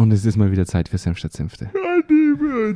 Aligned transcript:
Und 0.00 0.12
es 0.12 0.24
ist 0.24 0.38
mal 0.38 0.50
wieder 0.50 0.64
Zeit 0.64 0.88
für 0.88 0.96
Senf 0.96 1.18
statt 1.18 1.34
Senfte. 1.34 1.68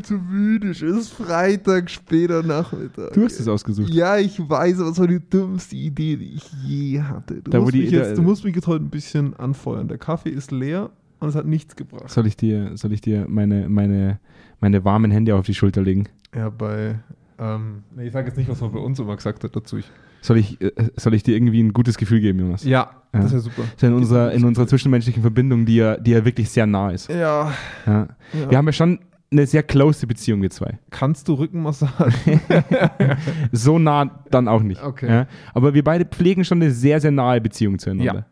Zu 0.03 0.15
müde. 0.15 0.73
Es 0.73 0.83
ist 0.83 1.09
Freitag, 1.09 1.89
später 1.89 2.43
Nachmittag. 2.43 3.15
Du 3.15 3.25
hast 3.25 3.41
es 3.41 3.49
ausgesucht. 3.49 3.89
Ja, 3.89 4.19
ich 4.19 4.39
weiß, 4.39 4.81
aber 4.81 4.91
es 4.91 4.99
war 4.99 5.07
die 5.07 5.21
dümmste 5.21 5.75
Idee, 5.75 6.17
die 6.17 6.35
ich 6.35 6.53
je 6.67 7.01
hatte. 7.01 7.37
Du, 7.37 7.51
Da, 7.51 7.61
musst, 7.61 7.73
mich 7.73 7.91
jetzt, 7.91 8.19
du 8.19 8.23
musst 8.23 8.45
mich 8.45 8.55
jetzt 8.55 8.67
heute 8.67 8.85
ein 8.85 8.91
bisschen 8.91 9.35
anfeuern. 9.37 9.89
Der 9.89 9.97
Kaffee 9.97 10.29
ist 10.29 10.51
leer 10.53 10.91
und 11.19 11.31
es 11.31 11.35
hat 11.35 11.47
nichts 11.47 11.77
gebracht. 11.77 12.11
Soll 12.11 12.27
ich 12.27 12.37
dir, 12.37 12.77
soll 12.77 12.93
ich 12.93 13.01
dir 13.01 13.25
meine, 13.27 13.71
meine, 13.71 14.21
meine 14.61 14.85
warmen 14.85 15.11
Hände 15.11 15.35
auf 15.35 15.47
die 15.47 15.55
Schulter 15.55 15.81
legen? 15.81 16.11
Ja, 16.35 16.51
bei. 16.51 16.99
Ähm, 17.39 17.85
nee, 17.97 18.09
ich 18.09 18.13
sage 18.13 18.29
jetzt 18.29 18.37
nicht, 18.37 18.51
was 18.51 18.61
man 18.61 18.71
bei 18.71 18.81
uns 18.81 18.99
immer 18.99 19.17
gesagt 19.17 19.45
hat 19.45 19.57
dazu. 19.57 19.79
Ich, 19.79 19.91
Soll 20.25 20.39
ich, 20.39 20.59
äh, 20.63 20.73
soll 20.97 21.13
ich 21.13 21.23
dir 21.23 21.37
irgendwie 21.37 21.63
ein 21.63 21.75
gutes 21.75 21.99
Gefühl 21.99 22.21
geben, 22.21 22.39
Jonas? 22.39 22.65
ja, 22.65 22.71
Ja. 22.71 23.21
das 23.21 23.27
ist 23.27 23.33
ja 23.33 23.39
super. 23.41 23.61
Das 23.63 23.75
ist 23.75 23.83
in 23.83 23.93
unserer, 23.93 24.33
in 24.33 24.43
unserer 24.45 24.67
zwischenmenschlichen 24.67 25.21
Verbindung, 25.21 25.67
die 25.67 25.77
ja, 25.77 25.99
die 25.99 26.13
ja 26.13 26.25
wirklich 26.25 26.49
sehr 26.49 26.67
nah 26.67 26.91
ist. 26.91 27.11
Ja, 27.11 27.53
Ja. 27.87 28.09
ja. 28.33 28.51
Wir 28.51 28.57
haben 28.57 28.65
ja 28.67 28.73
schon 28.73 29.01
eine 29.31 29.47
sehr 29.47 29.63
close 29.63 30.07
Beziehung, 30.07 30.41
wir 30.41 30.49
zwei. 30.49 30.79
Kannst 30.89 31.29
du 31.29 31.35
Rückenmassage? 31.35 32.41
So 33.53 33.79
nah 33.79 34.11
dann 34.31 34.49
auch 34.49 34.63
nicht. 34.63 34.83
Okay. 34.83 35.09
Ja. 35.09 35.27
Aber 35.53 35.75
wir 35.75 35.85
beide 35.85 36.05
pflegen 36.07 36.43
schon 36.45 36.63
eine 36.63 36.71
sehr, 36.71 37.01
sehr 37.01 37.11
nahe 37.11 37.41
Beziehung 37.41 37.79
zueinander. 37.79 38.15
Ja. 38.15 38.27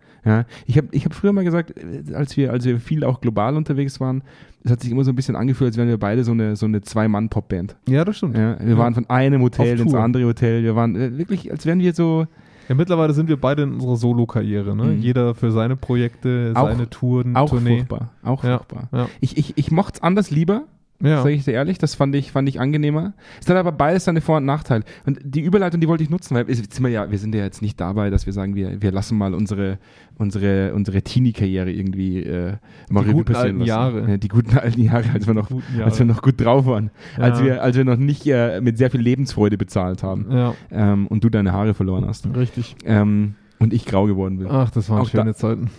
Ich 0.66 0.76
habe 0.76 0.88
ich 0.92 1.04
hab 1.04 1.14
früher 1.14 1.32
mal 1.32 1.44
gesagt, 1.44 1.74
äh, 1.76 2.14
als 2.14 2.36
wir, 2.36 2.52
als 2.52 2.64
wir 2.64 2.78
viel 2.78 3.04
auch 3.04 3.20
global 3.20 3.56
unterwegs 3.56 3.98
waren, 4.00 4.22
es 4.64 4.70
hat 4.70 4.80
sich 4.80 4.90
immer 4.92 5.02
so 5.04 5.10
ein 5.10 5.16
bisschen 5.16 5.34
angefühlt, 5.36 5.68
als 5.70 5.76
wären 5.76 5.88
wir 5.88 5.98
beide 5.98 6.22
so 6.22 6.30
eine, 6.32 6.54
so 6.54 6.66
eine 6.66 6.80
Zwei-Mann-Pop-Band. 6.80 7.76
ja, 7.88 8.04
das 8.04 8.18
stimmt. 8.18 8.36
Ja. 8.36 8.56
Wir 8.64 8.78
waren 8.78 8.94
von 8.94 9.08
einem 9.10 9.42
Hotel 9.42 9.80
ins 9.80 9.92
andere 9.94 10.24
Hotel. 10.24 10.62
Wir 10.62 10.76
waren 10.76 10.94
äh, 10.94 11.18
wirklich, 11.18 11.50
als 11.50 11.66
wären 11.66 11.80
wir 11.80 11.92
so, 11.92 12.26
Ja, 12.68 12.76
mittlerweile 12.76 13.12
sind 13.14 13.28
wir 13.28 13.36
beide 13.36 13.62
in 13.64 13.72
unserer 13.74 13.96
Solo-Karriere. 13.96 14.76
Ne? 14.76 14.84
Mhm. 14.84 15.00
Jeder 15.00 15.34
für 15.34 15.50
seine 15.50 15.74
Projekte, 15.74 16.52
Auch- 16.54 16.68
seine 16.70 16.88
Touren, 16.88 17.34
auch 17.36 17.50
Tournee. 17.50 17.78
furchtbar. 17.78 18.10
Auch 18.22 18.44
Ja. 18.44 18.58
furchtbar. 18.58 18.88
Ja. 18.92 19.08
Ich, 19.20 19.36
ich, 19.36 19.58
ich 19.58 19.70
mochte 19.72 19.96
es 19.96 20.02
anders 20.04 20.30
lieber, 20.30 20.62
Ja. 21.02 21.22
sage 21.22 21.34
ich 21.34 21.44
dir 21.44 21.52
ehrlich. 21.52 21.78
Das 21.78 21.94
fand 21.94 22.14
ich, 22.14 22.32
fand 22.32 22.48
ich 22.48 22.60
angenehmer. 22.60 23.12
Es 23.40 23.48
hat 23.48 23.56
aber 23.56 23.72
beides 23.72 24.04
seine 24.04 24.20
Vor- 24.20 24.38
und 24.38 24.44
Nachteile. 24.44 24.84
Und 25.04 25.18
die 25.24 25.40
Überleitung, 25.40 25.80
die 25.80 25.88
wollte 25.88 26.02
ich 26.04 26.10
nutzen, 26.10 26.34
weil 26.34 26.46
sind 26.54 26.80
wir, 26.80 26.88
ja, 26.90 27.10
wir 27.10 27.18
sind 27.18 27.34
ja 27.34 27.42
jetzt 27.42 27.60
nicht 27.62 27.80
dabei, 27.80 28.08
dass 28.10 28.26
wir 28.26 28.32
sagen, 28.32 28.54
wir, 28.54 28.80
wir 28.80 28.92
lassen 28.92 29.18
mal 29.18 29.34
unsere, 29.34 29.78
unsere, 30.18 30.72
unsere 30.74 31.02
Teenie-Karriere 31.02 31.70
irgendwie 31.72 32.22
äh, 32.22 32.54
mal 32.90 33.02
Die 33.04 33.10
Revue 33.10 33.24
guten 33.24 33.34
alten 33.36 33.58
lassen. 33.58 33.68
Jahre. 33.68 34.10
Ja, 34.10 34.16
die 34.16 34.28
guten 34.28 34.56
alten 34.58 34.80
Jahre, 34.82 35.04
als 35.12 35.26
wir 35.26 35.34
noch, 35.34 35.50
als 35.84 35.98
wir 35.98 36.06
noch 36.06 36.22
gut 36.22 36.40
drauf 36.40 36.66
waren. 36.66 36.90
Ja. 37.16 37.24
Als, 37.24 37.42
wir, 37.42 37.62
als 37.62 37.76
wir 37.76 37.84
noch 37.84 37.96
nicht 37.96 38.26
äh, 38.26 38.60
mit 38.60 38.78
sehr 38.78 38.90
viel 38.90 39.00
Lebensfreude 39.00 39.58
bezahlt 39.58 40.02
haben. 40.02 40.26
Ja, 40.30 40.54
Ähm, 40.70 41.06
und 41.08 41.24
du 41.24 41.28
deine 41.30 41.52
Haare 41.52 41.74
verloren 41.74 42.06
hast. 42.06 42.26
richtig. 42.36 42.76
Ähm, 42.84 43.34
und 43.58 43.72
ich 43.72 43.84
grau 43.86 44.06
geworden 44.06 44.38
bin. 44.38 44.48
Ach, 44.50 44.70
das 44.70 44.90
waren 44.90 45.02
Auch 45.02 45.08
schöne 45.08 45.24
da- 45.26 45.34
Zeiten. 45.34 45.70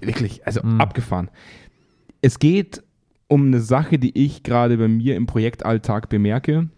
Wirklich, 0.00 0.46
also 0.46 0.60
Mhm. 0.64 0.80
abgefahren. 0.80 1.28
Es 2.22 2.38
geht 2.38 2.82
um 3.30 3.46
eine 3.46 3.60
Sache, 3.60 4.00
die 4.00 4.18
ich 4.18 4.42
gerade 4.42 4.76
bei 4.76 4.88
mir 4.88 5.14
im 5.14 5.26
Projektalltag 5.26 6.08
bemerke. 6.08 6.68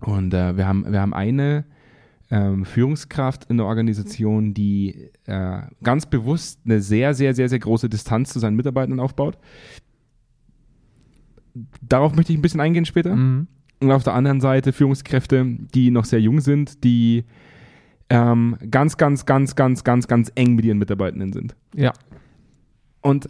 Und 0.00 0.32
äh, 0.32 0.56
wir, 0.56 0.66
haben, 0.68 0.90
wir 0.90 1.00
haben 1.00 1.12
eine 1.12 1.64
ähm, 2.30 2.64
Führungskraft 2.64 3.46
in 3.50 3.56
der 3.56 3.66
Organisation, 3.66 4.54
die 4.54 5.10
äh, 5.24 5.62
ganz 5.82 6.06
bewusst 6.06 6.60
eine 6.64 6.80
sehr, 6.80 7.14
sehr, 7.14 7.34
sehr, 7.34 7.48
sehr 7.48 7.58
große 7.58 7.88
Distanz 7.88 8.32
zu 8.32 8.38
seinen 8.38 8.54
Mitarbeitern 8.54 9.00
aufbaut. 9.00 9.38
Darauf 11.82 12.14
möchte 12.14 12.32
ich 12.32 12.38
ein 12.38 12.42
bisschen 12.42 12.60
eingehen 12.60 12.84
später. 12.84 13.16
Mhm. 13.16 13.48
Und 13.80 13.90
auf 13.90 14.04
der 14.04 14.14
anderen 14.14 14.40
Seite 14.40 14.72
Führungskräfte, 14.72 15.44
die 15.74 15.90
noch 15.90 16.04
sehr 16.04 16.20
jung 16.20 16.40
sind, 16.40 16.84
die 16.84 17.24
ähm, 18.08 18.56
ganz, 18.70 18.98
ganz, 18.98 19.26
ganz, 19.26 19.56
ganz, 19.56 19.82
ganz, 19.82 20.06
ganz 20.06 20.30
eng 20.36 20.54
mit 20.54 20.64
ihren 20.64 20.78
Mitarbeitenden 20.78 21.32
sind. 21.32 21.56
Ja. 21.74 21.92
Und 23.02 23.28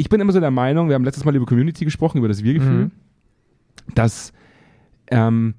ich 0.00 0.08
bin 0.08 0.20
immer 0.20 0.32
so 0.32 0.40
der 0.40 0.50
Meinung, 0.50 0.88
wir 0.88 0.94
haben 0.94 1.04
letztes 1.04 1.24
Mal 1.24 1.36
über 1.36 1.46
Community 1.46 1.84
gesprochen, 1.84 2.18
über 2.18 2.28
das 2.28 2.42
Wir-Gefühl, 2.42 2.84
Mhm. 2.86 2.90
dass 3.94 4.32
ähm, 5.12 5.54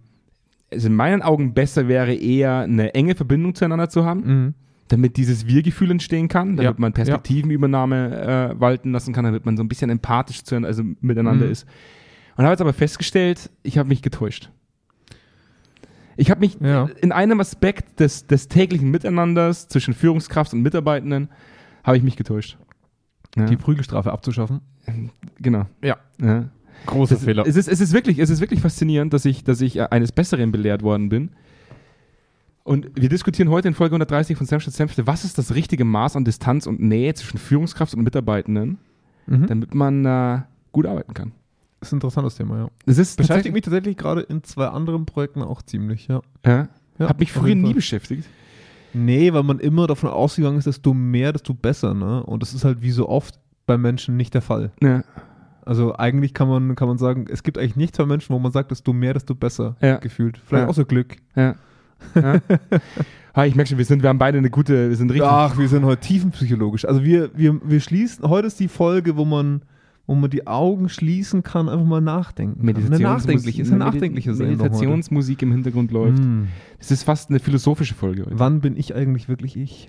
es 0.70 0.86
in 0.86 0.96
meinen 0.96 1.22
Augen 1.22 1.54
besser 1.54 1.88
wäre, 1.90 2.14
eher 2.14 2.60
eine 2.60 2.94
enge 2.94 3.14
Verbindung 3.16 3.54
zueinander 3.56 3.90
zu 3.90 4.06
haben, 4.06 4.22
Mhm. 4.46 4.54
damit 4.88 5.18
dieses 5.18 5.46
Wir-Gefühl 5.46 5.92
entstehen 5.92 6.28
kann, 6.30 6.56
damit 6.56 6.74
Ja. 6.74 6.80
man 6.80 6.94
Perspektivenübernahme 6.94 8.52
äh, 8.56 8.60
walten 8.60 8.92
lassen 8.94 9.14
kann, 9.14 9.26
damit 9.26 9.46
man 9.46 9.58
so 9.58 9.64
ein 9.64 9.68
bisschen 9.70 9.90
empathisch 9.90 10.44
zueinander, 10.44 10.70
also 10.70 10.84
miteinander 11.02 11.46
Mhm. 11.46 11.52
ist. 11.52 11.66
Und 12.38 12.46
habe 12.46 12.54
jetzt 12.54 12.62
aber 12.62 12.74
festgestellt, 12.74 13.50
ich 13.64 13.78
habe 13.78 13.90
mich 13.90 14.02
getäuscht. 14.02 14.50
Ich 16.18 16.30
habe 16.32 16.40
mich 16.40 16.58
Ja. 16.62 16.90
in 17.02 17.12
einem 17.12 17.40
Aspekt 17.42 18.00
des, 18.00 18.26
des 18.28 18.48
täglichen 18.48 18.90
Miteinanders 18.92 19.68
zwischen 19.68 19.94
Führungskraft 19.94 20.54
und 20.54 20.62
Mitarbeitenden 20.62 21.30
habe 21.84 21.98
ich 21.98 22.04
mich 22.04 22.16
getäuscht. 22.16 22.58
Ja, 23.36 23.46
Die 23.46 23.58
Prügelstrafe 23.58 24.12
abzuschaffen. 24.12 24.62
genau. 25.40 25.66
Ja. 25.82 25.98
Ja. 26.22 26.50
Großer 26.86 27.16
Es, 27.16 27.22
es, 27.26 27.56
ist, 27.56 27.68
es, 27.68 27.80
ist 27.80 27.94
wirklich, 27.94 28.20
es 28.20 28.30
ist 28.30 28.40
wirklich 28.42 28.62
faszinierend, 28.62 29.14
dass 29.14 29.26
ich, 29.26 29.44
dass 29.44 29.62
ich 29.62 29.78
äh, 29.78 29.88
eines 29.92 30.12
Besseren 30.12 30.52
belehrt 30.52 30.82
worden 30.82 31.10
bin. 31.10 31.32
Und 32.64 32.90
wir 32.96 33.10
diskutieren 33.10 33.50
heute 33.50 33.68
in 33.68 33.74
Folge 33.74 33.96
130 33.96 34.38
von 34.38 34.46
Senfstadt 34.46 34.74
Senfte, 34.74 35.08
was 35.08 35.24
ist 35.24 35.38
das 35.38 35.54
richtige 35.56 35.84
Maß 35.86 36.16
an 36.16 36.26
Distanz 36.26 36.68
und 36.68 36.80
Nähe 36.80 37.14
zwischen 37.14 37.38
Führungskraft 37.38 37.94
und 37.94 38.04
Mitarbeitenden, 38.04 38.78
Mhm. 39.28 39.46
damit 39.48 39.74
man 39.76 40.06
äh, 40.06 40.42
gut 40.72 40.86
arbeiten 40.88 41.14
kann. 41.14 41.32
Das 41.80 41.90
ist 41.90 41.94
ein 41.94 41.98
interessantes 41.98 42.36
Thema, 42.36 42.58
ja. 42.58 42.70
Das 42.86 42.98
ist 42.98 43.18
Beschäftigt 43.18 43.54
mich 43.54 43.64
tatsächlich 43.64 43.98
gerade 43.98 44.22
in 44.22 44.44
zwei 44.44 44.68
anderen 44.68 45.06
Projekten 45.06 45.42
auch 45.42 45.62
ziemlich, 45.62 46.08
ja. 46.08 46.22
Ja, 46.46 46.68
ja 47.00 47.10
hat 47.10 47.20
mich 47.20 47.32
früher 47.32 47.56
nie 47.56 47.74
beschäftigt. 47.74 48.28
Nee, 48.94 49.34
weil 49.34 49.44
man 49.44 49.60
immer 49.60 49.88
davon 49.88 50.10
ausgegangen 50.10 50.58
ist, 50.58 50.68
desto 50.68 50.94
mehr, 50.94 51.32
desto 51.34 51.54
besser, 51.54 51.94
ne? 51.94 52.24
Und 52.24 52.42
das 52.42 52.54
ist 52.54 52.66
halt 52.66 52.82
wie 52.82 52.92
so 52.92 53.08
oft 53.10 53.40
bei 53.66 53.78
Menschen 53.78 54.18
nicht 54.18 54.34
der 54.34 54.42
Fall. 54.42 54.72
Ja, 54.82 55.04
Also 55.66 55.96
eigentlich 55.96 56.34
kann 56.34 56.48
man, 56.50 56.76
kann 56.76 56.88
man 56.88 56.98
sagen, 56.98 57.26
es 57.30 57.44
gibt 57.44 57.58
eigentlich 57.58 57.76
nichts 57.76 57.98
bei 57.98 58.06
Menschen, 58.06 58.34
wo 58.34 58.40
man 58.40 58.52
sagt, 58.52 58.72
desto 58.72 58.94
mehr, 58.94 59.14
desto 59.14 59.36
besser 59.36 59.76
Ja. 59.82 59.98
gefühlt. 59.98 60.38
Vielleicht 60.46 60.64
Ja. 60.64 60.70
auch 60.70 60.74
so 60.74 60.86
Glück. 60.86 61.18
ja. 61.36 61.56
ja. 62.16 62.40
ah, 63.34 63.46
ich 63.46 63.56
merke 63.56 63.70
schon, 63.70 63.78
wir, 63.78 63.86
sind, 63.86 64.02
wir 64.02 64.10
haben 64.10 64.18
beide 64.18 64.38
eine 64.40 64.50
gute, 64.50 64.90
wir 64.90 64.96
sind 64.96 65.12
richtig. 65.12 65.28
Ach, 65.30 65.58
wir 65.58 65.68
sind 65.68 65.86
heute 65.86 66.02
tiefenpsychologisch. 66.02 66.86
Also 66.86 67.04
wir, 67.04 67.30
wir, 67.38 67.60
wir 67.64 67.80
schließen, 67.80 68.28
heute 68.28 68.48
ist 68.48 68.60
die 68.60 68.68
Folge, 68.68 69.16
wo 69.18 69.24
man, 69.26 69.62
wo 70.08 70.16
man 70.16 70.30
die 70.30 70.46
Augen 70.48 70.90
schließen 70.90 71.42
kann, 71.44 71.70
einfach 71.70 71.86
mal 71.86 72.02
nachdenken. 72.02 72.66
kann. 72.66 72.86
Eine 72.86 73.00
nachdenkliche, 73.00 73.62
ist 73.62 73.70
eine 73.70 73.78
nachdenkliche 73.80 74.34
Sendung 74.34 74.56
heute. 74.60 74.64
Meditationsmusik 74.70 75.42
im 75.44 75.52
Hintergrund 75.52 75.92
läuft. 75.92 76.20
Mm. 76.22 76.48
Es 76.80 76.92
ist 76.92 77.04
fast 77.04 77.30
eine 77.30 77.40
philosophische 77.40 77.94
Folge 77.94 78.26
heute. 78.26 78.38
Wann 78.40 78.60
bin 78.60 78.76
ich 78.76 78.94
eigentlich 78.96 79.30
wirklich 79.30 79.56
ich? 79.56 79.88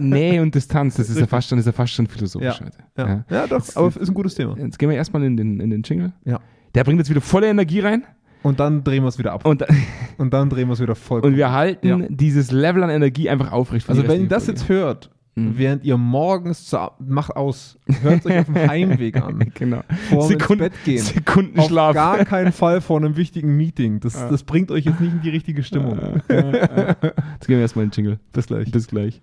Nähe 0.00 0.42
und 0.42 0.54
Distanz, 0.54 0.96
das 0.96 1.08
ist 1.10 1.18
ja 1.18 1.26
fast 1.26 1.48
schon, 1.48 1.58
ist 1.58 1.66
ja 1.66 1.72
fast 1.72 1.92
schon 1.92 2.06
philosophisch 2.06 2.60
Ja. 2.60 2.66
heute. 2.66 2.78
Ja, 2.96 3.24
ja. 3.36 3.46
doch, 3.46 3.64
aber 3.76 3.88
ist 3.88 4.08
ein 4.08 4.14
gutes 4.14 4.34
Thema. 4.34 4.56
Jetzt 4.58 4.78
gehen 4.78 4.88
wir 4.88 4.96
erstmal 4.96 5.22
in 5.24 5.36
den, 5.36 5.60
in 5.60 5.70
den 5.70 5.82
Jingle. 5.82 6.12
Ja. 6.24 6.40
Der 6.74 6.84
bringt 6.84 6.98
jetzt 6.98 7.10
wieder 7.10 7.20
volle 7.20 7.48
Energie 7.48 7.80
rein 7.80 8.02
Und 8.42 8.60
dann 8.60 8.84
drehen 8.84 9.02
wir 9.04 9.08
es 9.08 9.18
wieder 9.18 9.32
ab. 9.32 9.46
und, 9.46 9.64
Und 10.18 10.32
dann 10.32 10.48
drehen 10.50 10.68
wir 10.68 10.74
es 10.74 10.80
wieder 10.80 10.94
voll. 10.94 11.20
und 11.20 11.36
wir 11.36 11.50
halten 11.52 11.86
Ja. 11.86 11.98
dieses 12.08 12.50
Level 12.52 12.82
an 12.84 12.90
Energie 12.90 13.28
einfach 13.28 13.50
aufrecht. 13.52 13.88
Also 13.88 14.06
wenn 14.06 14.22
ihr 14.22 14.28
das 14.28 14.44
Folge. 14.44 14.60
jetzt 14.60 14.68
hört, 14.68 15.10
Mhm. 15.36 15.58
während 15.58 15.84
ihr 15.84 15.96
morgens 15.96 16.66
zur, 16.66 16.92
macht 17.00 17.34
aus, 17.34 17.76
hört 18.02 18.24
euch 18.24 18.38
auf 18.38 18.44
dem 18.44 18.54
Heimweg 18.68 19.16
an, 19.20 19.50
Genau. 19.54 19.80
vor 20.08 20.28
dem 20.28 20.32
ins 20.34 20.42
Sekunden- 20.42 20.62
Bett 20.64 20.72
gehen. 20.84 21.00
Auf 21.02 21.08
Sekundenschlaf. 21.12 21.94
gar 21.94 22.24
keinen 22.24 22.52
Fall 22.52 22.80
vor 22.80 22.98
einem 22.98 23.16
wichtigen 23.16 23.56
Meeting. 23.56 23.98
Das, 24.00 24.12
das 24.12 24.44
bringt 24.44 24.70
euch 24.70 24.84
jetzt 24.84 25.00
nicht 25.00 25.12
in 25.12 25.22
die 25.22 25.30
richtige 25.30 25.62
Stimmung. 25.64 25.98
Jetzt 26.28 26.28
gehen 26.28 27.56
wir 27.56 27.60
erstmal 27.60 27.84
in 27.86 27.90
den 27.90 27.96
Jingle. 27.96 28.18
Bis 28.32 28.46
gleich. 28.46 28.70
Bis 28.70 28.86
gleich. 28.86 29.20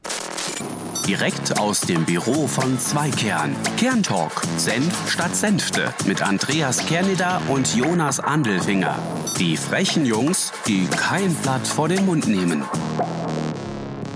Direkt 1.07 1.59
aus 1.59 1.81
dem 1.81 2.03
Büro 2.05 2.45
von 2.45 2.77
Zweikern. 2.77 3.55
Kerntalk. 3.77 4.43
Senf 4.57 5.09
statt 5.11 5.35
Senfte. 5.35 5.85
Mit 6.05 6.21
Andreas 6.21 6.85
Kerneder 6.85 7.41
und 7.49 7.75
Jonas 7.75 8.19
Andelfinger. 8.19 8.99
Die 9.39 9.57
frechen 9.57 10.05
Jungs, 10.05 10.51
die 10.67 10.85
kein 10.85 11.33
Blatt 11.35 11.65
vor 11.65 11.87
den 11.89 12.05
Mund 12.05 12.27
nehmen. 12.27 12.63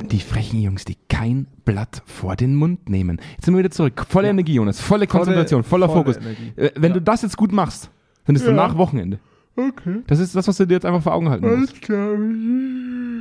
Die 0.03 0.19
frechen 0.19 0.61
Jungs, 0.61 0.85
die 0.85 0.95
kein 1.15 1.47
Blatt 1.63 2.01
vor 2.05 2.35
den 2.35 2.55
Mund 2.55 2.89
nehmen. 2.89 3.19
Jetzt 3.35 3.45
sind 3.45 3.53
wir 3.53 3.59
wieder 3.59 3.71
zurück. 3.71 4.05
Volle 4.09 4.27
Energie, 4.29 4.55
Jonas. 4.55 4.79
Volle 4.81 5.07
Konzentration, 5.07 5.63
voller 5.63 5.87
volle 5.87 5.99
Fokus. 6.13 6.17
Energie. 6.17 6.51
Äh, 6.57 6.71
wenn 6.75 6.91
Ja. 6.91 6.95
du 6.95 7.01
das 7.01 7.21
jetzt 7.21 7.37
gut 7.37 7.51
machst, 7.51 7.89
dann 8.25 8.35
ist 8.35 8.41
Ja. 8.43 8.49
danach 8.49 8.77
Wochenende. 8.77 9.19
Okay. 9.55 10.01
Das 10.07 10.19
ist 10.19 10.35
das, 10.35 10.47
was 10.47 10.57
du 10.57 10.65
dir 10.65 10.73
jetzt 10.73 10.85
einfach 10.85 11.01
vor 11.01 11.13
Augen 11.13 11.29
halten 11.29 11.59
musst. 11.59 11.81
klar. 11.81 12.17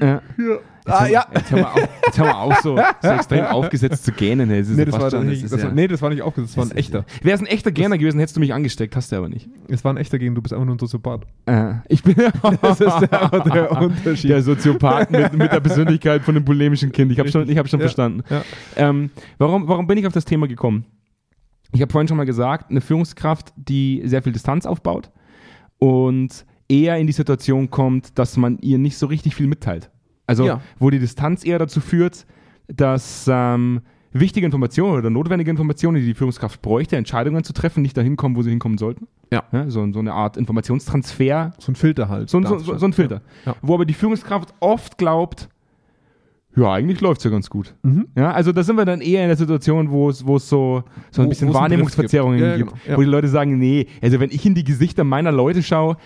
Ja. 0.02 0.22
Ja. 0.44 0.58
Jetzt 0.86 0.94
Ah, 0.94 1.00
haben- 1.00 1.10
ja. 1.12 1.26
Jetzt 1.32 1.50
haben 1.50 1.58
wir 1.58 1.70
auch, 1.72 1.76
jetzt 1.76 2.18
haben 2.18 2.26
wir 2.26 2.36
auch 2.38 2.60
so, 2.60 2.76
so 3.02 3.08
extrem 3.08 3.44
aufgesetzt 3.46 4.04
zu 4.04 4.12
gähnen. 4.12 4.50
Hey. 4.50 4.60
Das 4.60 4.68
Nee 4.68 4.84
das, 4.84 5.00
war 5.00 5.10
schon- 5.10 5.26
nicht, 5.26 5.42
ist 5.42 5.52
das 5.52 5.62
ja- 5.62 5.70
nee, 5.70 5.88
das 5.88 6.02
war 6.02 6.10
nicht 6.10 6.20
aufgesetzt, 6.20 6.52
das 6.52 6.56
war 6.58 6.64
ein 6.66 6.68
das 6.68 6.76
echter. 6.78 7.04
Wäre 7.22 7.34
es 7.36 7.40
ein 7.40 7.46
echter 7.46 7.72
Gähner 7.72 7.96
gewesen, 7.96 8.18
hättest 8.18 8.36
du 8.36 8.40
mich 8.40 8.52
angesteckt, 8.52 8.94
hast 8.94 9.10
du 9.10 9.16
aber 9.16 9.30
nicht. 9.30 9.48
Es 9.68 9.82
war 9.82 9.94
ein 9.94 9.96
echter 9.96 10.18
gegen, 10.18 10.34
du 10.34 10.42
bist 10.42 10.52
einfach 10.52 10.66
nur 10.66 10.74
ein 10.74 10.78
Soziopath. 10.78 11.22
Äh, 11.46 11.74
ich 11.88 12.02
bin 12.02 12.14
Das 12.60 12.80
ist 12.80 13.00
der, 13.00 13.28
der 13.40 13.72
Unterschied. 13.80 14.28
der 14.30 14.42
Soziopath 14.42 15.10
mit, 15.10 15.32
mit 15.32 15.52
der 15.52 15.60
Persönlichkeit 15.60 16.22
von 16.22 16.36
einem 16.36 16.44
bulimischen 16.44 16.92
Kind. 16.92 17.10
Ich 17.12 17.18
habe 17.18 17.30
schon, 17.30 17.48
ich 17.48 17.56
hab 17.56 17.66
schon 17.66 17.80
Ja. 17.80 17.84
verstanden. 17.84 18.22
Ja. 18.28 18.42
Ähm, 18.76 19.10
warum, 19.38 19.66
warum 19.66 19.86
bin 19.86 19.96
ich 19.96 20.06
auf 20.06 20.12
das 20.12 20.26
Thema 20.26 20.46
gekommen? 20.48 20.84
Ich 21.72 21.80
habe 21.80 21.90
vorhin 21.90 22.08
schon 22.08 22.18
mal 22.18 22.26
gesagt, 22.26 22.70
eine 22.70 22.82
Führungskraft, 22.82 23.54
die 23.56 24.02
sehr 24.04 24.22
viel 24.22 24.32
Distanz 24.32 24.66
aufbaut 24.66 25.10
und 25.78 26.44
eher 26.68 26.96
in 26.98 27.06
die 27.06 27.12
Situation 27.12 27.70
kommt, 27.70 28.18
dass 28.18 28.36
man 28.36 28.58
ihr 28.60 28.78
nicht 28.78 28.96
so 28.98 29.06
richtig 29.06 29.34
viel 29.34 29.46
mitteilt. 29.46 29.90
Also 30.26 30.46
Ja. 30.46 30.60
wo 30.78 30.90
die 30.90 30.98
Distanz 30.98 31.44
eher 31.44 31.58
dazu 31.58 31.80
führt, 31.80 32.26
dass 32.68 33.28
ähm, 33.30 33.82
wichtige 34.12 34.46
Informationen 34.46 34.98
oder 34.98 35.10
notwendige 35.10 35.50
Informationen, 35.50 35.96
die 36.00 36.06
die 36.06 36.14
Führungskraft 36.14 36.62
bräuchte, 36.62 36.96
Entscheidungen 36.96 37.44
zu 37.44 37.52
treffen, 37.52 37.82
nicht 37.82 37.96
dahin 37.96 38.16
kommen, 38.16 38.36
wo 38.36 38.42
sie 38.42 38.50
hinkommen 38.50 38.78
sollten. 38.78 39.06
Ja. 39.32 39.42
so, 39.68 39.90
so 39.92 39.98
eine 39.98 40.12
Art 40.12 40.36
Informationstransfer, 40.36 41.52
So 41.58 41.72
ein 41.72 41.74
Filter 41.74 42.08
halt. 42.08 42.30
so, 42.30 42.38
ein- 42.38 42.46
so, 42.46 42.58
so, 42.58 42.78
so 42.78 42.86
ein 42.86 42.92
Filter. 42.92 43.20
Ja. 43.44 43.56
Wo 43.62 43.74
aber 43.74 43.84
die 43.84 43.94
Führungskraft 43.94 44.54
oft 44.60 44.96
glaubt, 44.96 45.48
ja, 46.56 46.72
eigentlich 46.72 47.00
läuft 47.00 47.18
es 47.18 47.24
ja 47.24 47.30
ganz 47.32 47.50
gut. 47.50 47.74
Mhm. 47.82 48.06
Ja, 48.16 48.30
also 48.30 48.52
da 48.52 48.62
sind 48.62 48.76
wir 48.76 48.84
dann 48.84 49.00
eher 49.00 49.22
in 49.22 49.28
der 49.28 49.36
Situation, 49.36 49.90
wo 49.90 50.08
es, 50.08 50.24
wo 50.24 50.36
es 50.36 50.48
so, 50.48 50.84
so 51.10 51.20
ein 51.22 51.26
Wo- 51.26 51.28
bisschen 51.30 51.52
Wahrnehmungsverzerrungen 51.52 52.38
gibt, 52.38 52.56
gibt. 52.70 52.84
Ja, 52.86 52.92
ja. 52.92 52.96
wo 52.96 53.00
die 53.00 53.08
Leute 53.08 53.26
sagen, 53.26 53.58
nee, 53.58 53.88
also 54.00 54.20
wenn 54.20 54.30
ich 54.30 54.46
in 54.46 54.54
die 54.54 54.62
Gesichter 54.62 55.02
meiner 55.02 55.32
Leute 55.32 55.64
schaue, 55.64 55.96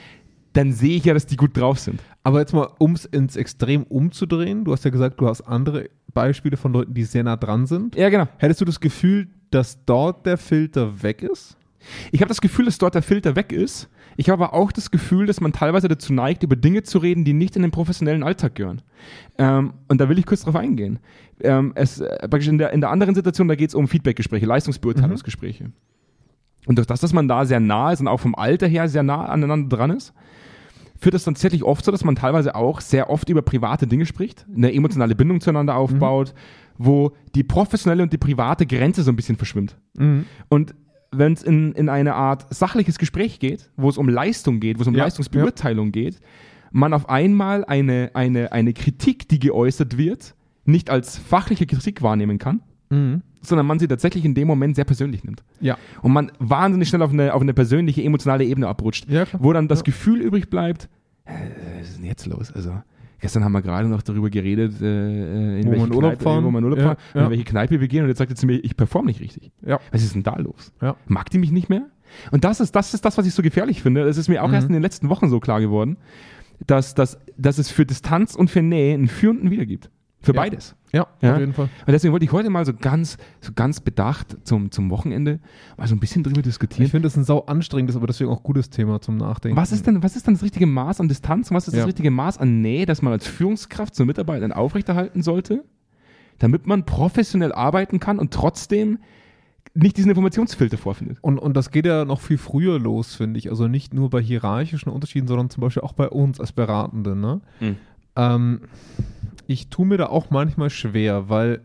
dann 0.55 0.73
sehe 0.73 0.97
ich 0.97 1.05
ja, 1.05 1.13
dass 1.13 1.27
die 1.27 1.37
gut 1.37 1.55
drauf 1.55 1.79
sind. 1.79 2.01
Aber 2.29 2.41
jetzt 2.41 2.53
mal, 2.53 2.69
um 2.77 2.93
es 2.93 3.07
ins 3.07 3.37
Extrem 3.37 3.85
umzudrehen, 3.85 4.67
du 4.67 4.73
hast 4.73 4.85
ja 4.85 4.91
gesagt, 4.91 5.19
du 5.19 5.27
hast 5.27 5.41
andere 5.41 5.89
Beispiele 6.13 6.59
von 6.59 6.75
Leuten, 6.75 6.93
die 6.93 7.05
sehr 7.05 7.25
nah 7.25 7.37
dran 7.39 7.65
sind. 7.65 7.97
Ja, 7.97 8.11
genau. 8.11 8.29
Hättest 8.37 8.61
du 8.61 8.67
das 8.67 8.81
Gefühl, 8.81 9.29
dass 9.51 9.83
dort 9.87 10.27
der 10.27 10.37
Filter 10.37 11.03
weg 11.03 11.23
ist? 11.23 11.57
Ich 12.13 12.21
habe 12.21 12.29
das 12.29 12.43
Gefühl, 12.43 12.67
dass 12.67 12.77
dort 12.77 12.95
der 12.95 13.01
Filter 13.01 13.35
weg 13.35 13.51
ist. 13.51 13.89
Ich 14.19 14.29
habe 14.29 14.45
aber 14.45 14.53
auch 14.53 14.73
das 14.73 14.91
Gefühl, 14.91 15.25
dass 15.25 15.41
man 15.41 15.55
teilweise 15.55 15.89
dazu 15.89 16.13
neigt, 16.13 16.43
über 16.43 16.55
Dinge 16.55 16.83
zu 16.83 16.99
reden, 16.99 17.25
die 17.25 17.33
nicht 17.33 17.57
in 17.57 17.63
den 17.63 17.71
professionellen 17.71 18.23
Alltag 18.23 18.57
gehören. 18.57 18.83
Ähm, 19.39 19.73
und 19.89 19.99
da 19.99 20.11
will 20.11 20.19
ich 20.19 20.27
kurz 20.27 20.43
drauf 20.43 20.57
eingehen. 20.57 20.99
Ähm, 21.41 21.73
es, 21.77 21.99
äh, 21.99 22.29
praktisch 22.29 22.49
in, 22.49 22.59
der, 22.59 22.75
in 22.75 22.83
der 22.83 22.91
anderen 22.91 23.15
Situation, 23.15 23.49
da 23.49 23.55
geht 23.55 23.71
es 23.71 23.75
um 23.75 23.89
Feedbackgespräche, 23.89 24.45
Leistungsbeurteilungsgespräche. 24.45 25.73
Und 26.67 26.77
durch 26.77 26.87
das, 26.87 27.01
dass 27.01 27.15
man 27.15 27.27
da 27.27 27.47
sehr 27.47 27.61
nah 27.61 27.91
ist 27.91 28.01
und 28.01 28.09
auch 28.09 28.21
vom 28.21 28.35
Alter 28.35 28.67
her 28.67 28.87
sehr 28.87 29.03
nah 29.03 29.25
aneinander 29.25 29.75
dran 29.75 29.93
ist, 29.93 30.13
führt 30.99 31.15
es 31.15 31.25
dann 31.25 31.35
tatsächlich 31.35 31.63
oft 31.63 31.85
so, 31.85 31.93
dass 31.93 32.05
man 32.05 32.17
teilweise 32.17 32.55
auch 32.55 32.81
sehr 32.81 33.09
oft 33.11 33.29
über 33.29 33.43
private 33.43 33.87
Dinge 33.87 34.07
spricht, 34.07 34.47
eine 34.55 34.73
emotionale 34.73 35.15
Bindung 35.15 35.41
zueinander 35.41 35.77
aufbaut, 35.77 36.35
wo 36.77 37.13
die 37.35 37.45
professionelle 37.45 38.03
und 38.03 38.13
die 38.13 38.19
private 38.19 38.67
Grenze 38.67 39.03
so 39.03 39.11
ein 39.11 39.17
bisschen 39.17 39.37
verschwimmt. 39.37 39.77
Und 40.49 40.75
wenn 41.11 41.33
es 41.33 41.43
in, 41.43 41.73
in 41.73 41.89
eine 41.89 42.15
Art 42.15 42.53
sachliches 42.55 42.99
Gespräch 42.99 43.39
geht, 43.39 43.71
wo 43.77 43.89
es 43.89 43.97
um 43.97 44.09
Leistung 44.09 44.61
geht, 44.61 44.79
wo 44.79 44.83
es 44.83 44.89
um 44.89 44.95
Ja, 44.95 45.05
Leistungsbeurteilung 45.05 45.93
geht, 45.93 46.21
man 46.71 46.93
auf 46.93 47.09
einmal 47.09 47.65
eine, 47.65 48.11
eine, 48.15 48.53
eine 48.53 48.73
Kritik, 48.75 49.29
die 49.29 49.39
geäußert 49.39 49.97
wird, 49.97 50.35
nicht 50.65 50.91
als 50.91 51.17
fachliche 51.17 51.67
Kritik 51.67 52.03
wahrnehmen 52.03 52.39
kann, 52.39 52.61
sondern 52.91 53.67
man 53.67 53.79
sie 53.79 53.87
tatsächlich 53.89 54.25
in 54.25 54.35
dem 54.35 54.49
Moment 54.49 54.77
sehr 54.77 54.85
persönlich 54.85 55.23
nimmt. 55.25 55.43
Ja. 55.61 55.77
Und 56.03 56.13
man 56.13 56.33
wahnsinnig 56.39 56.89
schnell 56.89 57.03
auf 57.03 57.13
eine, 57.13 57.35
auf 57.35 57.43
eine 57.43 57.55
persönliche, 57.55 58.03
emotionale 58.03 58.45
Ebene 58.45 58.67
abrutscht, 58.69 59.09
Ja, 59.09 59.25
wo 59.39 59.53
dann 59.53 59.69
das 59.69 59.81
Ja. 59.81 59.85
Gefühl 59.85 60.21
übrig 60.21 60.49
bleibt, 60.51 60.89
äh, 61.25 61.33
was 61.81 61.89
ist 61.91 61.99
denn 61.99 62.07
jetzt 62.07 62.27
los? 62.27 62.51
Also, 62.53 62.73
gestern 63.21 63.45
haben 63.45 63.53
wir 63.53 63.63
gerade 63.63 63.89
noch 63.89 64.03
darüber 64.03 64.31
geredet, 64.31 64.81
äh, 64.81 65.61
in 65.61 65.67
Wo 65.67 65.71
welche 65.73 65.87
in 65.87 65.93
Urlaub 65.95 66.11
Kneipe, 66.13 66.23
fahren. 66.25 66.45
wo 66.45 66.49
in 66.57 66.65
Urlaub 66.65 66.79
Ja, 66.79 66.85
fahren, 66.85 66.97
ja. 67.15 67.25
in 67.25 67.31
welche 67.31 67.45
Kneipe 67.45 67.81
wir 67.81 67.89
gehen 67.89 68.03
und 68.03 68.09
jetzt 68.09 68.19
sagt 68.19 68.31
er 68.31 68.37
zu 68.37 68.47
mir, 68.47 68.55
ich 68.65 68.77
performe 68.77 69.07
nicht 69.09 69.21
richtig. 69.21 69.51
Ja. 69.65 69.79
Was 69.93 70.03
ist 70.03 70.15
denn 70.15 70.23
da 70.23 70.37
los? 70.39 70.73
Ja. 70.81 70.97
Mag 71.07 71.29
die 71.31 71.39
mich 71.39 71.51
nicht 71.53 71.69
mehr? 71.69 71.87
Und 72.31 72.45
das 72.45 72.59
ist, 72.61 72.75
das 72.75 72.95
ist 72.95 73.05
das, 73.05 73.19
was 73.19 73.27
ich 73.27 73.35
so 73.35 73.43
gefährlich 73.43 73.83
finde. 73.83 74.05
Das 74.07 74.17
ist 74.17 74.29
mir 74.29 74.43
auch 74.43 74.49
Mhm. 74.49 74.55
erst 74.55 74.67
in 74.69 74.73
den 74.73 74.83
letzten 74.83 75.11
Wochen 75.11 75.29
so 75.29 75.41
klar 75.41 75.61
geworden, 75.61 75.99
dass, 76.67 76.95
dass, 76.95 77.19
dass 77.37 77.59
es 77.59 77.71
für 77.71 77.85
Distanz 77.85 78.35
und 78.35 78.51
für 78.51 78.63
Nähe 78.63 78.95
einen 78.95 79.09
Für 79.09 79.31
und 79.31 79.45
ein 79.45 79.51
Wider 79.51 79.67
gibt. 79.67 79.91
Für 80.21 80.35
Ja. 80.35 80.41
beides. 80.41 80.75
Ja, 80.93 81.07
Ja. 81.21 81.35
auf 81.35 81.39
jeden 81.41 81.53
Fall. 81.53 81.67
Und 81.87 81.93
deswegen 81.93 82.13
wollte 82.13 82.25
ich 82.25 82.33
heute 82.33 82.51
mal 82.51 82.65
so 82.65 82.73
ganz, 82.75 83.19
so 83.41 83.53
ganz 83.55 83.79
bedacht 83.81 84.37
zum, 84.43 84.71
zum 84.73 84.91
Wochenende 84.91 85.39
mal 85.77 85.87
so 85.87 85.95
ein 85.95 86.01
bisschen 86.01 86.25
drüber 86.25 86.39
Ich 86.39 86.45
diskutieren. 86.45 86.89
finde 86.91 87.07
das 87.07 87.17
ein 87.17 87.23
sau 87.25 87.41
anstrengendes, 87.41 87.95
aber 87.95 88.07
deswegen 88.09 88.31
auch 88.31 88.43
gutes 88.43 88.69
Thema 88.71 89.01
zum 89.01 89.17
Nachdenken. 89.17 89.57
Was 89.57 89.71
ist 89.71 89.87
denn, 89.87 90.03
was 90.03 90.17
ist 90.17 90.27
denn 90.27 90.35
das 90.35 90.43
richtige 90.43 90.67
Maß 90.67 91.01
an 91.01 91.09
Distanz 91.09 91.51
und 91.51 91.57
was 91.57 91.69
ist 91.69 91.75
Ja. 91.75 91.81
das 91.81 91.89
richtige 91.89 92.11
Maß 92.11 92.39
an 92.39 92.61
Nähe, 92.63 92.85
das 92.87 93.01
man 93.03 93.13
als 93.13 93.27
Führungskraft 93.29 93.95
zu 93.95 94.05
Mitarbeitern 94.07 94.51
aufrechterhalten 94.53 95.23
sollte, 95.23 95.63
damit 96.39 96.67
man 96.67 96.85
professionell 96.85 97.53
arbeiten 97.53 98.01
kann 98.01 98.19
und 98.19 98.33
trotzdem 98.33 98.99
nicht 99.75 99.97
diesen 99.99 100.09
Informationsfilter 100.11 100.79
vorfindet? 100.79 101.19
Und, 101.21 101.39
und 101.39 101.57
das 101.57 101.71
geht 101.71 101.87
ja 101.87 102.05
noch 102.05 102.21
viel 102.21 102.39
früher 102.39 102.81
los, 102.81 103.15
finde 103.15 103.39
ich. 103.39 103.51
Also 103.51 103.69
nicht 103.69 103.95
nur 103.95 104.11
bei 104.11 104.21
hierarchischen 104.21 104.89
Unterschieden, 104.91 105.29
sondern 105.29 105.51
zum 105.51 105.61
Beispiel 105.61 105.83
auch 105.83 105.93
bei 105.93 106.09
uns 106.09 106.41
als 106.41 106.51
Beratende. 106.51 107.15
Ne? 107.15 107.41
Mhm. 107.61 107.77
Ähm, 108.17 108.61
ich 109.49 109.69
tue 109.69 109.87
mir 109.87 109.97
da 109.97 110.07
auch 110.07 110.31
manchmal 110.31 110.71
schwer, 110.71 111.29
weil 111.29 111.63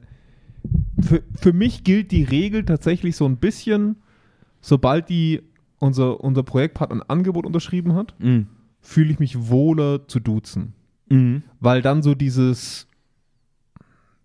für, 1.01 1.21
für 1.35 1.53
mich 1.53 1.83
gilt 1.83 2.11
die 2.11 2.23
Regel 2.23 2.63
tatsächlich 2.65 3.15
so 3.15 3.25
ein 3.25 3.37
bisschen, 3.37 3.97
sobald 4.61 5.09
die 5.09 5.41
unser, 5.79 6.21
unser 6.21 6.43
Projektpartner 6.43 6.95
ein 7.01 7.09
Angebot 7.09 7.45
unterschrieben 7.45 7.93
hat, 7.93 8.15
Mhm. 8.19 8.47
fühle 8.79 9.11
ich 9.11 9.19
mich 9.19 9.49
wohler 9.49 10.07
zu 10.07 10.19
duzen. 10.21 10.73
Mhm. 11.09 11.43
Weil 11.59 11.81
dann 11.81 12.01
so 12.01 12.15
dieses 12.15 12.87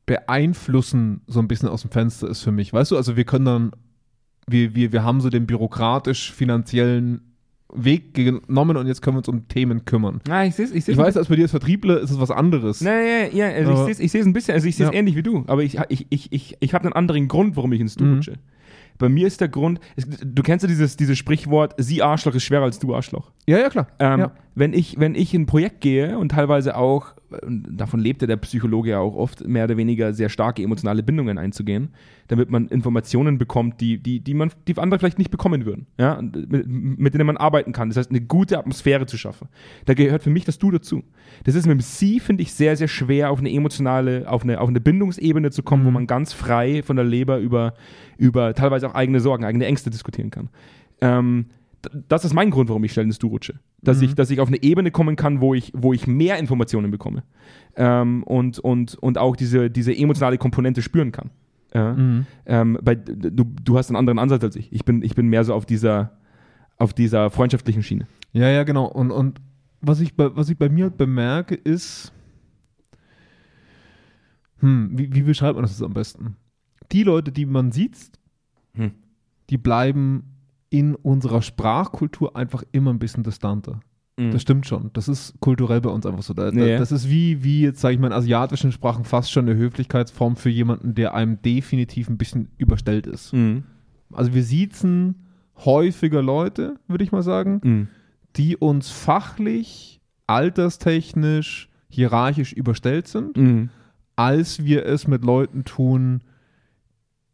Beeinflussen 0.06 1.20
so 1.26 1.40
ein 1.40 1.49
bisschen 1.49 1.69
aus 1.69 1.82
dem 1.82 1.90
Fenster 1.90 2.28
ist 2.28 2.43
für 2.43 2.52
mich. 2.52 2.72
Weißt 2.72 2.93
du, 2.93 2.96
also 2.96 3.16
wir 3.16 3.25
können 3.25 3.44
dann, 3.44 3.72
wir, 4.46 4.75
wir, 4.75 4.93
wir 4.93 5.02
haben 5.02 5.20
so 5.20 5.28
den 5.31 5.46
bürokratisch-finanziellen 5.46 7.20
Weg 7.75 8.15
genommen 8.15 8.76
und 8.76 8.87
jetzt 8.87 9.03
können 9.03 9.17
wir 9.17 9.19
uns 9.19 9.29
um 9.29 9.47
Themen 9.49 9.85
kümmern. 9.85 10.20
Ah, 10.29 10.44
ich 10.44 10.55
sehe 10.55 10.67
ich 10.67 10.75
Ich 10.75 10.85
seh's 10.87 10.97
weiß, 10.97 11.17
als 11.17 11.29
bei 11.29 11.37
dir 11.37 11.43
als 11.43 11.50
Vertriebler 11.50 12.00
ist 12.00 12.11
es 12.11 12.19
was 12.19 12.31
anderes. 12.31 12.81
Naja, 12.81 13.26
ja, 13.32 13.49
also 13.49 13.73
Aber- 13.73 13.88
ich 13.91 13.97
sehe 13.97 14.06
es 14.06 14.15
ich 14.15 14.23
ein 14.26 14.32
bisschen, 14.32 14.55
also 14.55 14.67
ich 14.67 14.76
sehe 14.76 14.87
es 14.87 14.93
Ja. 14.93 14.99
ähnlich 14.99 15.17
wie 15.17 15.23
du, 15.23 15.44
aber 15.47 15.62
ich, 15.62 15.79
ich, 15.91 16.06
ich, 16.09 16.32
ich, 16.32 16.56
ich 16.61 16.75
habe 16.75 16.85
einen 16.85 16.94
anderen 16.94 17.29
Grund, 17.29 17.56
warum 17.56 17.73
ich 17.73 17.81
ins 17.81 17.94
Du 17.97 18.05
Mhm. 18.05 18.15
rutsche. 18.15 18.35
Bei 18.97 19.09
mir 19.09 19.26
ist 19.29 19.41
der 19.41 19.49
Grund, 19.49 19.79
es, 19.97 20.06
du 20.09 20.43
kennst 20.43 20.65
ja 20.65 20.69
dieses, 20.69 20.97
dieses 20.97 21.17
Sprichwort, 21.19 21.75
sie 21.76 22.03
Arschloch 22.03 22.35
ist 22.35 22.43
schwerer 22.43 22.65
als 22.65 22.79
du 22.81 22.94
Arschloch. 22.94 23.31
Ja, 23.47 23.59
ja, 23.59 23.69
klar. 23.69 23.87
Ähm, 24.00 24.20
ja. 24.20 24.32
Wenn, 24.58 24.72
ich, 24.72 24.99
wenn 24.99 25.14
ich 25.14 25.34
in 25.34 25.43
ein 25.43 25.46
Projekt 25.46 25.81
gehe 25.81 26.19
und 26.19 26.31
teilweise 26.31 26.76
auch, 26.76 27.14
davon 27.31 28.00
lebte 28.00 28.26
der 28.26 28.37
Psychologe 28.38 28.90
ja 28.90 28.99
auch 28.99 29.14
oft, 29.14 29.46
mehr 29.46 29.64
oder 29.64 29.76
weniger 29.76 30.14
sehr 30.14 30.28
starke 30.28 30.62
emotionale 30.62 31.02
Bindungen 31.02 31.38
einzugehen, 31.38 31.90
damit 32.28 32.50
man 32.50 32.69
Informationen 32.69 33.38
bekommt, 33.38 33.81
die, 33.81 33.99
die, 33.99 34.20
die 34.20 34.34
man, 34.34 34.50
die 34.66 34.76
andere 34.78 34.99
vielleicht 34.99 35.19
nicht 35.19 35.31
bekommen 35.31 35.64
würden, 35.64 35.87
ja, 35.99 36.20
mit, 36.20 36.66
mit 36.66 37.14
denen 37.14 37.26
man 37.26 37.37
arbeiten 37.37 37.72
kann. 37.72 37.90
Das 37.90 37.99
heißt, 37.99 38.10
eine 38.10 38.20
gute 38.20 38.58
Atmosphäre 38.58 39.06
zu 39.06 39.19
schaffen. 39.19 39.49
Da 39.84 39.94
gehört 39.94 40.22
für 40.22 40.31
mich 40.31 40.44
das 40.44 40.58
Du 40.58 40.70
dazu. 40.70 41.02
Das 41.44 41.55
ist 41.55 41.66
mit 41.66 41.78
dem 41.78 41.81
Sie, 41.81 42.19
finde 42.19 42.43
ich, 42.43 42.52
sehr, 42.52 42.76
sehr 42.76 42.88
schwer, 42.88 43.31
auf 43.31 43.40
eine 43.40 43.52
emotionale, 43.52 44.28
auf 44.28 44.43
eine, 44.43 44.60
auf 44.60 44.69
eine 44.69 44.81
Bindungsebene 44.81 45.50
zu 45.50 45.62
kommen, 45.62 45.84
wo 45.84 45.90
man 45.90 46.06
ganz 46.06 46.32
frei 46.32 46.82
von 46.82 46.96
der 46.96 47.05
Leber 47.05 47.38
über, 47.38 47.75
über 48.16 48.55
teilweise 48.55 48.88
auch 48.88 48.94
eigene 48.94 49.20
Sorgen, 49.20 49.44
eigene 49.44 49.66
Ängste 49.66 49.90
diskutieren 49.90 50.31
kann. 50.31 50.49
Ähm, 51.00 51.46
das 52.09 52.25
ist 52.25 52.35
mein 52.35 52.51
Grund, 52.51 52.69
warum 52.69 52.83
ich 52.85 52.93
schnell 52.93 53.07
ins 53.07 53.19
Du 53.19 53.29
rutsche. 53.29 53.61
Dass, 53.83 54.03
ich, 54.03 54.15
dass 54.15 54.31
ich 54.31 54.41
auf 54.41 54.49
eine 54.49 54.63
Ebene 54.63 54.91
kommen 54.91 55.17
kann, 55.17 55.41
wo 55.41 55.55
ich, 55.55 55.73
wo 55.75 55.93
ich 55.93 56.07
mehr 56.07 56.39
Informationen 56.39 56.91
bekomme. 56.91 57.23
Ähm, 57.77 58.23
und, 58.25 58.59
und, 58.59 58.95
und 58.97 59.19
auch 59.19 59.37
diese, 59.37 59.71
diese 59.71 59.97
emotionale 59.97 60.39
Komponente 60.39 60.83
spüren 60.83 61.13
kann. 61.13 61.31
Ja? 61.73 61.97
Ähm, 62.47 62.79
bei, 62.83 62.95
du, 62.95 63.45
du 63.45 63.79
hast 63.79 63.91
einen 63.91 63.97
anderen 63.97 64.19
Ansatz 64.19 64.43
als 64.43 64.57
ich. 64.57 64.73
Ich 64.73 64.85
bin, 64.85 65.03
ich 65.03 65.15
bin 65.15 65.29
mehr 65.29 65.45
so 65.45 65.55
auf 65.55 65.67
dieser, 65.67 66.19
auf 66.77 66.93
dieser 66.93 67.31
freundschaftlichen 67.31 67.82
Schiene. 67.82 68.06
Ja, 68.32 68.49
ja, 68.49 68.65
genau. 68.65 68.87
Und, 68.87 69.11
und 69.11 69.41
was, 69.81 70.01
ich 70.01 70.17
bei, 70.17 70.35
was 70.35 70.49
ich 70.49 70.58
bei 70.58 70.69
mir 70.69 70.91
bemerke, 70.91 71.55
ist, 71.55 72.13
hm, 74.61 74.91
wie, 74.99 75.15
wie 75.15 75.23
beschreibt 75.23 75.55
man 75.55 75.63
das 75.63 75.73
jetzt 75.73 75.82
am 75.82 75.94
besten? 75.94 76.37
Die 76.91 77.03
Leute, 77.05 77.32
die 77.32 77.47
man 77.47 77.70
sieht, 77.73 77.97
Hm. 78.75 78.93
die 79.51 79.58
bleiben 79.58 80.38
in 80.70 80.94
unserer 80.94 81.43
Sprachkultur 81.43 82.37
einfach 82.37 82.63
immer 82.72 82.93
ein 82.93 82.98
bisschen 82.98 83.22
distanter. 83.25 83.81
Das 84.32 84.43
stimmt 84.43 84.67
schon. 84.67 84.91
Das 84.94 85.06
ist 85.06 85.34
kulturell 85.39 85.81
bei 85.81 85.91
uns 85.91 86.05
einfach 86.05 86.25
so. 86.25 86.34
Da, 86.34 86.51
da, 86.51 86.67
Ja. 86.67 86.79
Das 86.79 86.91
ist 86.91 87.08
wie, 87.08 87.44
wie 87.44 87.60
jetzt, 87.63 87.81
sage 87.81 87.94
ich 87.94 88.01
mal, 88.01 88.08
in 88.08 88.13
asiatischen 88.13 88.72
Sprachen 88.72 89.05
fast 89.05 89.31
schon 89.31 89.48
eine 89.48 89.56
Höflichkeitsform 89.56 90.34
für 90.34 90.51
jemanden, 90.51 90.96
der 90.96 91.15
einem 91.15 91.41
definitiv 91.41 92.08
ein 92.10 92.19
bisschen 92.19 92.48
überstellt 92.58 93.06
ist. 93.06 93.32
Mhm. 93.32 93.63
Also 94.13 94.34
wir 94.34 94.43
siezen 94.43 95.15
häufiger 95.65 96.20
Leute, 96.20 96.81
würde 96.89 97.05
ich 97.05 97.13
mal 97.13 97.22
sagen, 97.22 97.60
Mhm. 97.63 97.89
die 98.34 98.56
uns 98.56 98.91
fachlich, 98.91 100.01
alterstechnisch, 100.27 101.69
hierarchisch 101.89 102.53
überstellt 102.53 103.06
sind, 103.06 103.37
Mhm. 103.37 103.70
als 104.17 104.65
wir 104.65 104.84
es 104.84 105.06
mit 105.06 105.25
Leuten 105.25 105.65
tun, 105.65 106.22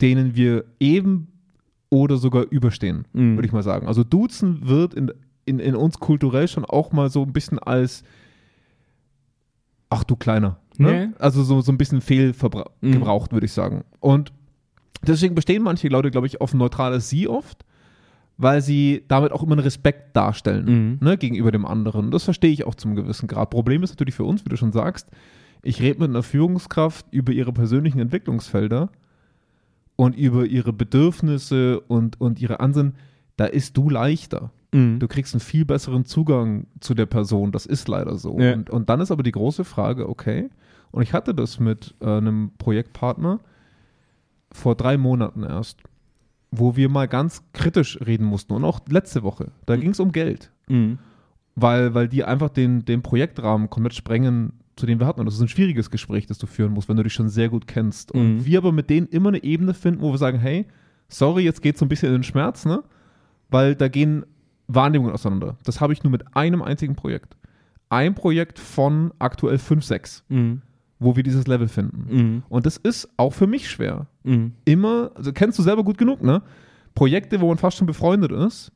denen 0.03 0.37
wir 0.37 0.65
eben 0.81 1.29
oder 1.91 2.17
sogar 2.17 2.45
überstehen, 2.51 3.07
Mhm. 3.13 3.37
würde 3.37 3.47
ich 3.47 3.53
mal 3.53 3.63
sagen. 3.63 3.87
Also 3.87 4.05
Duzen 4.05 4.67
wird 4.69 4.95
in, 4.95 5.13
in, 5.45 5.59
in 5.59 5.75
uns 5.77 5.99
kulturell 6.01 6.49
schon 6.49 6.65
auch 6.65 6.93
mal 6.93 7.09
so 7.11 7.23
ein 7.23 7.33
bisschen 7.33 7.59
als 7.59 8.03
ach 9.91 10.05
du 10.05 10.17
Kleiner. 10.17 10.59
Ne? 10.77 11.07
Nee. 11.09 11.15
Also 11.19 11.43
so, 11.45 11.61
so 11.61 11.71
ein 11.71 11.79
bisschen 11.79 11.99
Mhm. 11.99 12.03
fehlgebraucht, 12.03 13.33
würde 13.33 13.47
ich 13.47 13.53
sagen. 13.53 13.85
Und 14.01 14.33
deswegen 15.07 15.35
bestehen 15.35 15.63
manche 15.63 15.89
Leute, 15.89 16.11
glaube 16.11 16.27
ich, 16.27 16.41
auf 16.41 16.53
ein 16.53 16.59
neutrales 16.59 17.09
Sie 17.11 17.29
oft, 17.29 17.65
weil 18.37 18.61
sie 18.61 19.05
damit 19.07 19.31
auch 19.31 19.43
immer 19.45 19.53
einen 19.53 19.61
Respekt 19.61 20.17
darstellen 20.17 20.99
Mhm. 21.01 21.07
ne, 21.07 21.17
gegenüber 21.17 21.53
dem 21.53 21.65
anderen. 21.65 22.11
Das 22.11 22.25
verstehe 22.25 22.51
ich 22.51 22.65
auch 22.67 22.75
zum 22.75 22.97
gewissen 22.97 23.29
Grad. 23.29 23.51
Problem 23.51 23.85
ist 23.85 23.91
natürlich 23.91 24.15
für 24.17 24.25
uns, 24.25 24.45
wie 24.45 24.49
du 24.49 24.57
schon 24.57 24.73
sagst, 24.73 25.09
ich 25.63 25.81
rede 25.81 26.01
mit 26.01 26.11
einer 26.11 26.25
Führungskraft 26.25 27.07
über 27.13 27.33
ihre 27.33 27.53
persönlichen 27.53 28.01
Entwicklungsfelder 28.01 28.91
und 29.97 30.17
über 30.17 30.45
ihre 30.47 30.73
Bedürfnisse 30.73 31.81
und, 31.81 32.21
und 32.21 32.41
ihre 32.41 32.61
Ansinnen. 32.61 32.95
Da 33.37 33.47
ist 33.47 33.77
du 33.77 33.91
leichter. 33.91 34.51
Mhm. 34.73 34.99
Du 34.99 35.09
kriegst 35.09 35.35
einen 35.35 35.41
viel 35.41 35.65
besseren 35.65 36.05
Zugang 36.05 36.67
zu 36.81 36.95
der 36.95 37.07
Person. 37.07 37.53
Das 37.53 37.67
ist 37.67 37.89
leider 37.89 38.17
so. 38.17 38.39
Ja. 38.39 38.55
Und, 38.55 38.71
und 38.71 38.89
dann 38.89 39.01
ist 39.01 39.11
aber 39.11 39.23
die 39.23 39.33
große 39.33 39.65
Frage, 39.65 40.09
okay, 40.09 40.51
und 40.91 41.03
ich 41.03 41.13
hatte 41.13 41.35
das 41.35 41.59
mit 41.59 41.95
äh, 42.01 42.07
einem 42.07 42.53
Projektpartner, 42.59 43.41
vor 44.53 44.77
drei 44.77 44.97
Monaten 44.97 45.43
erst, 45.43 45.81
wo 46.53 46.77
wir 46.77 46.89
mal 46.89 47.09
ganz 47.09 47.43
kritisch 47.53 47.99
reden 48.07 48.25
mussten 48.25 48.53
und 48.53 48.65
auch 48.65 48.81
letzte 48.89 49.25
Woche. 49.25 49.51
Da 49.67 49.77
Mhm. 49.77 49.81
ging 49.81 49.91
es 49.91 50.01
um 50.01 50.13
Geld, 50.13 50.53
Mhm. 50.69 50.99
weil, 51.57 51.95
weil 51.95 52.09
die 52.09 52.23
einfach 52.23 52.51
den, 52.51 52.85
den 52.85 53.03
Projektrahmen 53.03 53.69
komplett 53.71 53.95
sprengen, 53.95 54.53
zu 54.77 54.87
dem 54.87 54.99
wir 55.01 55.07
hatten. 55.07 55.21
Und 55.21 55.27
das 55.27 55.35
ist 55.35 55.41
ein 55.41 55.49
schwieriges 55.49 55.91
Gespräch, 55.91 56.27
das 56.27 56.39
du 56.39 56.47
führen 56.47 56.73
musst, 56.73 56.89
wenn 56.89 56.97
du 56.97 57.03
dich 57.03 57.13
schon 57.13 57.29
sehr 57.29 57.49
gut 57.49 57.67
kennst. 57.67 58.13
Und 58.13 58.37
Mhm. 58.39 58.45
wir 58.47 58.59
aber 58.59 58.73
mit 58.73 58.91
denen 58.91 59.07
immer 59.09 59.29
eine 59.29 59.43
Ebene 59.43 59.75
finden, 59.75 60.01
wo 60.01 60.13
wir 60.13 60.19
sagen, 60.19 60.39
hey, 60.39 60.67
sorry, 61.09 61.43
jetzt 61.45 61.63
geht 61.63 61.75
es 61.77 61.79
so 61.81 61.85
ein 61.87 61.89
bisschen 61.89 62.09
in 62.09 62.15
den 62.15 62.23
Schmerz, 62.25 62.65
ne? 62.65 62.83
Weil 63.51 63.75
da 63.77 63.89
gehen 63.89 64.25
Wahrnehmungen 64.67 65.13
auseinander. 65.13 65.57
Das 65.65 65.81
habe 65.81 65.93
ich 65.93 66.03
nur 66.03 66.11
mit 66.11 66.37
einem 66.37 66.63
einzigen 66.63 66.95
Projekt. 66.97 67.37
Ein 67.91 68.15
Projekt 68.15 68.59
von 68.59 69.13
aktuell 69.19 69.59
5, 69.59 69.85
6, 69.85 70.25
Mhm. 70.29 70.63
wo 70.99 71.15
wir 71.17 71.23
dieses 71.23 71.47
Level 71.47 71.69
finden. 71.69 72.07
Mhm. 72.11 72.43
Und 72.49 72.67
das 72.67 72.77
ist 72.79 73.09
auch 73.17 73.33
für 73.33 73.47
mich 73.47 73.69
schwer. 73.71 74.07
Mhm. 74.25 74.53
Immer, 74.65 75.13
also 75.15 75.33
kennst 75.33 75.59
du 75.59 75.63
selber 75.63 75.85
gut 75.85 75.99
genug, 75.99 76.23
ne? 76.23 76.43
Projekte, 76.95 77.41
wo 77.41 77.49
man 77.49 77.59
fast 77.59 77.77
schon 77.77 77.87
befreundet 77.87 78.33
ist, 78.33 78.73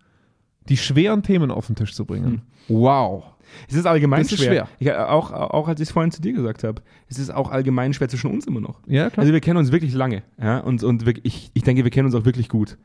die 0.68 0.76
schweren 0.76 1.22
Themen 1.22 1.50
auf 1.50 1.66
den 1.66 1.76
Tisch 1.76 1.94
zu 1.94 2.04
bringen. 2.04 2.42
Wow. 2.68 3.24
Es 3.68 3.74
ist 3.74 3.86
allgemein 3.86 4.22
Das 4.22 4.32
ist 4.32 4.38
schwer. 4.42 4.66
schwer. 4.66 4.68
Ich, 4.78 4.92
auch, 4.92 5.32
auch 5.32 5.68
als 5.68 5.80
ich 5.80 5.88
es 5.88 5.92
vorhin 5.92 6.12
zu 6.12 6.20
dir 6.20 6.34
gesagt 6.34 6.64
habe, 6.64 6.82
es 7.08 7.18
ist 7.18 7.30
auch 7.30 7.50
allgemein 7.50 7.94
schwer 7.94 8.08
zwischen 8.08 8.30
uns 8.30 8.46
immer 8.46 8.60
noch. 8.60 8.80
Ja, 8.86 9.08
klar. 9.08 9.22
Also 9.22 9.32
wir 9.32 9.40
kennen 9.40 9.56
uns 9.56 9.72
wirklich 9.72 9.94
lange, 9.94 10.22
ja, 10.40 10.58
und, 10.58 10.82
und 10.84 11.06
wir, 11.06 11.14
ich, 11.22 11.50
ich 11.54 11.62
denke, 11.62 11.84
wir 11.84 11.90
kennen 11.90 12.06
uns 12.06 12.14
auch 12.14 12.26
wirklich 12.26 12.48
gut. 12.50 12.76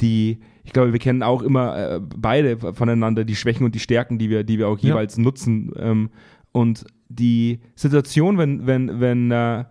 Die, 0.00 0.38
ich 0.64 0.72
glaube, 0.72 0.92
wir 0.92 0.98
kennen 0.98 1.22
auch 1.22 1.42
immer 1.42 1.76
äh, 1.78 2.00
beide 2.00 2.58
voneinander 2.74 3.24
die 3.24 3.36
Schwächen 3.36 3.64
und 3.64 3.74
die 3.74 3.78
Stärken, 3.78 4.18
die 4.18 4.28
wir, 4.30 4.42
die 4.44 4.58
wir 4.58 4.68
auch 4.68 4.78
Ja. 4.78 4.90
jeweils 4.90 5.16
nutzen. 5.18 5.72
Ähm, 5.78 6.10
und 6.50 6.84
die 7.08 7.60
Situation, 7.74 8.36
wenn, 8.38 8.66
wenn, 8.66 9.00
wenn, 9.00 9.30
äh, 9.30 9.34
ja, 9.34 9.66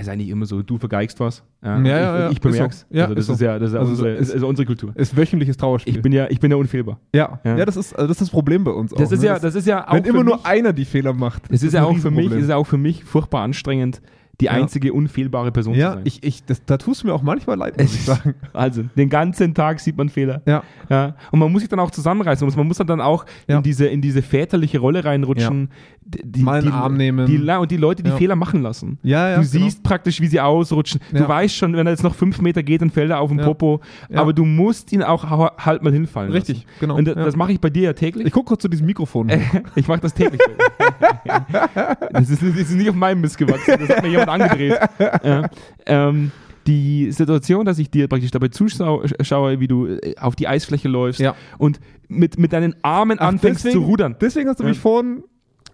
ist 0.00 0.08
eigentlich 0.08 0.28
immer 0.30 0.46
so, 0.46 0.62
du 0.62 0.78
vergeigst 0.78 1.18
was. 1.20 1.44
Ja, 1.64 1.78
Ja, 1.80 1.84
ja, 1.84 1.94
ich, 1.94 2.20
ja, 2.20 2.26
ich 2.26 2.32
ist 2.32 2.40
bemerk's. 2.40 2.86
so. 2.90 2.96
Ja, 2.96 3.02
also 3.04 3.14
das 3.14 3.24
ist 3.24 3.30
ist, 3.30 3.38
so. 3.38 3.44
ja, 3.44 3.58
das 3.58 3.70
ist 3.70 3.76
Also 3.76 3.90
unsere, 3.92 4.10
ist, 4.14 4.34
ist 4.34 4.42
unsere 4.42 4.66
Kultur. 4.66 4.92
ist 4.96 5.16
wöchentliches 5.16 5.56
Trauerspiel. 5.56 5.94
Ich 5.96 6.02
bin 6.02 6.12
ja, 6.12 6.26
ich 6.28 6.40
bin 6.40 6.50
ja 6.50 6.56
unfehlbar. 6.56 6.98
ja. 7.14 7.38
Ja. 7.44 7.64
Das 7.64 7.76
ist, 7.76 7.94
also 7.94 8.08
das 8.08 8.16
ist 8.16 8.20
das 8.22 8.30
Problem 8.30 8.64
bei 8.64 8.72
uns 8.72 8.90
Das 8.90 9.08
auch. 9.08 9.12
ist 9.12 9.20
ne? 9.20 9.26
ja, 9.26 9.38
das 9.38 9.54
ist 9.54 9.66
ja 9.66 9.86
auch 9.88 9.94
wenn 9.94 10.04
immer 10.04 10.18
mich, 10.24 10.26
nur 10.34 10.44
einer 10.46 10.72
die 10.72 10.84
Fehler 10.84 11.12
macht. 11.12 11.44
das 11.52 11.62
ist 11.62 11.72
ja 11.72 11.84
auch 11.84 11.96
für 11.96 12.10
mich, 12.10 12.30
ist 12.32 12.48
ja 12.48 12.56
auch 12.56 12.66
für 12.66 12.78
mich 12.78 13.04
furchtbar 13.04 13.42
anstrengend, 13.42 14.02
die 14.42 14.46
Ja. 14.46 14.52
einzige 14.52 14.92
unfehlbare 14.92 15.52
Person 15.52 15.74
zu 15.74 15.80
Ja, 15.80 15.92
sein. 15.94 16.02
ich, 16.04 16.22
ich, 16.22 16.44
das, 16.44 16.64
da 16.64 16.76
tust 16.76 17.02
du 17.02 17.06
mir 17.06 17.14
auch 17.14 17.22
manchmal 17.22 17.56
leid, 17.56 17.80
muss 17.80 17.94
ich 17.94 18.02
sagen. 18.04 18.34
Also, 18.52 18.82
den 18.96 19.08
ganzen 19.08 19.54
Tag 19.54 19.80
sieht 19.80 19.96
man 19.96 20.08
Fehler. 20.08 20.42
Ja. 20.46 20.62
Ja. 20.90 21.14
Und 21.30 21.38
man 21.38 21.50
muss 21.52 21.60
sich 21.62 21.68
dann 21.68 21.78
auch 21.80 21.90
zusammenreißen. 21.90 22.46
Man 22.56 22.66
muss 22.66 22.78
dann 22.78 23.00
auch 23.00 23.24
Ja. 23.48 23.58
in, 23.58 23.62
diese, 23.62 23.86
in 23.86 24.00
diese 24.02 24.20
väterliche 24.22 24.78
Rolle 24.80 25.04
reinrutschen. 25.04 25.70
Die, 26.04 26.42
Mal 26.42 26.58
in 26.58 26.66
die, 26.66 26.72
Arm 26.72 26.96
nehmen. 26.96 27.26
Die, 27.26 27.38
und 27.38 27.70
die 27.70 27.76
Leute, 27.76 28.02
die 28.02 28.10
Ja. 28.10 28.16
Fehler 28.16 28.34
machen 28.36 28.60
lassen. 28.62 28.98
Ja, 29.04 29.28
ja, 29.30 29.36
du 29.36 29.42
genau. 29.48 29.64
siehst 29.64 29.82
praktisch, 29.84 30.20
wie 30.20 30.26
sie 30.26 30.40
ausrutschen. 30.40 31.00
Du 31.12 31.18
Ja. 31.18 31.28
weißt 31.28 31.54
schon, 31.54 31.76
wenn 31.76 31.86
er 31.86 31.92
jetzt 31.92 32.02
noch 32.02 32.14
fünf 32.16 32.40
Meter 32.40 32.62
geht, 32.64 32.82
dann 32.82 32.90
fällt 32.90 33.10
er 33.10 33.20
auf 33.20 33.30
den 33.30 33.38
Ja. 33.38 33.44
Popo. 33.44 33.80
Ja. 34.10 34.20
Aber 34.20 34.32
du 34.32 34.44
musst 34.44 34.92
ihn 34.92 35.02
auch 35.04 35.22
halt 35.64 35.82
mal 35.82 35.92
hinfallen 35.92 36.32
Richtig, 36.32 36.64
lassen. 36.64 36.76
genau. 36.80 36.96
Und 36.96 37.06
da- 37.06 37.12
Ja. 37.12 37.24
das 37.24 37.36
mache 37.36 37.52
ich 37.52 37.60
bei 37.60 37.70
dir 37.70 37.82
ja 37.84 37.92
täglich. 37.92 38.26
Ich 38.26 38.32
gucke 38.32 38.48
kurz 38.48 38.62
zu 38.62 38.68
diesem 38.68 38.86
Mikrofon. 38.86 39.30
Ich 39.76 39.86
mache 39.86 40.00
das 40.00 40.12
täglich. 40.12 40.40
das, 42.12 42.30
ist, 42.30 42.42
das 42.42 42.56
ist 42.56 42.70
nicht 42.72 42.88
auf 42.90 42.94
meinem 42.96 43.20
Mist 43.20 43.38
gewachsen. 43.38 43.74
Das 43.78 43.88
hat 43.88 44.02
mir 44.02 44.10
jemand 44.10 44.28
angedreht. 44.32 44.78
Ja. 45.24 45.48
Ähm, 45.86 46.30
die 46.66 47.10
Situation, 47.10 47.64
dass 47.66 47.78
ich 47.80 47.90
dir 47.90 48.06
praktisch 48.06 48.30
dabei 48.30 48.48
zuschaue, 48.48 49.58
wie 49.60 49.66
du 49.66 49.86
äh, 49.86 50.14
auf 50.18 50.36
die 50.36 50.46
Eisfläche 50.46 50.88
läufst 50.88 51.20
Ja. 51.20 51.34
und 51.58 51.80
mit, 52.08 52.38
mit 52.38 52.52
deinen 52.52 52.76
Armen 52.82 53.18
Ach, 53.20 53.28
anfängst 53.28 53.64
deswegen- 53.64 53.82
zu 53.82 53.88
rudern. 53.88 54.16
Deswegen 54.20 54.48
hast 54.48 54.60
du 54.60 54.64
Ja. 54.64 54.68
mich 54.68 54.78
vorhin 54.78 55.24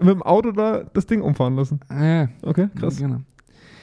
mit 0.00 0.09
dem 0.11 0.23
Auto 0.23 0.53
da 0.53 0.85
das 0.95 1.07
Ding 1.07 1.21
umfahren 1.21 1.57
lassen. 1.57 1.81
Ja, 1.91 2.29
Okay, 2.43 2.69
krass. 2.79 2.97
Genau. 2.99 3.21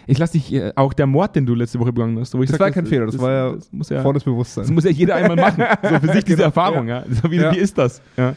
Ich 0.07 0.17
lasse 0.19 0.33
dich, 0.33 0.53
äh, 0.53 0.71
auch 0.75 0.93
der 0.93 1.07
Mord, 1.07 1.35
den 1.35 1.45
du 1.47 1.55
letzte 1.55 1.79
Woche 1.79 1.91
begangen 1.91 2.17
hast, 2.19 2.33
wo 2.35 2.41
Das 2.41 2.51
sag, 2.51 2.59
war 2.59 2.71
kein 2.71 2.85
Fehler, 2.85 3.07
das 3.07 3.17
war 3.19 3.31
ja 3.31 3.51
das 3.53 3.71
muss 3.71 3.89
ja 3.89 4.01
Volles 4.03 4.23
Bewusstsein. 4.23 4.63
Das 4.63 4.71
muss 4.71 4.83
ja 4.83 4.91
jeder 4.91 5.15
einmal 5.15 5.35
machen. 5.35 5.63
So 5.81 5.99
für 5.99 6.07
sich 6.13 6.23
diese 6.25 6.37
Genau, 6.37 6.45
Erfahrung, 6.47 6.87
ja. 6.87 7.03
So 7.09 7.29
wie, 7.31 7.37
Ja. 7.37 7.51
wie 7.53 7.57
ist 7.57 7.77
das? 7.77 8.01
Ja. 8.15 8.33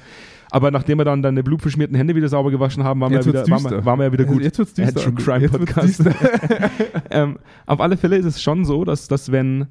Aber 0.50 0.71
nachdem 0.71 0.99
wir 0.99 1.05
dann 1.05 1.23
deine 1.23 1.43
blutverschmierten 1.43 1.97
Hände 1.97 2.14
wieder 2.14 2.28
sauber 2.28 2.50
gewaschen 2.50 2.83
haben, 2.85 3.00
waren, 3.00 3.11
wir, 3.12 3.21
ja 3.21 3.26
wieder, 3.26 3.49
waren, 3.49 3.64
wir, 3.71 3.85
waren 3.85 3.99
wir 3.99 4.07
ja 4.07 4.12
wieder 4.12 4.25
gut. 4.25 4.43
Jetzt 4.43 4.59
wird's 4.59 4.75
düster. 4.75 5.00
True 5.00 5.14
Crime 5.14 5.40
Jetzt 5.40 5.59
Podcast. 5.59 5.87
düster. 6.00 6.14
ähm, 7.11 7.38
auf 7.67 7.81
alle 7.81 7.97
Fälle 7.97 8.17
ist 8.17 8.25
es 8.25 8.43
schon 8.43 8.64
so, 8.64 8.85
dass, 8.85 9.09
dass 9.09 9.31
wenn 9.33 9.67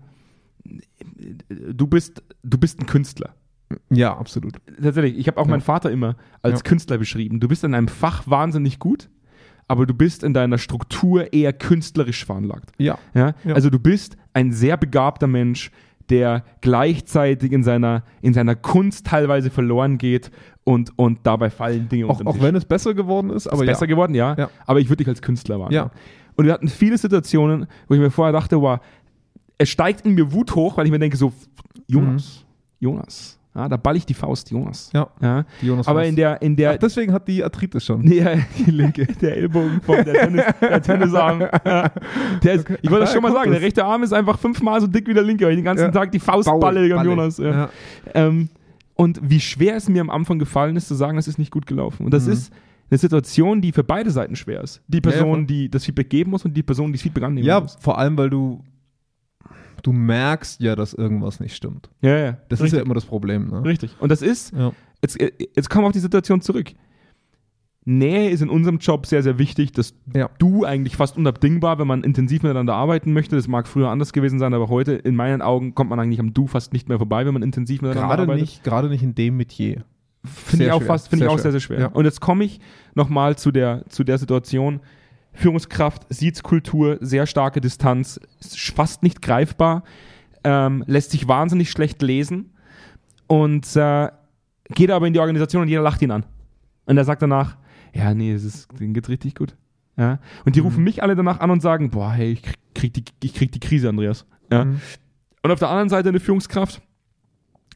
du 1.49 1.87
bist, 1.87 2.23
du 2.43 2.57
bist 2.57 2.79
ein 2.79 2.85
Künstler. 2.85 3.35
ja, 3.89 4.15
absolut. 4.17 4.53
Tatsächlich, 4.81 5.17
ich 5.17 5.27
habe 5.27 5.39
auch 5.39 5.45
Ja. 5.45 5.51
meinen 5.51 5.61
Vater 5.61 5.91
immer 5.91 6.15
als 6.41 6.59
Ja. 6.59 6.63
Künstler 6.63 6.97
beschrieben. 6.97 7.39
Du 7.39 7.47
bist 7.47 7.63
in 7.63 7.73
einem 7.73 7.87
Fach 7.87 8.23
wahnsinnig 8.27 8.79
gut, 8.79 9.09
aber 9.67 9.85
du 9.85 9.93
bist 9.93 10.23
in 10.23 10.33
deiner 10.33 10.57
Struktur 10.57 11.33
eher 11.33 11.53
künstlerisch 11.53 12.25
veranlagt. 12.25 12.71
Ja? 12.77 12.97
Ja. 13.13 13.33
Also 13.53 13.69
du 13.69 13.79
bist 13.79 14.15
ein 14.33 14.51
sehr 14.51 14.77
begabter 14.77 15.27
Mensch, 15.27 15.71
der 16.09 16.43
gleichzeitig 16.61 17.51
in 17.51 17.63
seiner, 17.63 18.03
in 18.21 18.33
seiner 18.33 18.55
Kunst 18.55 19.07
teilweise 19.07 19.49
verloren 19.49 19.97
geht 19.97 20.31
und, 20.63 20.91
und 20.97 21.19
dabei 21.23 21.49
fallen 21.49 21.89
Dinge 21.89 22.05
Auch, 22.05 22.19
unter 22.19 22.23
den 22.23 22.27
auch 22.27 22.41
wenn 22.41 22.55
es 22.55 22.65
besser 22.65 22.93
geworden 22.93 23.29
ist, 23.29 23.47
aber 23.47 23.63
ist 23.63 23.67
besser 23.67 23.85
ja. 23.85 23.87
geworden, 23.87 24.15
ja. 24.15 24.35
Ja. 24.37 24.49
Aber 24.65 24.79
ich 24.79 24.89
würde 24.89 25.03
dich 25.03 25.07
als 25.07 25.21
Künstler 25.21 25.59
wahrnehmen. 25.59 25.75
Ja. 25.75 25.91
Und 26.35 26.45
wir 26.45 26.53
hatten 26.53 26.67
viele 26.67 26.97
Situationen, 26.97 27.67
wo 27.87 27.95
ich 27.95 27.99
mir 27.99 28.11
vorher 28.11 28.33
dachte, 28.33 28.61
wow, 28.61 28.79
es 29.57 29.69
steigt 29.69 30.05
in 30.05 30.13
mir 30.13 30.31
Wut 30.31 30.55
hoch, 30.55 30.77
weil 30.77 30.85
ich 30.85 30.91
mir 30.91 30.99
denke, 30.99 31.17
so, 31.17 31.33
Jonas, 31.87 32.45
Jonas, 32.79 33.39
ja, 33.57 33.67
da 33.67 33.75
ball 33.75 33.95
ich 33.97 34.05
die 34.05 34.13
Faust, 34.13 34.51
Jonas. 34.51 34.91
Ja. 34.93 35.07
Ja. 35.19 35.45
Jonas 35.61 35.87
Aber 35.87 36.05
in 36.05 36.15
der, 36.15 36.41
in 36.43 36.55
der, 36.55 36.73
Ach, 36.73 36.77
deswegen 36.77 37.11
hat 37.11 37.27
die 37.27 37.43
Arthritis 37.43 37.83
schon. 37.83 38.01
Nee, 38.05 38.23
die 38.65 38.71
linke, 38.71 39.05
der 39.21 39.35
Ellbogen 39.35 39.81
vom 39.81 39.95
der, 40.05 40.13
Tennis, 40.13 40.45
der 40.61 40.81
Tennisarm. 40.81 41.39
Ja. 41.65 41.91
Der 42.43 42.53
ist, 42.53 42.69
Ich 42.81 42.89
wollte 42.89 43.01
das 43.05 43.09
Ja, 43.09 43.13
schon 43.15 43.23
mal 43.23 43.33
sagen, 43.33 43.51
der 43.51 43.61
rechte 43.61 43.83
Arm 43.83 44.03
ist 44.03 44.13
einfach 44.13 44.37
fünfmal 44.37 44.79
so 44.79 44.87
dick 44.87 45.07
wie 45.07 45.13
der 45.13 45.23
linke, 45.23 45.43
weil 45.45 45.51
ich 45.53 45.57
den 45.57 45.65
ganzen 45.65 45.85
Ja. 45.85 45.91
Tag 45.91 46.11
die 46.11 46.19
Faust 46.19 46.47
Baue, 46.47 46.59
balle 46.59 46.87
Balle. 46.87 47.09
Jonas. 47.09 47.37
Ja. 47.39 47.51
Ja. 47.51 47.69
Ähm, 48.13 48.49
und 48.95 49.19
wie 49.23 49.39
schwer 49.39 49.75
es 49.75 49.89
mir 49.89 50.01
am 50.01 50.09
Anfang 50.09 50.39
gefallen 50.39 50.75
ist, 50.75 50.87
zu 50.87 50.95
sagen, 50.95 51.17
es 51.17 51.27
ist 51.27 51.37
nicht 51.39 51.51
gut 51.51 51.65
gelaufen. 51.67 52.05
Und 52.05 52.13
das 52.13 52.25
Mhm. 52.27 52.33
ist 52.33 52.53
eine 52.89 52.97
Situation, 52.97 53.59
die 53.61 53.71
für 53.71 53.83
beide 53.83 54.11
Seiten 54.11 54.35
schwer 54.35 54.61
ist. 54.61 54.81
Die 54.87 54.97
Ja, 54.97 55.01
ja, 55.03 55.11
Person, 55.11 55.45
die 55.47 55.69
das 55.69 55.83
Feedback 55.85 56.09
geben 56.09 56.31
muss 56.31 56.45
und 56.45 56.53
die 56.55 56.63
Person, 56.63 56.87
die 56.87 56.93
das 56.93 57.01
Feedback 57.01 57.23
annehmen 57.23 57.45
Ja, 57.45 57.59
muss. 57.59 57.75
vor 57.79 57.97
allem, 57.97 58.17
weil 58.17 58.29
du 58.29 58.63
du 59.81 59.91
merkst 59.93 60.61
ja, 60.61 60.75
dass 60.75 60.93
irgendwas 60.93 61.39
nicht 61.39 61.55
stimmt. 61.55 61.89
Ja, 62.01 62.17
ja. 62.17 62.37
Das 62.49 62.61
ist 62.61 62.73
ja 62.73 62.81
immer 62.81 62.93
das 62.93 63.05
Problem. 63.05 63.49
Ne? 63.49 63.63
Richtig. 63.65 63.95
Und 63.99 64.09
das 64.11 64.21
ist, 64.21 64.53
Ja. 64.55 64.71
jetzt, 65.01 65.17
jetzt 65.19 65.69
kommen 65.69 65.83
wir 65.83 65.87
auf 65.87 65.93
die 65.93 65.99
Situation 65.99 66.41
zurück. 66.41 66.71
Nähe 67.85 68.29
ist 68.31 68.41
in 68.41 68.49
unserem 68.49 68.79
Job 68.79 69.05
sehr, 69.05 69.23
sehr 69.23 69.39
wichtig. 69.39 69.71
Das 69.71 69.93
Ja. 70.13 70.29
Du 70.39 70.65
eigentlich 70.65 70.97
fast 70.97 71.15
unabdingbar, 71.17 71.79
wenn 71.79 71.87
man 71.87 72.03
intensiv 72.03 72.43
miteinander 72.43 72.73
arbeiten 72.75 73.13
möchte. 73.13 73.37
Das 73.37 73.47
mag 73.47 73.65
früher 73.67 73.87
anders 73.89 74.11
gewesen 74.11 74.39
sein, 74.39 74.53
aber 74.53 74.67
heute 74.67 74.91
in 74.93 75.15
meinen 75.15 75.41
Augen 75.41 75.73
kommt 75.73 75.89
man 75.89 75.99
eigentlich 75.99 76.19
am 76.19 76.33
Du 76.33 76.47
fast 76.47 76.73
nicht 76.73 76.89
mehr 76.89 76.97
vorbei, 76.97 77.25
wenn 77.25 77.33
man 77.33 77.43
intensiv 77.43 77.81
miteinander 77.81 78.07
Gerade 78.09 78.21
arbeitet. 78.23 78.41
nicht, 78.41 78.63
gerade 78.65 78.89
nicht 78.89 79.03
in 79.03 79.15
dem 79.15 79.37
Metier. 79.37 79.85
Finde 80.25 80.65
ich 80.65 80.71
auch 80.73 80.83
fast, 80.83 81.07
finde 81.07 81.23
ich 81.23 81.29
Sehr 81.29 81.33
auch 81.33 81.35
schwer. 81.39 81.43
sehr, 81.43 81.51
sehr 81.53 81.59
schwer. 81.61 81.79
Ja. 81.79 81.87
Und 81.87 82.03
jetzt 82.03 82.19
komme 82.19 82.43
ich 82.43 82.59
nochmal 82.93 83.37
zu 83.37 83.51
der, 83.51 83.85
zu 83.87 84.03
der 84.03 84.17
Situation. 84.17 84.81
Führungskraft, 85.37 86.05
Siezkultur, 86.09 86.97
sehr 86.99 87.25
starke 87.27 87.61
Distanz, 87.61 88.19
ist 88.39 88.59
fast 88.71 89.03
nicht 89.03 89.21
greifbar, 89.21 89.83
ähm, 90.43 90.83
lässt 90.87 91.11
sich 91.11 91.27
wahnsinnig 91.27 91.69
schlecht 91.69 92.01
lesen 92.01 92.51
und 93.27 93.75
äh, 93.75 94.09
geht 94.69 94.89
aber 94.91 95.05
in 95.07 95.13
die 95.13 95.19
Organisation 95.19 95.61
und 95.61 95.67
jeder 95.69 95.81
lacht 95.83 96.01
ihn 96.01 96.11
an. 96.11 96.25
Und 96.85 96.97
er 96.97 97.05
sagt 97.05 97.21
danach, 97.21 97.57
ja, 97.93 98.13
nee, 98.13 98.33
es 98.33 98.43
ist, 98.43 98.67
denen 98.79 98.93
geht's 98.93 99.09
richtig 99.09 99.35
gut. 99.35 99.55
Ja? 99.95 100.19
Und 100.45 100.55
die 100.55 100.59
Mhm. 100.61 100.65
rufen 100.67 100.83
mich 100.83 101.03
alle 101.03 101.15
danach 101.15 101.39
an 101.39 101.51
und 101.51 101.61
sagen, 101.61 101.89
boah, 101.91 102.11
hey, 102.11 102.31
ich 102.31 102.41
krieg, 102.41 102.55
krieg 102.73 102.93
die, 102.93 103.03
ich 103.23 103.33
krieg 103.33 103.51
die 103.51 103.59
Krise, 103.59 103.89
Andreas. 103.89 104.25
Ja? 104.51 104.65
Mhm. 104.65 104.81
Und 105.43 105.51
auf 105.51 105.59
der 105.59 105.69
anderen 105.69 105.89
Seite 105.89 106.09
eine 106.09 106.19
Führungskraft, 106.19 106.81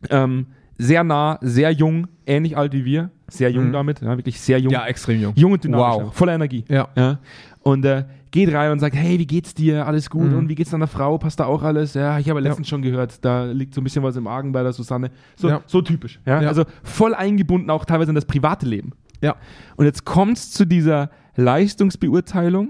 ähm, 0.09 0.47
sehr 0.77 1.03
nah, 1.03 1.37
sehr 1.41 1.71
jung, 1.71 2.07
ähnlich 2.25 2.57
alt 2.57 2.73
wie 2.73 2.85
wir, 2.85 3.11
sehr 3.27 3.51
jung 3.51 3.67
Mhm. 3.67 3.73
damit, 3.73 4.01
ja, 4.01 4.17
wirklich 4.17 4.39
sehr 4.41 4.57
jung. 4.59 4.73
Ja, 4.73 4.87
extrem 4.87 5.21
jung. 5.21 5.33
Jung 5.35 5.51
und 5.53 5.63
dynamisch, 5.63 6.05
Wow. 6.05 6.13
voller 6.15 6.33
Energie. 6.33 6.65
Ja. 6.67 6.89
Ja. 6.95 7.19
Und 7.63 7.85
äh, 7.85 8.05
geht 8.31 8.51
rein 8.53 8.71
und 8.71 8.79
sagt, 8.79 8.95
hey, 8.95 9.19
wie 9.19 9.27
geht's 9.27 9.53
dir? 9.53 9.85
Alles 9.85 10.09
gut? 10.09 10.31
Mhm. 10.31 10.37
Und 10.37 10.49
wie 10.49 10.55
geht's 10.55 10.71
deiner 10.71 10.87
Frau? 10.87 11.17
Passt 11.19 11.39
da 11.39 11.45
auch 11.45 11.61
alles? 11.61 11.93
Ja, 11.93 12.17
ich 12.17 12.27
habe 12.29 12.39
letztens 12.39 12.67
schon 12.67 12.81
gehört, 12.81 13.23
da 13.23 13.45
liegt 13.45 13.75
so 13.75 13.81
ein 13.81 13.83
bisschen 13.83 14.01
was 14.01 14.15
im 14.15 14.25
Argen 14.25 14.51
bei 14.51 14.63
der 14.63 14.73
Susanne. 14.73 15.11
So, 15.35 15.47
Ja. 15.49 15.61
so 15.67 15.81
typisch. 15.83 16.19
Ja? 16.25 16.41
Ja. 16.41 16.47
Also 16.47 16.63
voll 16.81 17.13
eingebunden 17.13 17.69
auch 17.69 17.85
teilweise 17.85 18.09
in 18.09 18.15
das 18.15 18.25
private 18.25 18.65
Leben. 18.65 18.93
Ja. 19.21 19.35
Und 19.75 19.85
jetzt 19.85 20.05
kommt's 20.05 20.49
zu 20.49 20.65
dieser 20.65 21.11
Leistungsbeurteilung, 21.35 22.69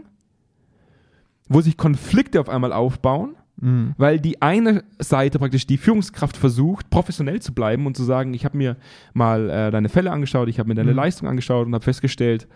wo 1.47 1.61
sich 1.61 1.77
Konflikte 1.77 2.39
auf 2.41 2.49
einmal 2.49 2.73
aufbauen, 2.73 3.35
Mhm. 3.61 3.93
weil 3.97 4.19
die 4.19 4.41
eine 4.41 4.83
Seite 4.99 5.37
praktisch 5.39 5.67
die 5.67 5.77
Führungskraft 5.77 6.35
versucht, 6.35 6.89
professionell 6.89 7.41
zu 7.41 7.53
bleiben 7.53 7.85
und 7.85 7.95
zu 7.95 8.03
sagen, 8.03 8.33
ich 8.33 8.43
habe 8.43 8.57
mir 8.57 8.75
mal 9.13 9.49
äh, 9.49 9.71
deine 9.71 9.87
Fälle 9.87 10.11
angeschaut, 10.11 10.49
ich 10.49 10.59
habe 10.59 10.67
mir 10.67 10.75
deine 10.75 10.91
Mhm. 10.91 10.97
Leistung 10.97 11.27
angeschaut 11.29 11.67
und 11.67 11.73
habe 11.73 11.83
festgestellt, 11.83 12.47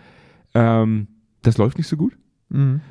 ähm, 0.53 1.07
das 1.43 1.57
läuft 1.57 1.77
nicht 1.77 1.87
so 1.87 1.95
gut. 1.95 2.17
Mhm. 2.49 2.81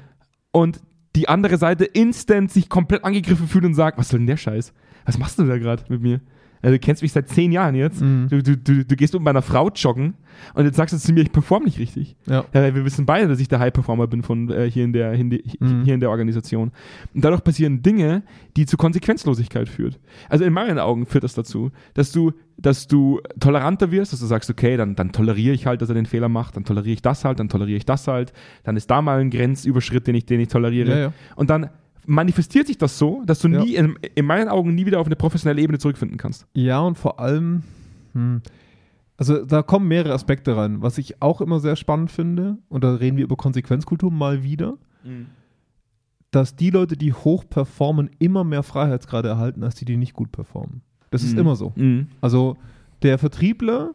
Und 0.53 0.81
die 1.17 1.29
andere 1.29 1.59
Seite 1.59 1.85
instant 1.85 2.51
sich 2.51 2.69
komplett 2.69 3.05
angegriffen 3.05 3.47
fühlt 3.47 3.65
und 3.65 3.75
sagt, 3.75 3.99
was 3.99 4.09
soll 4.09 4.21
denn 4.21 4.27
der 4.27 4.37
Scheiß? 4.37 4.73
Was 5.05 5.19
machst 5.19 5.39
du 5.39 5.45
da 5.45 5.59
gerade 5.59 5.85
mit 5.89 6.01
mir? 6.03 6.21
Also, 6.63 6.77
du 6.77 6.79
kennst 6.79 7.03
mich 7.03 7.13
seit 7.13 7.29
zehn 7.29 7.53
Jahren 7.53 7.75
jetzt. 7.75 8.01
Mhm. 8.01 8.27
Du, 8.31 8.43
du, 8.43 8.57
du, 8.57 8.85
du 8.87 8.97
gehst 8.97 9.13
mit 9.13 9.23
meiner 9.23 9.43
Frau 9.43 9.69
joggen 9.69 10.15
und 10.55 10.65
jetzt 10.65 10.77
sagst 10.77 10.95
du 10.95 10.99
zu 10.99 11.13
mir, 11.13 11.21
ich 11.21 11.31
performe 11.31 11.67
nicht 11.67 11.79
richtig. 11.79 12.17
Ja. 12.27 12.47
Ja, 12.55 12.75
wir 12.75 12.87
wissen 12.87 13.05
beide, 13.05 13.29
dass 13.29 13.39
ich 13.39 13.49
der 13.49 13.59
High-Performer 13.59 14.07
bin 14.07 14.23
von 14.23 14.51
äh, 14.51 14.71
hier, 14.71 14.83
in 14.85 14.95
der, 14.95 15.13
die, 15.15 15.45
Mhm. 15.61 15.85
hier 15.85 15.93
in 15.93 16.01
der 16.01 16.09
Organisation. 16.09 16.73
Und 17.13 17.23
dadurch 17.23 17.45
passieren 17.45 17.83
Dinge, 17.83 18.23
die 18.57 18.65
zu 18.65 18.79
Konsequenzlosigkeit 18.79 19.69
führt. 19.69 20.01
Also 20.31 20.45
in 20.45 20.55
meinen 20.55 20.79
Augen 20.79 21.05
führt 21.05 21.25
das 21.25 21.35
dazu, 21.35 21.71
dass 21.93 22.13
du, 22.13 22.33
dass 22.65 22.87
du 22.89 23.21
toleranter 23.41 23.91
wirst, 23.91 24.15
dass 24.15 24.21
du 24.21 24.27
sagst, 24.27 24.49
okay, 24.49 24.79
dann, 24.79 24.95
dann 24.95 25.13
toleriere 25.13 25.55
ich 25.55 25.67
halt, 25.67 25.83
dass 25.83 25.91
er 25.91 25.95
den 25.95 26.07
Fehler 26.07 26.31
macht, 26.31 26.57
dann 26.57 26.65
toleriere 26.65 26.95
ich 26.95 27.03
das 27.03 27.23
halt, 27.25 27.39
dann 27.39 27.51
toleriere 27.51 27.77
ich 27.77 27.85
das 27.85 28.09
halt, 28.09 28.33
dann 28.63 28.77
ist 28.79 28.91
da 28.91 29.03
mal 29.03 29.21
ein 29.21 29.29
Grenzüberschritt, 29.29 30.07
den 30.07 30.15
ich, 30.15 30.25
den 30.25 30.41
ich 30.41 30.49
toleriere. 30.49 30.91
Ja, 30.91 30.99
ja. 30.99 31.13
Und 31.37 31.51
dann 31.51 31.69
manifestiert 32.07 32.67
sich 32.67 32.79
das 32.79 32.99
so, 32.99 33.23
dass 33.27 33.41
du 33.41 33.49
Ja. 33.49 33.63
nie, 33.63 33.75
in, 33.75 33.99
in 34.15 34.25
meinen 34.25 34.49
Augen 34.49 34.75
nie 34.75 34.87
wieder 34.87 34.99
auf 34.99 35.07
eine 35.07 35.17
professionelle 35.17 35.61
Ebene 35.61 35.79
zurückfinden 35.79 36.17
kannst. 36.17 36.47
Ja, 36.55 36.81
und 36.81 36.97
vor 36.97 37.21
allem, 37.21 37.65
hm, 38.15 38.41
also 39.19 39.45
da 39.45 39.61
kommen 39.63 39.87
mehrere 39.87 40.15
Aspekte 40.15 40.57
rein. 40.57 40.81
Was 40.81 40.97
ich 40.97 41.21
auch 41.21 41.43
immer 41.43 41.61
sehr 41.61 41.77
spannend 41.77 42.11
finde, 42.11 42.57
und 42.71 42.83
da 42.83 42.95
reden 42.95 43.19
wir 43.19 43.25
über 43.25 43.37
Konsequenzkultur 43.37 44.11
mal 44.11 44.43
wieder, 44.43 44.79
dass 46.31 46.57
die 46.57 46.71
Leute, 46.71 46.97
die 46.97 47.13
hoch 47.13 47.45
performen, 47.49 48.09
immer 48.19 48.43
mehr 48.43 48.63
Freiheitsgrade 48.63 49.29
erhalten, 49.29 49.63
als 49.63 49.75
die, 49.75 49.85
die 49.85 49.99
nicht 49.99 50.15
gut 50.15 50.33
performen. 50.33 50.81
Das 51.15 51.23
ist 51.23 51.35
Mhm. 51.35 51.39
immer 51.39 51.55
so. 51.57 51.73
Mhm. 51.77 52.09
Also 52.21 52.57
der 53.03 53.19
Vertriebler, 53.19 53.91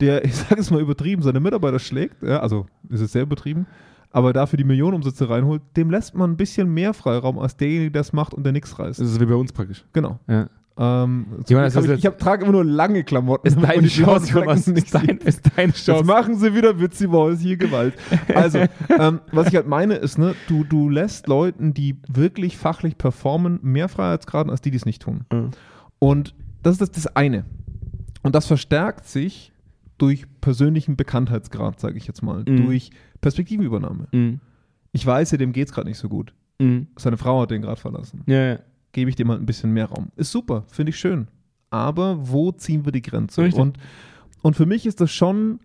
der, 0.00 0.24
ich 0.26 0.36
sage 0.36 0.60
es 0.60 0.70
mal 0.70 0.80
übertrieben, 0.80 1.22
seine 1.22 1.40
Mitarbeiter 1.40 1.78
schlägt, 1.78 2.22
ja, 2.22 2.40
also 2.40 2.66
ist 2.90 3.00
es 3.00 3.12
sehr 3.12 3.22
übertrieben, 3.22 3.66
aber 4.10 4.32
dafür 4.34 4.56
die 4.58 4.64
Millionenumsätze 4.64 5.28
reinholt, 5.30 5.62
dem 5.76 5.90
lässt 5.90 6.14
man 6.14 6.30
ein 6.32 6.36
bisschen 6.36 6.72
mehr 6.72 6.92
Freiraum 6.92 7.38
als 7.38 7.56
derjenige, 7.56 7.90
der 7.92 8.02
es 8.02 8.12
macht 8.12 8.34
und 8.34 8.44
der 8.44 8.52
nichts 8.52 8.78
reißt. 8.78 9.00
Das 9.00 9.10
ist 9.10 9.20
wie 9.20 9.26
bei 9.26 9.34
uns 9.34 9.52
praktisch. 9.52 9.84
Genau. 9.94 10.18
Ja. 10.28 10.48
Ähm, 10.80 11.26
Jonas, 11.48 11.74
hab 11.74 11.82
ich 11.84 11.90
ist 11.90 11.98
ich 11.98 12.06
hab, 12.06 12.18
trage 12.20 12.44
immer 12.44 12.52
nur 12.52 12.64
lange 12.64 13.02
Klamotten. 13.02 13.48
Ist 13.48 13.58
deine 13.60 13.88
Chance, 13.88 14.32
Jonas. 14.32 14.68
Ist, 14.68 14.94
dein, 14.94 15.18
ist 15.18 15.50
deine 15.56 15.72
Chance. 15.72 16.04
machen 16.04 16.36
sie 16.38 16.54
wieder, 16.54 16.78
Witzi 16.78 17.08
Boys, 17.08 17.40
hier 17.40 17.56
Gewalt. 17.56 17.94
Also, 18.32 18.58
ähm, 18.96 19.18
was 19.32 19.48
ich 19.48 19.56
halt 19.56 19.66
meine, 19.66 19.94
ist, 19.94 20.18
ne, 20.18 20.36
du, 20.46 20.62
du 20.62 20.88
lässt 20.88 21.26
Leuten, 21.26 21.74
die 21.74 21.96
wirklich 22.06 22.56
fachlich 22.58 22.96
performen, 22.96 23.58
mehr 23.62 23.88
Freiheitsgraden 23.88 24.50
als 24.52 24.60
die, 24.60 24.70
die 24.70 24.76
es 24.76 24.86
nicht 24.86 25.02
tun. 25.02 25.22
Mhm. 25.32 25.50
Und 25.98 26.34
das 26.62 26.80
ist 26.80 26.96
das, 26.96 27.06
eine. 27.16 27.44
Und 28.22 28.34
das 28.34 28.46
verstärkt 28.46 29.06
sich 29.06 29.52
durch 29.96 30.26
persönlichen 30.40 30.96
Bekanntheitsgrad, 30.96 31.80
sage 31.80 31.96
ich 31.98 32.06
jetzt 32.06 32.22
mal, 32.22 32.44
Mhm. 32.48 32.64
durch 32.66 32.90
Perspektivenübernahme. 33.20 34.08
Mhm. 34.12 34.40
Ich 34.92 35.04
weiß 35.04 35.32
ja, 35.32 35.38
dem 35.38 35.52
geht 35.52 35.68
es 35.68 35.74
gerade 35.74 35.88
nicht 35.88 35.98
so 35.98 36.08
gut. 36.08 36.34
Mhm. 36.58 36.88
Seine 36.96 37.16
Frau 37.16 37.42
hat 37.42 37.50
den 37.50 37.62
gerade 37.62 37.80
verlassen. 37.80 38.22
Ja, 38.26 38.52
ja. 38.52 38.58
Gebe 38.92 39.10
ich 39.10 39.16
dem 39.16 39.28
halt 39.28 39.40
ein 39.40 39.46
bisschen 39.46 39.72
mehr 39.72 39.86
Raum. 39.86 40.08
Ist 40.16 40.32
super, 40.32 40.64
finde 40.68 40.90
ich 40.90 40.98
schön. 40.98 41.28
Aber 41.70 42.16
wo 42.28 42.52
ziehen 42.52 42.84
wir 42.84 42.92
die 42.92 43.02
Grenze? 43.02 43.42
Richtig. 43.42 43.60
Und, 43.60 43.78
und 44.42 44.56
für 44.56 44.66
mich 44.66 44.86
ist 44.86 45.00
das 45.00 45.10
schon 45.12 45.60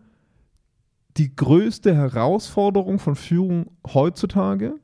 die 1.17 1.33
größte 1.35 1.95
Herausforderung 1.95 2.99
von 2.99 3.15
Führung 3.15 3.67
heutzutage, 3.93 4.75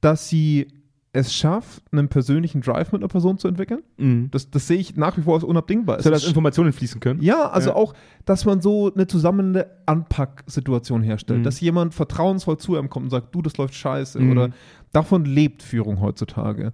dass 0.00 0.28
sie 0.28 0.68
es 1.12 1.32
schafft, 1.32 1.82
einen 1.90 2.08
persönlichen 2.08 2.60
Drive 2.60 2.92
mit 2.92 3.00
einer 3.00 3.08
Person 3.08 3.38
zu 3.38 3.48
entwickeln. 3.48 3.80
Mhm. 3.96 4.30
Das, 4.30 4.50
das 4.50 4.66
sehe 4.66 4.76
ich 4.78 4.96
nach 4.96 5.16
wie 5.16 5.22
vor 5.22 5.34
als 5.36 5.44
unabdingbar. 5.44 6.02
So, 6.02 6.10
dass 6.10 6.26
Informationen 6.26 6.72
fließen 6.72 7.00
können. 7.00 7.22
ja, 7.22 7.48
also 7.48 7.70
Ja. 7.70 7.76
auch, 7.76 7.94
dass 8.26 8.44
man 8.44 8.60
so 8.60 8.92
eine 8.92 9.06
zusammen 9.06 9.62
Anpacksituation 9.86 11.02
herstellt, 11.02 11.40
Mhm. 11.40 11.44
dass 11.44 11.60
jemand 11.60 11.94
vertrauensvoll 11.94 12.58
zu 12.58 12.76
einem 12.76 12.90
kommt 12.90 13.04
und 13.04 13.10
sagt, 13.10 13.34
du, 13.34 13.40
das 13.42 13.56
läuft 13.56 13.74
scheiße 13.74 14.20
Mhm. 14.20 14.30
oder 14.32 14.50
davon 14.92 15.24
lebt 15.24 15.62
Führung 15.62 16.00
heutzutage. 16.00 16.72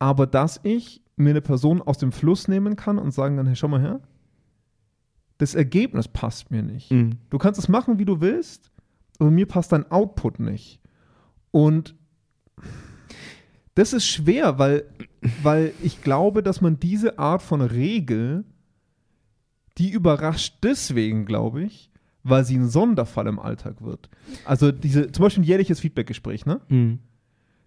Aber 0.00 0.26
dass 0.26 0.58
ich 0.64 1.02
mir 1.16 1.30
eine 1.30 1.40
Person 1.42 1.80
aus 1.80 1.98
dem 1.98 2.10
Fluss 2.12 2.48
nehmen 2.48 2.74
kann 2.76 2.98
und 2.98 3.12
sagen 3.12 3.36
kann, 3.36 3.46
hey, 3.46 3.54
schau 3.56 3.68
mal 3.68 3.80
her, 3.80 4.00
das 5.38 5.54
Ergebnis 5.54 6.08
passt 6.08 6.50
mir 6.50 6.62
nicht. 6.62 6.90
Mhm. 6.90 7.12
Du 7.30 7.38
kannst 7.38 7.58
es 7.60 7.68
machen, 7.68 7.98
wie 7.98 8.04
du 8.04 8.20
willst, 8.20 8.70
aber 9.18 9.30
mir 9.30 9.46
passt 9.46 9.70
dein 9.72 9.90
Output 9.92 10.40
nicht. 10.40 10.80
Und 11.50 11.94
das 13.74 13.92
ist 13.92 14.06
schwer, 14.06 14.58
weil, 14.58 14.84
weil 15.42 15.72
ich 15.82 16.02
glaube, 16.02 16.42
dass 16.42 16.60
man 16.60 16.78
diese 16.78 17.18
Art 17.18 17.42
von 17.42 17.60
Regel, 17.60 18.44
die 19.78 19.90
überrascht 19.90 20.58
deswegen, 20.62 21.24
glaube 21.24 21.62
ich, 21.62 21.90
weil 22.22 22.44
sie 22.44 22.56
ein 22.56 22.68
Sonderfall 22.68 23.26
im 23.26 23.38
Alltag 23.38 23.82
wird. 23.82 24.10
Also 24.44 24.72
diese, 24.72 25.10
zum 25.12 25.22
Beispiel 25.22 25.42
ein 25.42 25.46
jährliches 25.46 25.80
Feedbackgespräch, 25.80 26.44
ne? 26.46 26.60
Mhm. 26.68 26.98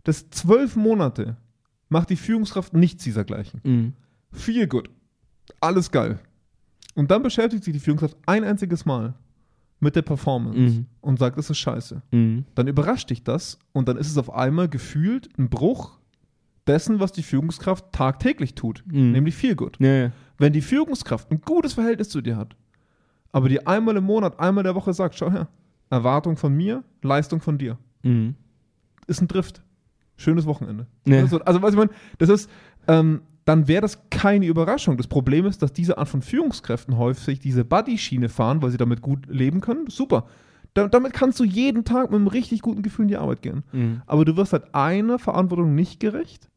Das 0.03 0.29
zwölf 0.29 0.75
Monate 0.75 1.37
macht 1.89 2.09
die 2.09 2.17
Führungskraft 2.17 2.73
nichts 2.73 3.03
dieser 3.03 3.23
gleichen. 3.23 3.61
Mhm. 3.63 3.93
Viel 4.31 4.67
gut. 4.67 4.89
Alles 5.61 5.91
geil. 5.91 6.19
Und 6.95 7.09
dann 7.09 7.23
beschäftigt 7.23 7.63
sich 7.63 7.73
die 7.73 7.79
Führungskraft 7.79 8.17
ein 8.25 8.43
einziges 8.43 8.85
Mal 8.85 9.15
mit 9.83 9.95
der 9.95 10.01
Performance 10.01 10.59
Mhm. 10.59 10.85
und 11.01 11.19
sagt, 11.19 11.37
das 11.37 11.49
ist 11.49 11.57
scheiße. 11.59 12.01
Mhm. 12.11 12.45
Dann 12.55 12.67
überrascht 12.67 13.09
dich 13.09 13.23
das 13.23 13.59
und 13.73 13.87
dann 13.87 13.97
ist 13.97 14.09
es 14.09 14.17
auf 14.17 14.33
einmal 14.33 14.67
gefühlt 14.69 15.29
ein 15.37 15.49
Bruch 15.49 15.99
dessen, 16.65 16.99
was 16.99 17.11
die 17.11 17.23
Führungskraft 17.23 17.91
tagtäglich 17.91 18.55
tut, 18.55 18.83
Mhm. 18.87 19.11
nämlich 19.11 19.35
viel 19.35 19.55
gut. 19.55 19.77
Ja, 19.79 19.93
ja. 19.93 20.11
Wenn 20.37 20.53
die 20.53 20.61
Führungskraft 20.61 21.29
ein 21.31 21.41
gutes 21.41 21.73
Verhältnis 21.73 22.09
zu 22.09 22.21
dir 22.21 22.37
hat, 22.37 22.55
aber 23.31 23.49
dir 23.49 23.67
einmal 23.67 23.95
im 23.97 24.05
Monat, 24.05 24.39
einmal 24.39 24.63
der 24.63 24.75
Woche 24.75 24.93
sagt, 24.93 25.15
schau 25.15 25.31
her, 25.31 25.47
Erwartung 25.89 26.37
von 26.37 26.53
mir, 26.55 26.83
Leistung 27.01 27.41
von 27.41 27.57
dir, 27.57 27.77
Mhm. 28.03 28.35
ist 29.07 29.21
ein 29.21 29.27
Drift. 29.27 29.61
Schönes 30.15 30.45
Wochenende. 30.45 30.87
Ja. 31.07 31.19
Also, 31.21 31.39
also 31.41 31.61
was 31.61 31.71
ich 31.73 31.77
meine, 31.77 31.89
das 32.19 32.29
ist, 32.29 32.49
ähm, 32.87 33.21
dann 33.45 33.67
wäre 33.67 33.81
das 33.81 34.09
keine 34.09 34.45
Überraschung. 34.45 34.97
Das 34.97 35.07
Problem 35.07 35.45
ist, 35.45 35.61
dass 35.61 35.73
diese 35.73 35.97
Art 35.97 36.07
von 36.07 36.21
Führungskräften 36.21 36.97
häufig 36.97 37.39
diese 37.39 37.65
Buddy-Schiene 37.65 38.29
fahren, 38.29 38.61
weil 38.61 38.71
sie 38.71 38.77
damit 38.77 39.01
gut 39.01 39.25
leben 39.27 39.61
können. 39.61 39.87
Super. 39.89 40.27
Da, 40.73 40.87
damit 40.87 41.13
kannst 41.13 41.39
du 41.39 41.43
jeden 41.43 41.83
Tag 41.83 42.09
mit 42.09 42.15
einem 42.15 42.27
richtig 42.27 42.61
guten 42.61 42.81
Gefühl 42.81 43.03
in 43.03 43.09
die 43.09 43.17
Arbeit 43.17 43.41
gehen. 43.41 43.63
Mhm. 43.71 44.01
Aber 44.05 44.25
du 44.25 44.35
wirst 44.37 44.53
halt 44.53 44.73
einer 44.73 45.19
Verantwortung 45.19 45.75
nicht 45.75 45.99
gerecht 45.99 46.49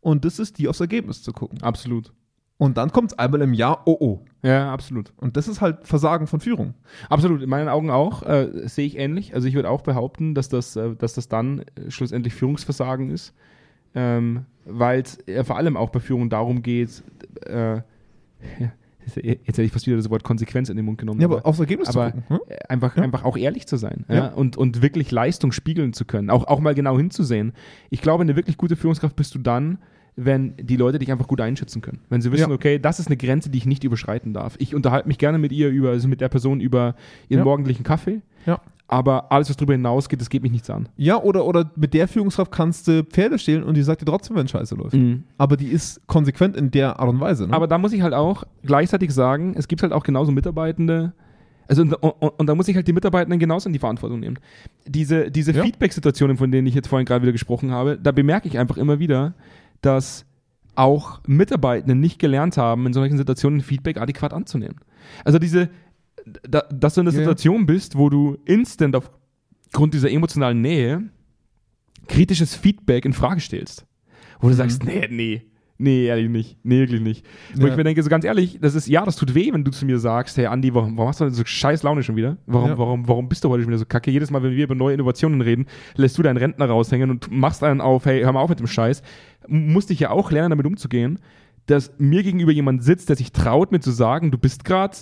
und 0.00 0.24
das 0.24 0.38
ist 0.38 0.58
die 0.58 0.68
aufs 0.68 0.80
Ergebnis 0.80 1.22
zu 1.22 1.32
gucken. 1.32 1.62
Absolut. 1.62 2.12
Und 2.58 2.76
dann 2.76 2.92
kommt 2.92 3.12
es 3.12 3.18
einmal 3.18 3.42
im 3.42 3.54
Jahr, 3.54 3.82
oh 3.86 3.96
oh. 3.98 4.24
Ja, 4.42 4.72
absolut. 4.72 5.12
Und 5.16 5.36
das 5.36 5.48
ist 5.48 5.60
halt 5.60 5.86
Versagen 5.86 6.26
von 6.26 6.40
Führung. 6.40 6.74
Absolut, 7.08 7.42
in 7.42 7.48
meinen 7.48 7.68
Augen 7.68 7.90
auch, 7.90 8.22
äh, 8.22 8.68
sehe 8.68 8.86
ich 8.86 8.98
ähnlich. 8.98 9.34
Also 9.34 9.48
ich 9.48 9.54
würde 9.54 9.68
auch 9.68 9.82
behaupten, 9.82 10.34
dass 10.34 10.48
das, 10.48 10.76
äh, 10.76 10.94
dass 10.94 11.14
das 11.14 11.28
dann 11.28 11.60
äh, 11.60 11.90
schlussendlich 11.90 12.34
Führungsversagen 12.34 13.10
ist, 13.10 13.34
ähm, 13.94 14.44
weil 14.64 15.00
es 15.02 15.18
äh, 15.28 15.44
vor 15.44 15.56
allem 15.56 15.76
auch 15.76 15.90
bei 15.90 16.00
Führung 16.00 16.30
darum 16.30 16.62
geht, 16.62 17.02
äh, 17.46 17.80
jetzt 19.16 19.16
hätte 19.46 19.62
ich 19.62 19.72
fast 19.72 19.86
wieder 19.86 19.96
das 19.96 20.10
Wort 20.10 20.22
Konsequenz 20.24 20.68
in 20.68 20.76
den 20.76 20.86
Mund 20.86 20.98
genommen. 20.98 21.20
Ja, 21.20 21.26
aber 21.26 21.44
aufs 21.44 21.58
Ergebnis 21.60 21.88
aber 21.88 22.12
zu 22.12 22.20
gucken. 22.20 22.36
Hm? 22.36 22.56
einfach, 22.68 22.96
Ja. 22.96 23.02
einfach 23.02 23.24
auch 23.24 23.36
ehrlich 23.36 23.66
zu 23.66 23.76
sein 23.76 24.04
ja. 24.08 24.14
Ja. 24.14 24.26
und, 24.28 24.56
und 24.56 24.82
wirklich 24.82 25.10
Leistung 25.10 25.52
spiegeln 25.52 25.92
zu 25.92 26.04
können, 26.04 26.30
auch, 26.30 26.46
auch 26.46 26.60
mal 26.60 26.74
genau 26.74 26.96
hinzusehen. 26.96 27.52
Ich 27.90 28.00
glaube, 28.00 28.22
eine 28.22 28.36
wirklich 28.36 28.56
gute 28.56 28.76
Führungskraft 28.76 29.16
bist 29.16 29.34
du 29.34 29.38
dann, 29.40 29.78
wenn 30.14 30.54
die 30.58 30.76
Leute 30.76 30.98
dich 30.98 31.10
einfach 31.10 31.26
gut 31.26 31.40
einschätzen 31.40 31.80
können. 31.80 32.00
Wenn 32.10 32.20
sie 32.20 32.30
wissen, 32.32 32.50
Ja. 32.50 32.54
okay, 32.54 32.78
das 32.78 33.00
ist 33.00 33.06
eine 33.06 33.16
Grenze, 33.16 33.48
die 33.48 33.58
ich 33.58 33.66
nicht 33.66 33.82
überschreiten 33.82 34.34
darf. 34.34 34.56
Ich 34.58 34.74
unterhalte 34.74 35.08
mich 35.08 35.16
gerne 35.18 35.38
mit 35.38 35.52
ihr 35.52 35.70
über, 35.70 35.88
also 35.90 36.06
mit 36.06 36.20
der 36.20 36.28
Person 36.28 36.60
über 36.60 36.94
ihren 37.28 37.38
Ja. 37.40 37.44
morgendlichen 37.44 37.82
Kaffee, 37.82 38.20
Ja. 38.46 38.60
Aber 38.92 39.32
alles, 39.32 39.48
was 39.48 39.56
darüber 39.56 39.72
hinausgeht, 39.72 40.20
das 40.20 40.28
geht 40.28 40.42
mich 40.42 40.52
nichts 40.52 40.68
an. 40.68 40.86
Ja, 40.98 41.16
oder, 41.16 41.46
oder 41.46 41.70
mit 41.76 41.94
der 41.94 42.06
Führungskraft 42.08 42.52
kannst 42.52 42.88
du 42.88 43.02
Pferde 43.04 43.38
stehlen 43.38 43.64
und 43.64 43.74
die 43.74 43.82
sagt 43.82 44.02
dir 44.02 44.04
trotzdem, 44.04 44.36
wenn 44.36 44.46
Scheiße 44.46 44.74
läuft. 44.74 44.94
Aber 45.38 45.56
die 45.56 45.68
ist 45.68 46.06
konsequent 46.06 46.58
in 46.58 46.70
der 46.70 47.00
Art 47.00 47.08
und 47.08 47.18
Weise. 47.18 47.46
Ne? 47.46 47.54
Aber 47.54 47.66
da 47.66 47.78
muss 47.78 47.94
ich 47.94 48.02
halt 48.02 48.12
auch 48.12 48.44
gleichzeitig 48.62 49.14
sagen, 49.14 49.54
es 49.56 49.66
gibt 49.66 49.82
halt 49.82 49.94
auch 49.94 50.02
genauso 50.02 50.30
Mitarbeitende, 50.30 51.14
also 51.68 51.80
und, 51.80 51.94
und, 51.94 52.38
und 52.38 52.46
da 52.46 52.54
muss 52.54 52.68
ich 52.68 52.76
halt 52.76 52.86
die 52.86 52.92
Mitarbeitenden 52.92 53.40
genauso 53.40 53.66
in 53.70 53.72
die 53.72 53.78
Verantwortung 53.78 54.20
nehmen. 54.20 54.38
Diese, 54.86 55.30
diese 55.30 55.52
Ja. 55.52 55.62
Feedback-Situationen, 55.62 56.36
von 56.36 56.50
denen 56.52 56.66
ich 56.66 56.74
jetzt 56.74 56.88
vorhin 56.88 57.06
gerade 57.06 57.22
wieder 57.22 57.32
gesprochen 57.32 57.70
habe, 57.70 57.98
da 57.98 58.12
bemerke 58.12 58.46
ich 58.46 58.58
einfach 58.58 58.76
immer 58.76 58.98
wieder, 58.98 59.32
dass 59.80 60.26
auch 60.74 61.20
Mitarbeitende 61.26 61.94
nicht 61.94 62.18
gelernt 62.18 62.58
haben, 62.58 62.86
in 62.86 62.92
solchen 62.92 63.16
Situationen 63.16 63.62
Feedback 63.62 63.96
adäquat 63.96 64.34
anzunehmen. 64.34 64.76
Also 65.24 65.38
diese, 65.38 65.70
da, 66.24 66.60
dass 66.72 66.94
du 66.94 67.00
in 67.00 67.08
einer 67.08 67.14
ja. 67.16 67.20
Situation 67.20 67.66
bist, 67.66 67.96
wo 67.96 68.08
du 68.10 68.38
instant 68.44 68.94
aufgrund 68.96 69.94
dieser 69.94 70.10
emotionalen 70.10 70.60
Nähe 70.60 71.02
kritisches 72.08 72.54
Feedback 72.54 73.04
in 73.04 73.12
Frage 73.12 73.40
stellst. 73.40 73.86
Wo 74.40 74.48
du 74.48 74.54
Mhm. 74.54 74.58
sagst, 74.58 74.84
nee, 74.84 75.06
nee, 75.10 75.42
nee, 75.78 76.06
ehrlich 76.06 76.28
nicht, 76.28 76.58
nee, 76.64 76.80
wirklich 76.80 77.00
nicht. 77.00 77.24
Wo 77.54 77.66
Ja. 77.66 77.70
ich 77.72 77.76
mir 77.76 77.84
denke, 77.84 78.02
so 78.02 78.10
ganz 78.10 78.24
ehrlich, 78.24 78.58
das 78.60 78.74
ist, 78.74 78.88
ja, 78.88 79.04
das 79.04 79.16
tut 79.16 79.34
weh, 79.34 79.52
wenn 79.52 79.62
du 79.64 79.70
zu 79.70 79.86
mir 79.86 79.98
sagst, 79.98 80.36
hey 80.36 80.46
Andi, 80.46 80.74
warum, 80.74 80.96
warum 80.96 81.08
hast 81.08 81.20
du 81.20 81.24
denn 81.24 81.34
so 81.34 81.44
scheiß 81.44 81.82
Laune 81.84 82.02
schon 82.02 82.16
wieder? 82.16 82.38
Warum, 82.46 82.70
Ja. 82.70 82.78
warum, 82.78 83.06
warum 83.08 83.28
bist 83.28 83.44
du 83.44 83.48
heute 83.48 83.62
schon 83.62 83.70
wieder 83.70 83.78
so 83.78 83.86
kacke? 83.86 84.10
Jedes 84.10 84.30
Mal, 84.30 84.42
wenn 84.42 84.52
wir 84.56 84.64
über 84.64 84.74
neue 84.74 84.94
Innovationen 84.94 85.40
reden, 85.40 85.66
lässt 85.94 86.18
du 86.18 86.22
deinen 86.22 86.36
Rentner 86.38 86.66
raushängen 86.66 87.10
und 87.10 87.30
machst 87.30 87.62
einen 87.62 87.80
auf, 87.80 88.04
hey, 88.04 88.22
hör 88.22 88.32
mal 88.32 88.40
auf 88.40 88.50
mit 88.50 88.58
dem 88.58 88.66
Scheiß. 88.66 89.02
M- 89.48 89.72
Musste 89.72 89.92
ich 89.92 90.00
ja 90.00 90.10
auch 90.10 90.30
lernen, 90.32 90.50
damit 90.50 90.66
umzugehen, 90.66 91.20
dass 91.66 91.92
mir 91.98 92.24
gegenüber 92.24 92.50
jemand 92.50 92.82
sitzt, 92.82 93.08
der 93.08 93.16
sich 93.16 93.30
traut, 93.30 93.70
mir 93.70 93.78
zu 93.80 93.92
sagen, 93.92 94.32
du 94.32 94.38
bist 94.38 94.64
gerade 94.64 94.96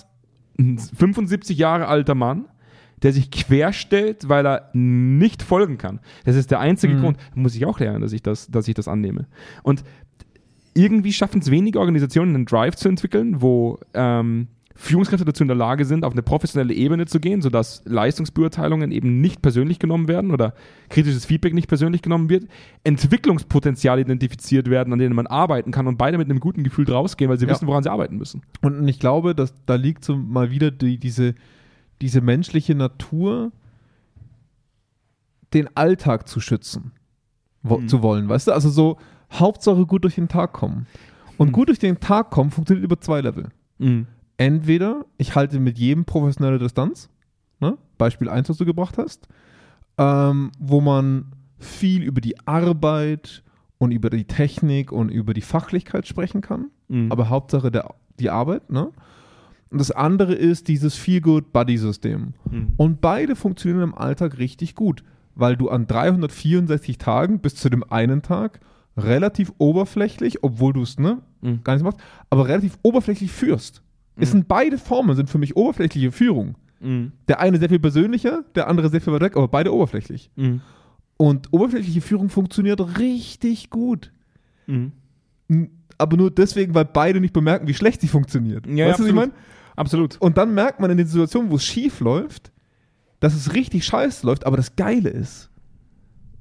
ein 0.59 0.77
75 0.77 1.57
Jahre 1.57 1.87
alter 1.87 2.15
Mann, 2.15 2.45
der 3.03 3.13
sich 3.13 3.31
querstellt, 3.31 4.29
weil 4.29 4.45
er 4.45 4.69
nicht 4.73 5.41
folgen 5.41 5.77
kann. 5.77 5.99
Das 6.23 6.35
ist 6.35 6.51
der 6.51 6.59
einzige 6.59 6.93
Mhm. 6.95 6.99
Grund. 7.01 7.17
Muss 7.33 7.55
ich 7.55 7.65
auch 7.65 7.79
lernen, 7.79 8.01
dass 8.01 8.13
ich 8.13 8.21
das, 8.21 8.47
dass 8.47 8.67
ich 8.67 8.75
das 8.75 8.87
annehme. 8.87 9.27
Und 9.63 9.83
irgendwie 10.73 11.11
schaffen 11.11 11.41
es 11.41 11.49
wenige 11.51 11.79
Organisationen, 11.79 12.35
einen 12.35 12.45
Drive 12.45 12.75
zu 12.75 12.87
entwickeln, 12.89 13.41
wo 13.41 13.79
ähm, 13.93 14.47
Führungskräfte 14.75 15.25
dazu 15.25 15.43
in 15.43 15.47
der 15.47 15.57
Lage 15.57 15.85
sind, 15.85 16.03
auf 16.05 16.13
eine 16.13 16.21
professionelle 16.23 16.73
Ebene 16.73 17.05
zu 17.05 17.19
gehen, 17.19 17.41
sodass 17.41 17.81
Leistungsbeurteilungen 17.85 18.91
eben 18.91 19.21
nicht 19.21 19.41
persönlich 19.41 19.79
genommen 19.79 20.07
werden 20.07 20.31
oder 20.31 20.53
kritisches 20.89 21.25
Feedback 21.25 21.53
nicht 21.53 21.67
persönlich 21.67 22.01
genommen 22.01 22.29
wird, 22.29 22.45
Entwicklungspotenziale 22.83 24.01
identifiziert 24.01 24.69
werden, 24.69 24.93
an 24.93 24.99
denen 24.99 25.15
man 25.15 25.27
arbeiten 25.27 25.71
kann 25.71 25.87
und 25.87 25.97
beide 25.97 26.17
mit 26.17 26.29
einem 26.29 26.39
guten 26.39 26.63
Gefühl 26.63 26.89
rausgehen, 26.91 27.29
weil 27.29 27.37
sie 27.37 27.45
Ja. 27.45 27.51
wissen, 27.51 27.67
woran 27.67 27.83
sie 27.83 27.91
arbeiten 27.91 28.17
müssen. 28.17 28.41
Und 28.61 28.87
ich 28.87 28.99
glaube, 28.99 29.35
dass 29.35 29.53
da 29.65 29.75
liegt 29.75 30.03
so 30.05 30.15
mal 30.15 30.51
wieder 30.51 30.71
die, 30.71 30.97
diese, 30.97 31.35
diese 32.01 32.21
menschliche 32.21 32.73
Natur, 32.75 33.51
den 35.53 35.67
Alltag 35.75 36.27
zu 36.27 36.39
schützen 36.39 36.91
wo, 37.63 37.77
Mhm. 37.77 37.87
zu 37.89 38.01
wollen, 38.01 38.27
weißt 38.27 38.47
du? 38.47 38.53
Also 38.53 38.69
so 38.69 38.97
Hauptsache 39.31 39.85
gut 39.85 40.03
durch 40.03 40.15
den 40.15 40.27
Tag 40.27 40.51
kommen. 40.53 40.87
Und 41.37 41.49
Mhm. 41.49 41.51
gut 41.51 41.67
durch 41.69 41.77
den 41.79 41.99
Tag 41.99 42.31
kommen 42.31 42.49
funktioniert 42.49 42.83
über 42.83 42.99
zwei 42.99 43.21
Level. 43.21 43.49
Entweder 44.41 45.05
ich 45.17 45.35
halte 45.35 45.59
mit 45.59 45.77
jedem 45.77 46.05
professionelle 46.05 46.57
Distanz, 46.57 47.09
ne? 47.59 47.77
Beispiel 47.99 48.27
1, 48.27 48.49
was 48.49 48.57
du 48.57 48.65
gebracht 48.65 48.97
hast, 48.97 49.27
ähm, 49.99 50.51
wo 50.59 50.81
man 50.81 51.33
viel 51.59 52.01
über 52.01 52.21
die 52.21 52.39
Arbeit 52.47 53.43
und 53.77 53.91
über 53.91 54.09
die 54.09 54.25
Technik 54.25 54.91
und 54.91 55.09
über 55.09 55.35
die 55.35 55.41
Fachlichkeit 55.41 56.07
sprechen 56.07 56.41
kann 56.41 56.71
Mhm. 56.87 57.11
aber 57.11 57.29
Hauptsache 57.29 57.69
der, 57.71 57.93
die 58.19 58.29
Arbeit, 58.31 58.71
ne? 58.71 58.89
Und 59.69 59.77
das 59.79 59.91
andere 59.91 60.33
ist 60.33 60.67
dieses 60.67 60.95
Feel-Good-Buddy-System. 60.95 62.33
Mhm. 62.49 62.73
Und 62.77 62.99
beide 62.99 63.35
funktionieren 63.35 63.83
im 63.83 63.95
Alltag 63.95 64.37
richtig 64.39 64.73
gut, 64.75 65.03
weil 65.35 65.55
du 65.55 65.69
an 65.69 65.85
364 65.87 66.97
Tagen 66.97 67.39
bis 67.39 67.55
zu 67.55 67.69
dem 67.69 67.83
einen 67.89 68.21
Tag 68.23 68.59
relativ 68.97 69.53
oberflächlich, 69.59 70.43
obwohl 70.43 70.73
du 70.73 70.81
es 70.81 70.97
ne, 70.97 71.19
Mhm. 71.41 71.63
gar 71.63 71.73
nicht 71.75 71.83
machst, 71.83 71.99
aber 72.31 72.47
relativ 72.47 72.77
oberflächlich 72.81 73.31
führst. 73.31 73.81
Es 74.17 74.29
Mhm. 74.29 74.31
sind 74.39 74.47
beide 74.47 74.77
Formen, 74.77 75.15
sind 75.15 75.29
für 75.29 75.37
mich 75.37 75.55
oberflächliche 75.55 76.11
Führung. 76.11 76.55
Mhm. 76.79 77.11
Der 77.27 77.39
eine 77.39 77.57
sehr 77.59 77.69
viel 77.69 77.79
persönlicher, 77.79 78.43
der 78.55 78.67
andere 78.67 78.89
sehr 78.89 79.01
viel 79.01 79.13
weiter 79.13 79.25
weg, 79.25 79.37
aber 79.37 79.47
beide 79.47 79.73
oberflächlich. 79.73 80.29
Mhm. 80.35 80.61
Und 81.17 81.53
oberflächliche 81.53 82.01
Führung 82.01 82.29
funktioniert 82.29 82.97
richtig 82.99 83.69
gut. 83.69 84.11
Mhm. 84.67 84.91
Aber 85.97 86.17
nur 86.17 86.31
deswegen, 86.31 86.73
weil 86.73 86.85
beide 86.85 87.19
nicht 87.21 87.33
bemerken, 87.33 87.67
wie 87.67 87.73
schlecht 87.75 88.01
sie 88.01 88.07
funktioniert. 88.07 88.65
Ja, 88.67 88.87
weißt 88.87 88.99
du, 88.99 89.03
was 89.03 89.09
ich 89.09 89.15
meine? 89.15 89.31
Absolut. 89.75 90.17
Und 90.19 90.37
dann 90.37 90.53
merkt 90.53 90.79
man 90.79 90.89
in 90.91 90.97
den 90.97 91.07
Situationen, 91.07 91.51
wo 91.51 91.55
es 91.55 91.63
schief 91.65 91.99
läuft, 91.99 92.51
dass 93.19 93.35
es 93.35 93.53
richtig 93.53 93.85
scheiße 93.85 94.25
läuft, 94.25 94.45
aber 94.47 94.57
das 94.57 94.75
Geile 94.75 95.09
ist, 95.09 95.51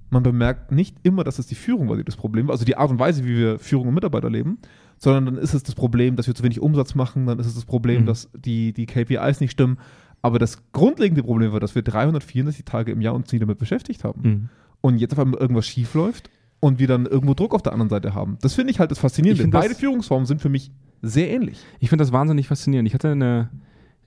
man 0.09 0.22
bemerkt 0.22 0.72
nicht 0.72 0.96
immer, 1.02 1.24
dass 1.24 1.38
es 1.38 1.46
die 1.46 1.54
Führung 1.54 1.88
war, 1.88 1.96
die 1.96 2.04
das 2.04 2.16
Problem 2.16 2.48
war, 2.48 2.52
also 2.52 2.64
die 2.64 2.76
Art 2.76 2.90
und 2.90 2.98
Weise, 2.98 3.24
wie 3.24 3.37
wir 3.37 3.59
Führung 3.59 3.88
und 3.88 3.94
Mitarbeiter 3.94 4.30
leben, 4.30 4.59
sondern 5.02 5.24
dann 5.24 5.38
ist 5.38 5.54
es 5.54 5.62
das 5.64 5.74
Problem, 5.74 6.14
dass 6.14 6.26
wir 6.26 6.34
zu 6.34 6.42
wenig 6.44 6.60
Umsatz 6.60 6.94
machen, 6.94 7.26
dann 7.26 7.38
ist 7.38 7.46
es 7.46 7.54
das 7.54 7.64
Problem, 7.64 8.02
Mhm. 8.02 8.06
dass 8.06 8.30
die, 8.36 8.72
die 8.72 8.86
KPIs 8.86 9.40
nicht 9.40 9.50
stimmen. 9.50 9.78
Aber 10.22 10.38
das 10.38 10.62
grundlegende 10.72 11.22
Problem 11.22 11.52
war, 11.52 11.60
dass 11.60 11.74
wir 11.74 11.80
364 11.82 12.64
Tage 12.66 12.92
im 12.92 13.00
Jahr 13.00 13.14
uns 13.14 13.32
nie 13.32 13.38
damit 13.38 13.58
beschäftigt 13.58 14.04
haben. 14.04 14.20
Mhm. 14.22 14.48
Und 14.82 14.98
jetzt 14.98 15.12
auf 15.12 15.18
einmal 15.18 15.40
irgendwas 15.40 15.66
schief 15.66 15.94
läuft 15.94 16.28
und 16.60 16.78
wir 16.78 16.86
dann 16.86 17.06
irgendwo 17.06 17.32
Druck 17.32 17.54
auf 17.54 17.62
der 17.62 17.72
anderen 17.72 17.88
Seite 17.88 18.14
haben. 18.14 18.36
Das 18.42 18.54
finde 18.54 18.70
ich 18.72 18.78
halt 18.78 18.90
das 18.90 18.98
Faszinierende. 18.98 19.48
Beide 19.48 19.74
Führungsformen 19.74 20.26
sind 20.26 20.42
für 20.42 20.50
mich 20.50 20.70
sehr 21.00 21.30
ähnlich. 21.30 21.58
Ich 21.78 21.88
finde 21.88 22.02
das 22.04 22.12
wahnsinnig 22.12 22.48
faszinierend. 22.48 22.86
Ich 22.86 22.92
hatte 22.92 23.12
eine, 23.12 23.48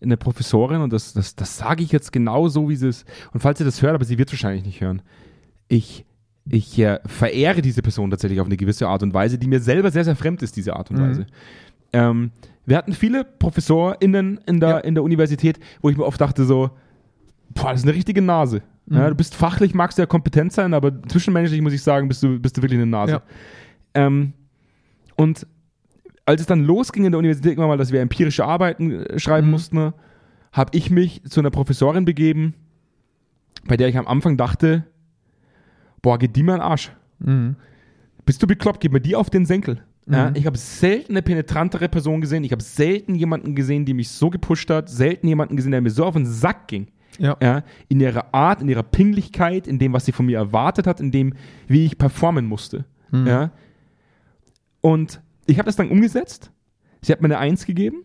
eine 0.02 0.18
Professorin 0.18 0.82
und 0.82 0.94
das, 0.94 1.14
das, 1.14 1.36
das 1.36 1.58
sage 1.58 1.84
ich 1.84 1.92
jetzt 1.92 2.12
genau 2.12 2.48
so, 2.48 2.70
wie 2.70 2.76
sie 2.76 2.90
es. 2.90 3.06
Und 3.34 3.40
falls 3.40 3.58
sie 3.58 3.66
das 3.66 3.82
hört, 3.82 3.96
aber 3.96 4.06
sie 4.06 4.20
wird 4.20 4.30
es 4.30 4.34
wahrscheinlich 4.34 4.66
nicht 4.66 4.82
hören. 4.82 5.02
Ich, 5.68 6.06
ich 6.50 6.78
äh, 6.80 7.00
verehre 7.06 7.62
diese 7.62 7.82
Person 7.82 8.10
tatsächlich 8.12 8.40
auf 8.42 8.48
eine 8.48 8.58
gewisse 8.58 8.88
Art 8.88 9.02
und 9.04 9.14
Weise, 9.14 9.38
die 9.38 9.48
mir 9.48 9.60
selber 9.62 9.92
sehr, 9.92 10.04
sehr 10.04 10.16
fremd 10.16 10.42
ist, 10.44 10.56
diese 10.58 10.76
Art 10.76 10.92
und 10.92 10.98
Mhm. 10.98 11.02
Weise. 11.10 11.26
Ähm, 11.94 12.32
wir 12.66 12.78
hatten 12.78 12.94
viele 12.94 13.24
ProfessorInnen 13.24 14.40
in 14.46 14.60
der, 14.60 14.70
Ja. 14.70 14.78
in 14.80 14.96
der 14.96 15.04
Universität, 15.04 15.60
wo 15.82 15.90
ich 15.90 15.98
mir 15.98 16.06
oft 16.06 16.20
dachte, 16.20 16.44
so, 16.46 16.70
boah, 17.54 17.72
das 17.72 17.82
ist 17.82 17.86
eine 17.88 17.96
richtige 17.96 18.22
Nase. 18.22 18.62
Ja, 18.88 19.06
Mhm. 19.06 19.10
du 19.10 19.16
bist 19.16 19.36
fachlich, 19.36 19.74
magst 19.74 19.98
du 19.98 20.02
ja 20.02 20.06
kompetent 20.06 20.52
sein, 20.52 20.74
aber 20.74 20.92
zwischenmenschlich 21.04 21.62
muss 21.62 21.74
ich 21.74 21.82
sagen, 21.82 22.08
bist 22.10 22.22
du, 22.24 22.40
bist 22.40 22.58
du 22.58 22.62
wirklich 22.62 22.80
eine 22.80 22.90
Nase. 22.90 23.14
Ja. 23.14 23.22
Ähm, 23.94 24.34
und 25.16 25.48
als 26.26 26.42
es 26.42 26.48
dann 26.48 26.64
losging 26.64 27.06
in 27.06 27.12
der 27.12 27.20
Universität 27.20 27.52
irgendwann 27.52 27.70
mal, 27.70 27.78
dass 27.78 27.92
wir 27.92 28.02
empirische 28.02 28.44
Arbeiten 28.46 28.92
äh, 28.92 29.20
schreiben 29.20 29.48
Mhm. 29.48 29.52
mussten, 29.52 29.94
habe 30.52 30.72
ich 30.78 30.90
mich 30.90 31.22
zu 31.30 31.40
einer 31.40 31.50
Professorin 31.52 32.06
begeben, 32.06 32.54
bei 33.66 33.78
der 33.78 33.88
ich 33.88 33.98
am 33.98 34.08
Anfang 34.08 34.36
dachte, 34.38 34.84
boah, 36.04 36.20
geht 36.20 36.36
die 36.36 36.44
mir 36.44 36.54
an 36.54 36.60
den 36.60 36.68
Arsch. 36.68 36.92
Mhm. 37.18 37.56
Bist 38.26 38.44
du 38.44 38.48
bekloppt, 38.48 38.80
gib 38.82 38.92
mir 38.94 39.02
die 39.02 39.16
auf 39.16 39.32
den 39.32 39.46
Senkel. 39.48 39.82
Ja, 40.08 40.30
Mhm. 40.30 40.36
ich 40.36 40.46
habe 40.46 40.58
selten 40.58 41.14
eine 41.14 41.22
penetrantere 41.24 41.90
Person 41.90 42.22
gesehen. 42.22 42.44
Ich 42.44 42.52
habe 42.52 42.62
selten 42.62 43.16
jemanden 43.16 43.56
gesehen, 43.56 43.86
die 43.86 43.94
mich 43.96 44.10
so 44.10 44.30
gepusht 44.30 44.70
hat. 44.70 44.90
Selten 44.90 45.28
jemanden 45.28 45.56
gesehen, 45.56 45.72
der 45.72 45.82
mir 45.82 45.90
so 45.90 46.06
auf 46.06 46.14
den 46.14 46.26
Sack 46.26 46.68
ging. 46.68 46.88
Ja. 47.20 47.38
Ja, 47.42 47.64
in 47.90 48.00
ihrer 48.00 48.34
Art, 48.34 48.62
in 48.62 48.68
ihrer 48.70 48.84
Pinglichkeit, 48.84 49.66
in 49.68 49.80
dem, 49.80 49.94
was 49.94 50.06
sie 50.06 50.12
von 50.12 50.26
mir 50.26 50.38
erwartet 50.38 50.88
hat, 50.88 51.00
in 51.00 51.12
dem, 51.12 51.34
wie 51.68 51.86
ich 51.86 51.98
performen 51.98 52.46
musste. 52.46 52.86
Mhm. 53.12 53.28
Ja. 53.28 53.52
Und 54.82 55.22
ich 55.46 55.58
habe 55.58 55.66
das 55.68 55.76
dann 55.76 55.90
umgesetzt. 55.90 56.52
Sie 57.02 57.12
hat 57.12 57.22
mir 57.22 57.28
eine 57.28 57.38
Eins 57.40 57.66
gegeben. 57.66 58.04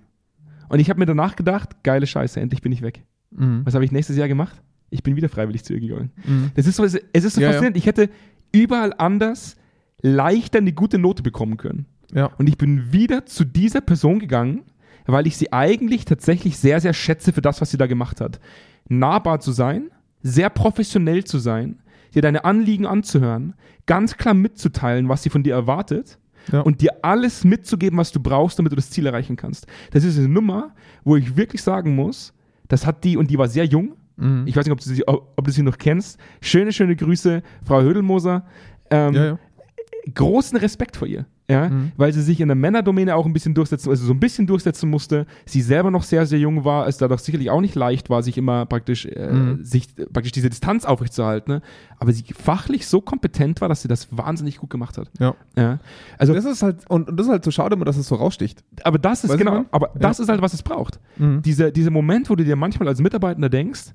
Und 0.69 0.81
ich 0.81 0.91
habe 0.91 0.99
mir 1.01 1.07
danach 1.07 1.35
gedacht, 1.37 1.83
geile 1.83 2.07
Scheiße, 2.07 2.39
endlich 2.41 2.61
bin 2.63 2.73
ich 2.73 2.83
weg. 2.83 3.03
Mhm. 3.31 3.63
Was 3.65 3.75
habe 3.75 3.85
ich 3.85 3.93
nächstes 3.93 4.17
Jahr 4.17 4.29
gemacht? 4.29 4.63
Ich 4.91 5.03
bin 5.03 5.17
wieder 5.17 5.29
freiwillig 5.29 5.65
zu 5.65 5.75
ihr 5.75 5.81
gegangen. 5.81 6.11
Mhm. 6.25 6.51
Das 6.55 6.67
ist 6.67 6.77
so, 6.77 6.85
es 6.85 6.95
ist 6.95 7.35
so 7.35 7.41
Ja, 7.41 7.49
ja. 7.49 7.53
faszinierend. 7.53 7.77
Ich 7.77 7.87
hätte 7.87 8.09
überall 8.53 8.95
anders 8.97 9.57
leichter 10.01 10.59
eine 10.59 10.73
gute 10.73 10.99
Note 10.99 11.23
bekommen 11.23 11.57
können. 11.57 11.87
Ja. 12.15 12.27
Und 12.39 12.49
ich 12.49 12.57
bin 12.57 12.93
wieder 12.93 13.27
zu 13.27 13.45
dieser 13.45 13.81
Person 13.81 14.19
gegangen, 14.19 14.63
weil 15.07 15.27
ich 15.27 15.37
sie 15.37 15.53
eigentlich 15.53 16.05
tatsächlich 16.05 16.57
sehr, 16.59 16.81
sehr 16.81 16.93
schätze 16.95 17.33
für 17.33 17.43
das, 17.43 17.61
was 17.61 17.71
sie 17.71 17.77
da 17.79 17.87
gemacht 17.87 18.21
hat. 18.21 18.41
Nahbar 18.89 19.41
zu 19.41 19.53
sein, 19.53 19.91
sehr 20.23 20.49
professionell 20.51 21.25
zu 21.25 21.39
sein, 21.39 21.81
dir 22.15 22.23
deine 22.23 22.45
Anliegen 22.45 22.87
anzuhören, 22.87 23.55
ganz 23.87 24.17
klar 24.17 24.35
mitzuteilen, 24.35 25.09
was 25.09 25.23
sie 25.23 25.31
von 25.31 25.43
dir 25.43 25.55
erwartet 25.55 26.19
Ja. 26.53 26.61
und 26.63 26.81
dir 26.81 26.93
alles 27.03 27.45
mitzugeben, 27.45 27.99
was 27.99 28.13
du 28.13 28.21
brauchst, 28.21 28.59
damit 28.59 28.73
du 28.73 28.77
das 28.77 28.91
Ziel 28.91 29.05
erreichen 29.07 29.37
kannst. 29.37 29.67
Das 29.91 30.05
ist 30.05 30.17
eine 30.19 30.29
Nummer, 30.29 30.75
wo 31.05 31.17
ich 31.17 31.37
wirklich 31.37 31.63
sagen 31.63 31.95
muss, 31.95 32.33
das 32.69 32.87
hat 32.87 33.05
die, 33.05 33.17
und 33.19 33.31
die 33.31 33.37
war 33.39 33.49
sehr 33.49 33.65
jung, 33.67 33.93
Mhm. 34.19 34.43
ich 34.47 34.57
weiß 34.57 34.65
nicht, 34.67 34.73
ob 34.73 34.81
du 34.81 34.89
sie, 34.89 35.07
ob 35.07 35.45
du 35.45 35.51
sie 35.51 35.63
noch 35.63 35.79
kennst. 35.79 36.19
Schöne, 36.41 36.73
schöne 36.73 36.97
Grüße, 36.97 37.43
Frau 37.65 37.81
Hödelmoser. 37.83 38.45
Ähm, 38.91 39.15
ja, 39.15 39.25
ja. 39.27 39.39
Großen 40.15 40.57
Respekt 40.59 40.97
vor 40.97 41.07
ihr. 41.09 41.27
Ja, 41.51 41.71
Mhm. 41.71 41.93
weil 41.97 42.13
sie 42.13 42.21
sich 42.21 42.43
in 42.43 42.49
der 42.49 42.55
Männerdomäne 42.55 43.17
auch 43.17 43.25
ein 43.25 43.33
bisschen 43.33 43.55
durchsetzen, 43.55 43.89
also 43.89 44.05
so 44.05 44.13
ein 44.13 44.21
bisschen 44.21 44.47
durchsetzen 44.47 44.91
musste. 44.91 45.25
Sie 45.47 45.63
selber 45.63 45.91
noch 45.91 46.03
sehr, 46.03 46.27
sehr 46.27 46.39
jung 46.39 46.67
war, 46.67 46.87
es 46.87 46.99
dadurch 46.99 47.23
sicherlich 47.23 47.49
auch 47.49 47.63
nicht 47.63 47.75
leicht 47.75 48.11
war, 48.11 48.23
sich 48.23 48.37
immer 48.37 48.67
praktisch, 48.67 49.07
äh, 49.07 49.33
Mhm. 49.33 49.65
sich 49.65 49.89
praktisch 50.13 50.33
diese 50.33 50.51
Distanz 50.51 50.85
aufrechtzuerhalten. 50.85 51.55
Ne? 51.55 51.63
Aber 51.99 52.13
sie 52.13 52.23
fachlich 52.39 52.87
so 52.87 53.01
kompetent 53.01 53.63
war, 53.63 53.71
dass 53.71 53.81
sie 53.81 53.89
das 53.89 54.09
wahnsinnig 54.15 54.59
gut 54.59 54.69
gemacht 54.69 54.99
hat. 54.99 55.11
Ja. 55.19 55.35
Ja. 55.57 55.79
Also, 56.19 56.35
Das 56.35 56.45
ist 56.45 56.63
halt, 56.63 56.81
und, 56.91 57.09
das 57.19 57.27
ist 57.27 57.33
halt 57.33 57.45
so 57.47 57.51
schade 57.51 57.77
immer, 57.77 57.87
dass 57.87 57.97
es 57.97 58.09
so 58.09 58.17
raussticht. 58.17 58.63
aber 58.85 58.99
das 58.99 59.25
ist 59.25 59.31
Weißt 59.31 59.39
genau, 59.39 59.65
aber 59.71 59.91
das 59.99 60.21
ist 60.21 60.29
halt, 60.29 60.43
was 60.43 60.53
es 60.53 60.63
braucht. 60.63 61.01
Mhm. 61.17 61.41
Dieser, 61.41 61.71
dieser 61.71 61.91
Moment, 61.91 62.29
wo 62.29 62.35
du 62.37 62.45
dir 62.45 62.57
manchmal 62.57 62.89
als 62.89 63.01
Mitarbeitender 63.01 63.49
denkst, 63.49 63.95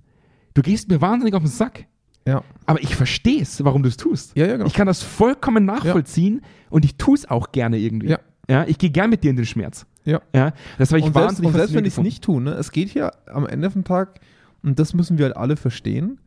du 0.53 0.61
gehst 0.61 0.89
mir 0.89 1.01
wahnsinnig 1.01 1.33
auf 1.35 1.43
den 1.43 1.49
Sack. 1.51 1.85
Ja. 2.27 2.43
Aber 2.65 2.81
ich 2.81 2.95
verstehe 2.95 3.41
es, 3.41 3.63
warum 3.63 3.83
du 3.83 3.89
es 3.89 3.97
tust. 3.97 4.35
Ja, 4.35 4.45
ja, 4.45 4.53
genau. 4.53 4.65
Ich 4.65 4.73
kann 4.73 4.87
das 4.87 5.03
vollkommen 5.03 5.65
nachvollziehen 5.65 6.41
und 6.69 6.85
ich 6.85 6.95
tue 6.95 7.15
es 7.15 7.29
auch 7.29 7.51
gerne 7.51 7.77
irgendwie. 7.77 8.07
Ja. 8.09 8.19
Ja, 8.49 8.65
ich 8.67 8.77
gehe 8.77 8.89
gern 8.89 9.09
mit 9.09 9.23
dir 9.23 9.29
in 9.29 9.35
den 9.37 9.45
Schmerz. 9.45 9.85
Ja. 10.05 10.21
Ja, 10.35 10.53
das 10.77 10.89
habe 10.91 10.99
ich 10.99 11.05
und 11.05 11.13
selbst, 11.13 11.39
und 11.39 11.53
selbst 11.53 11.73
wenn 11.73 11.85
ich 11.85 11.93
es 11.93 11.99
nicht 12.03 12.23
tue, 12.23 12.41
ne, 12.41 12.51
es 12.55 12.71
geht 12.71 12.89
hier 12.89 13.11
am 13.27 13.45
Ende 13.47 13.71
vom 13.71 13.83
Tag, 13.85 14.19
und 14.61 14.79
das 14.79 14.93
müssen 14.93 15.17
wir 15.17 15.25
halt 15.25 15.37
alle 15.37 15.55
verstehen, 15.55 16.19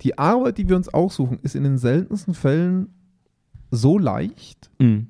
die 0.00 0.16
Arbeit, 0.18 0.56
die 0.58 0.68
wir 0.68 0.76
uns 0.76 0.88
aussuchen, 0.92 1.38
ist 1.42 1.54
in 1.54 1.62
den 1.64 1.76
seltensten 1.78 2.32
Fällen 2.34 2.88
so 3.70 3.98
leicht, 3.98 4.70
Mhm. 4.78 5.08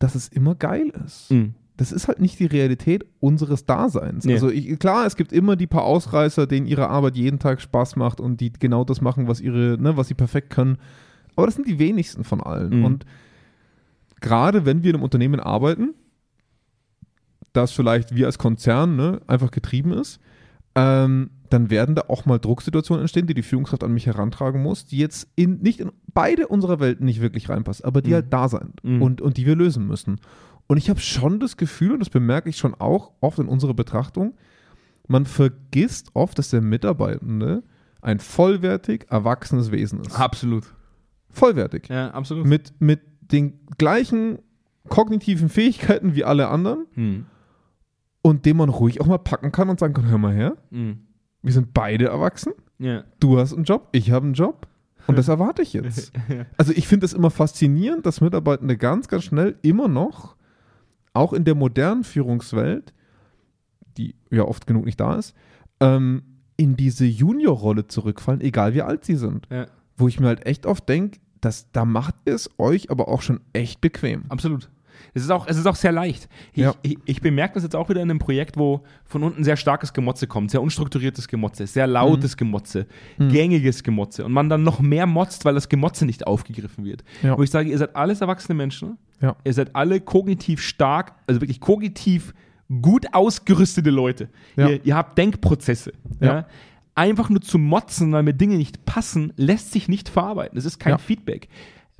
dass 0.00 0.14
es 0.16 0.26
immer 0.28 0.54
geil 0.56 0.92
ist. 1.04 1.30
Mhm. 1.30 1.54
Das 1.82 1.92
ist 1.92 2.08
halt 2.08 2.20
nicht 2.20 2.38
die 2.38 2.46
Realität 2.46 3.04
unseres 3.20 3.66
Daseins. 3.66 4.24
Nee. 4.24 4.34
Also 4.34 4.50
ich, 4.50 4.78
klar, 4.78 5.04
es 5.06 5.16
gibt 5.16 5.32
immer 5.32 5.56
die 5.56 5.66
paar 5.66 5.84
Ausreißer, 5.84 6.46
denen 6.46 6.66
ihre 6.66 6.88
Arbeit 6.88 7.16
jeden 7.16 7.38
Tag 7.38 7.60
Spaß 7.60 7.96
macht 7.96 8.20
und 8.20 8.40
die 8.40 8.52
genau 8.52 8.84
das 8.84 9.00
machen, 9.00 9.26
was 9.28 9.40
ihre, 9.40 9.76
ne, 9.80 9.96
was 9.96 10.08
sie 10.08 10.14
perfekt 10.14 10.50
können. 10.50 10.78
Aber 11.34 11.46
das 11.46 11.56
sind 11.56 11.66
die 11.66 11.78
wenigsten 11.78 12.24
von 12.24 12.40
allen. 12.40 12.78
Mhm. 12.78 12.84
Und 12.84 13.06
gerade 14.20 14.64
wenn 14.64 14.82
wir 14.82 14.90
in 14.90 14.96
einem 14.96 15.04
Unternehmen 15.04 15.40
arbeiten, 15.40 15.94
das 17.52 17.72
vielleicht 17.72 18.14
wir 18.14 18.26
als 18.26 18.38
Konzern 18.38 18.96
ne, 18.96 19.20
einfach 19.26 19.50
getrieben 19.50 19.92
ist, 19.92 20.20
ähm, 20.74 21.30
dann 21.50 21.68
werden 21.68 21.94
da 21.94 22.04
auch 22.08 22.24
mal 22.24 22.38
Drucksituationen 22.38 23.02
entstehen, 23.02 23.26
die 23.26 23.34
die 23.34 23.42
Führungskraft 23.42 23.84
an 23.84 23.92
mich 23.92 24.06
herantragen 24.06 24.62
muss, 24.62 24.86
die 24.86 24.96
jetzt 24.96 25.28
in, 25.36 25.60
nicht 25.60 25.80
in 25.80 25.90
beide 26.14 26.48
unserer 26.48 26.80
Welten 26.80 27.04
nicht 27.04 27.20
wirklich 27.20 27.50
reinpassen, 27.50 27.84
aber 27.84 28.00
die 28.00 28.10
Mhm. 28.10 28.14
halt 28.14 28.32
da 28.32 28.48
sind 28.48 28.82
Mhm. 28.82 29.02
und, 29.02 29.20
und 29.20 29.36
die 29.36 29.44
wir 29.44 29.56
lösen 29.56 29.86
müssen. 29.86 30.18
Und 30.72 30.78
ich 30.78 30.88
habe 30.88 31.00
schon 31.00 31.38
das 31.38 31.58
Gefühl, 31.58 31.92
und 31.92 31.98
das 32.00 32.08
bemerke 32.08 32.48
ich 32.48 32.56
schon 32.56 32.74
auch 32.74 33.12
oft 33.20 33.38
in 33.38 33.46
unserer 33.46 33.74
Betrachtung, 33.74 34.32
man 35.06 35.26
vergisst 35.26 36.08
oft, 36.14 36.38
dass 36.38 36.48
der 36.48 36.62
Mitarbeitende 36.62 37.62
ein 38.00 38.20
vollwertig 38.20 39.04
erwachsenes 39.10 39.70
Wesen 39.70 40.00
ist. 40.00 40.18
Absolut. 40.18 40.72
Vollwertig. 41.28 41.88
Ja, 41.90 42.10
absolut. 42.12 42.46
Mit, 42.46 42.72
mit 42.78 43.00
den 43.20 43.60
gleichen 43.76 44.38
kognitiven 44.88 45.50
Fähigkeiten 45.50 46.14
wie 46.14 46.24
alle 46.24 46.48
anderen 46.48 46.86
Mhm. 46.94 47.26
und 48.22 48.46
den 48.46 48.56
man 48.56 48.70
ruhig 48.70 49.02
auch 49.02 49.06
mal 49.06 49.18
packen 49.18 49.52
kann 49.52 49.68
und 49.68 49.78
sagen 49.78 49.92
kann, 49.92 50.06
hör 50.08 50.16
mal 50.16 50.32
her, 50.32 50.56
Mhm. 50.70 51.00
wir 51.42 51.52
sind 51.52 51.74
beide 51.74 52.06
erwachsen, 52.06 52.54
Ja. 52.78 53.04
du 53.20 53.38
hast 53.38 53.52
einen 53.52 53.64
Job, 53.64 53.88
ich 53.92 54.10
habe 54.10 54.24
einen 54.24 54.34
Job 54.34 54.66
und 55.06 55.18
das 55.18 55.28
erwarte 55.28 55.60
ich 55.60 55.74
jetzt. 55.74 56.12
Also 56.56 56.72
ich 56.74 56.88
finde 56.88 57.04
es 57.04 57.12
immer 57.12 57.30
faszinierend, 57.30 58.06
dass 58.06 58.22
Mitarbeitende 58.22 58.78
ganz, 58.78 59.08
ganz 59.08 59.24
schnell 59.24 59.56
immer 59.60 59.86
noch, 59.88 60.34
auch 61.14 61.32
in 61.32 61.44
der 61.44 61.54
modernen 61.54 62.04
Führungswelt, 62.04 62.92
die 63.96 64.14
ja 64.30 64.44
oft 64.44 64.66
genug 64.66 64.84
nicht 64.84 65.00
da 65.00 65.16
ist, 65.16 65.34
ähm, 65.80 66.22
in 66.56 66.76
diese 66.76 67.04
Juniorrolle 67.04 67.86
zurückfallen, 67.86 68.40
egal 68.40 68.74
wie 68.74 68.82
alt 68.82 69.04
sie 69.04 69.16
sind. 69.16 69.46
Ja. 69.50 69.66
Wo 69.96 70.08
ich 70.08 70.20
mir 70.20 70.28
halt 70.28 70.46
echt 70.46 70.66
oft 70.66 70.88
denke, 70.88 71.18
da 71.72 71.84
macht 71.84 72.14
es 72.24 72.50
euch 72.58 72.90
aber 72.90 73.08
auch 73.08 73.22
schon 73.22 73.40
echt 73.52 73.80
bequem. 73.80 74.24
Absolut. 74.28 74.70
Es 75.14 75.22
ist 75.22 75.30
auch, 75.30 75.46
es 75.46 75.56
ist 75.56 75.66
auch 75.66 75.74
sehr 75.76 75.92
leicht. 75.92 76.28
Ich, 76.52 76.62
Ja. 76.62 76.74
ich, 76.82 76.98
ich 77.04 77.20
bemerke 77.20 77.54
das 77.54 77.62
jetzt 77.62 77.76
auch 77.76 77.88
wieder 77.88 78.00
in 78.02 78.10
einem 78.10 78.18
Projekt, 78.18 78.56
wo 78.56 78.82
von 79.04 79.22
unten 79.22 79.44
sehr 79.44 79.56
starkes 79.56 79.92
Gemotze 79.92 80.26
kommt, 80.26 80.50
sehr 80.50 80.62
unstrukturiertes 80.62 81.28
Gemotze, 81.28 81.66
sehr 81.66 81.86
lautes 81.86 82.36
Gemotze, 82.36 82.86
gängiges 83.18 83.82
Gemotze 83.82 84.24
und 84.24 84.32
man 84.32 84.48
dann 84.48 84.62
noch 84.62 84.80
mehr 84.80 85.06
motzt, 85.06 85.44
weil 85.44 85.54
das 85.54 85.68
Gemotze 85.68 86.06
nicht 86.06 86.26
aufgegriffen 86.26 86.84
wird. 86.84 87.04
Ja. 87.22 87.36
Wo 87.36 87.42
ich 87.42 87.50
sage, 87.50 87.68
ihr 87.70 87.78
seid 87.78 87.94
alles 87.96 88.20
erwachsene 88.20 88.54
Menschen, 88.54 88.98
Ja. 89.20 89.36
ihr 89.44 89.52
seid 89.52 89.74
alle 89.76 90.00
kognitiv 90.00 90.60
stark, 90.62 91.14
also 91.26 91.40
wirklich 91.40 91.60
kognitiv 91.60 92.34
gut 92.80 93.06
ausgerüstete 93.12 93.90
Leute. 93.90 94.28
Ihr, 94.56 94.84
ihr 94.86 94.96
habt 94.96 95.18
Denkprozesse. 95.18 95.92
Einfach 96.94 97.30
nur 97.30 97.40
zu 97.40 97.56
motzen, 97.58 98.12
weil 98.12 98.22
mir 98.22 98.34
Dinge 98.34 98.56
nicht 98.56 98.84
passen, 98.84 99.32
lässt 99.36 99.72
sich 99.72 99.88
nicht 99.88 100.10
verarbeiten. 100.10 100.58
Es 100.58 100.66
ist 100.66 100.78
kein. 100.78 100.98
Feedback. 100.98 101.48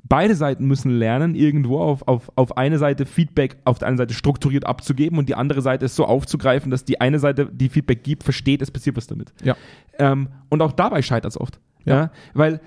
Beide 0.05 0.35
Seiten 0.35 0.67
müssen 0.67 0.91
lernen, 0.91 1.35
irgendwo 1.35 1.79
auf, 1.81 2.07
auf, 2.09 2.33
auf 2.35 2.57
eine 2.57 2.79
Seite 2.79 3.07
Feedback 3.07 3.59
auf 3.65 3.79
der 3.79 3.89
einen 3.89 3.97
Seite 3.99 4.15
strukturiert 4.15 4.67
abzugeben 4.67 5.17
und 5.19 5.29
die 5.29 5.35
andere 5.35 5.63
Seite 5.63 5.85
es 5.87 5.95
so 5.97 6.05
aufzugreifen, 6.05 6.71
dass 6.71 6.85
die 6.85 7.01
eine 7.01 7.19
Seite, 7.19 7.49
die 7.53 7.69
Feedback 7.69 8.03
gibt, 8.03 8.25
versteht, 8.25 8.63
es 8.63 8.71
passiert 8.71 8.97
was 8.97 9.07
damit. 9.07 9.33
Ja. 9.43 9.57
Ähm, 9.99 10.29
und 10.49 10.61
auch 10.61 10.73
dabei 10.73 11.03
scheitert 11.03 11.31
es 11.33 11.41
oft. 11.41 11.61
Ja. 11.85 11.95
Ja. 11.95 12.11
Weil 12.35 12.61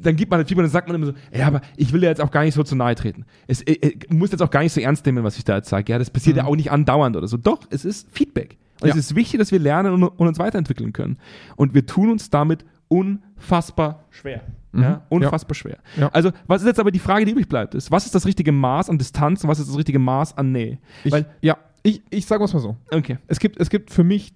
dann 0.00 0.16
gibt 0.16 0.30
man 0.30 0.38
halt 0.38 0.48
Feedback 0.48 0.64
und 0.64 0.68
dann 0.68 0.72
sagt 0.72 0.88
man 0.88 0.96
immer 0.96 1.06
so, 1.06 1.12
ja, 1.32 1.46
aber 1.46 1.60
ich 1.76 1.92
will 1.92 2.00
dir 2.00 2.08
jetzt 2.08 2.20
auch 2.20 2.30
gar 2.30 2.42
nicht 2.44 2.54
so 2.54 2.62
zu 2.64 2.74
nahe 2.74 2.94
treten. 2.96 3.24
Es 3.46 3.62
äh, 3.62 3.72
äh, 3.74 3.98
muss 4.12 4.32
jetzt 4.32 4.42
auch 4.42 4.50
gar 4.50 4.62
nicht 4.62 4.72
so 4.72 4.80
ernst 4.80 5.06
nehmen, 5.06 5.22
was 5.24 5.38
ich 5.38 5.44
da 5.44 5.56
jetzt 5.56 5.68
sage. 5.68 5.92
Ja, 5.92 5.98
das 5.98 6.10
passiert 6.10 6.36
ja 6.36 6.44
auch 6.44 6.56
nicht 6.56 6.70
andauernd 6.72 7.16
oder 7.16 7.28
so. 7.28 7.36
Doch, 7.36 7.60
es 7.70 7.84
ist 7.84 8.08
Feedback. 8.10 8.58
Und 8.80 8.88
Ja. 8.88 8.94
es 8.94 8.98
ist 8.98 9.14
wichtig, 9.14 9.38
dass 9.38 9.52
wir 9.52 9.60
lernen 9.60 9.92
und, 9.94 10.02
und 10.02 10.26
uns 10.26 10.38
weiterentwickeln 10.40 10.92
können. 10.92 11.18
Und 11.56 11.74
wir 11.74 11.86
tun 11.86 12.10
uns 12.10 12.30
damit 12.30 12.64
unfassbar 12.88 14.04
schwer. 14.10 14.40
Ja, 14.74 15.02
unfassbar 15.10 15.54
schwer. 15.54 15.78
Ja. 15.98 16.08
Also, 16.08 16.30
was 16.46 16.62
ist 16.62 16.66
jetzt 16.68 16.80
aber 16.80 16.90
die 16.90 16.98
Frage, 16.98 17.24
die 17.26 17.32
übrig 17.32 17.48
bleibt, 17.48 17.74
ist, 17.74 17.90
was 17.90 18.06
ist 18.06 18.14
das 18.14 18.24
richtige 18.26 18.52
Maß 18.52 18.88
an 18.88 18.96
Distanz 18.98 19.44
und 19.44 19.50
was 19.50 19.58
ist 19.58 19.68
das 19.68 19.76
richtige 19.76 19.98
Maß 19.98 20.36
an 20.38 20.50
Nähe? 20.52 20.78
Ich, 21.04 21.12
Weil, 21.12 21.26
ja, 21.42 21.58
ich, 21.82 22.02
ich 22.10 22.24
sage 22.26 22.40
mal 22.42 22.46
so. 22.48 22.76
okay. 22.90 23.18
Es 23.26 23.38
gibt, 23.38 23.60
es 23.60 23.68
gibt 23.68 23.90
für 23.90 24.04
mich 24.04 24.32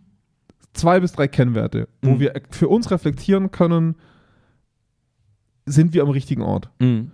zwei 0.75 1.01
bis 1.01 1.13
drei 1.13 1.27
Kennwerte, 1.29 1.89
wo 2.03 2.11
Mhm. 2.11 2.21
wir 2.21 2.33
für 2.51 2.69
uns 2.69 2.91
reflektieren 2.91 3.51
können, 3.51 3.97
sind 5.65 5.95
wir 5.95 6.03
am 6.03 6.11
richtigen 6.11 6.43
Ort. 6.43 6.71
Mhm. 6.79 7.11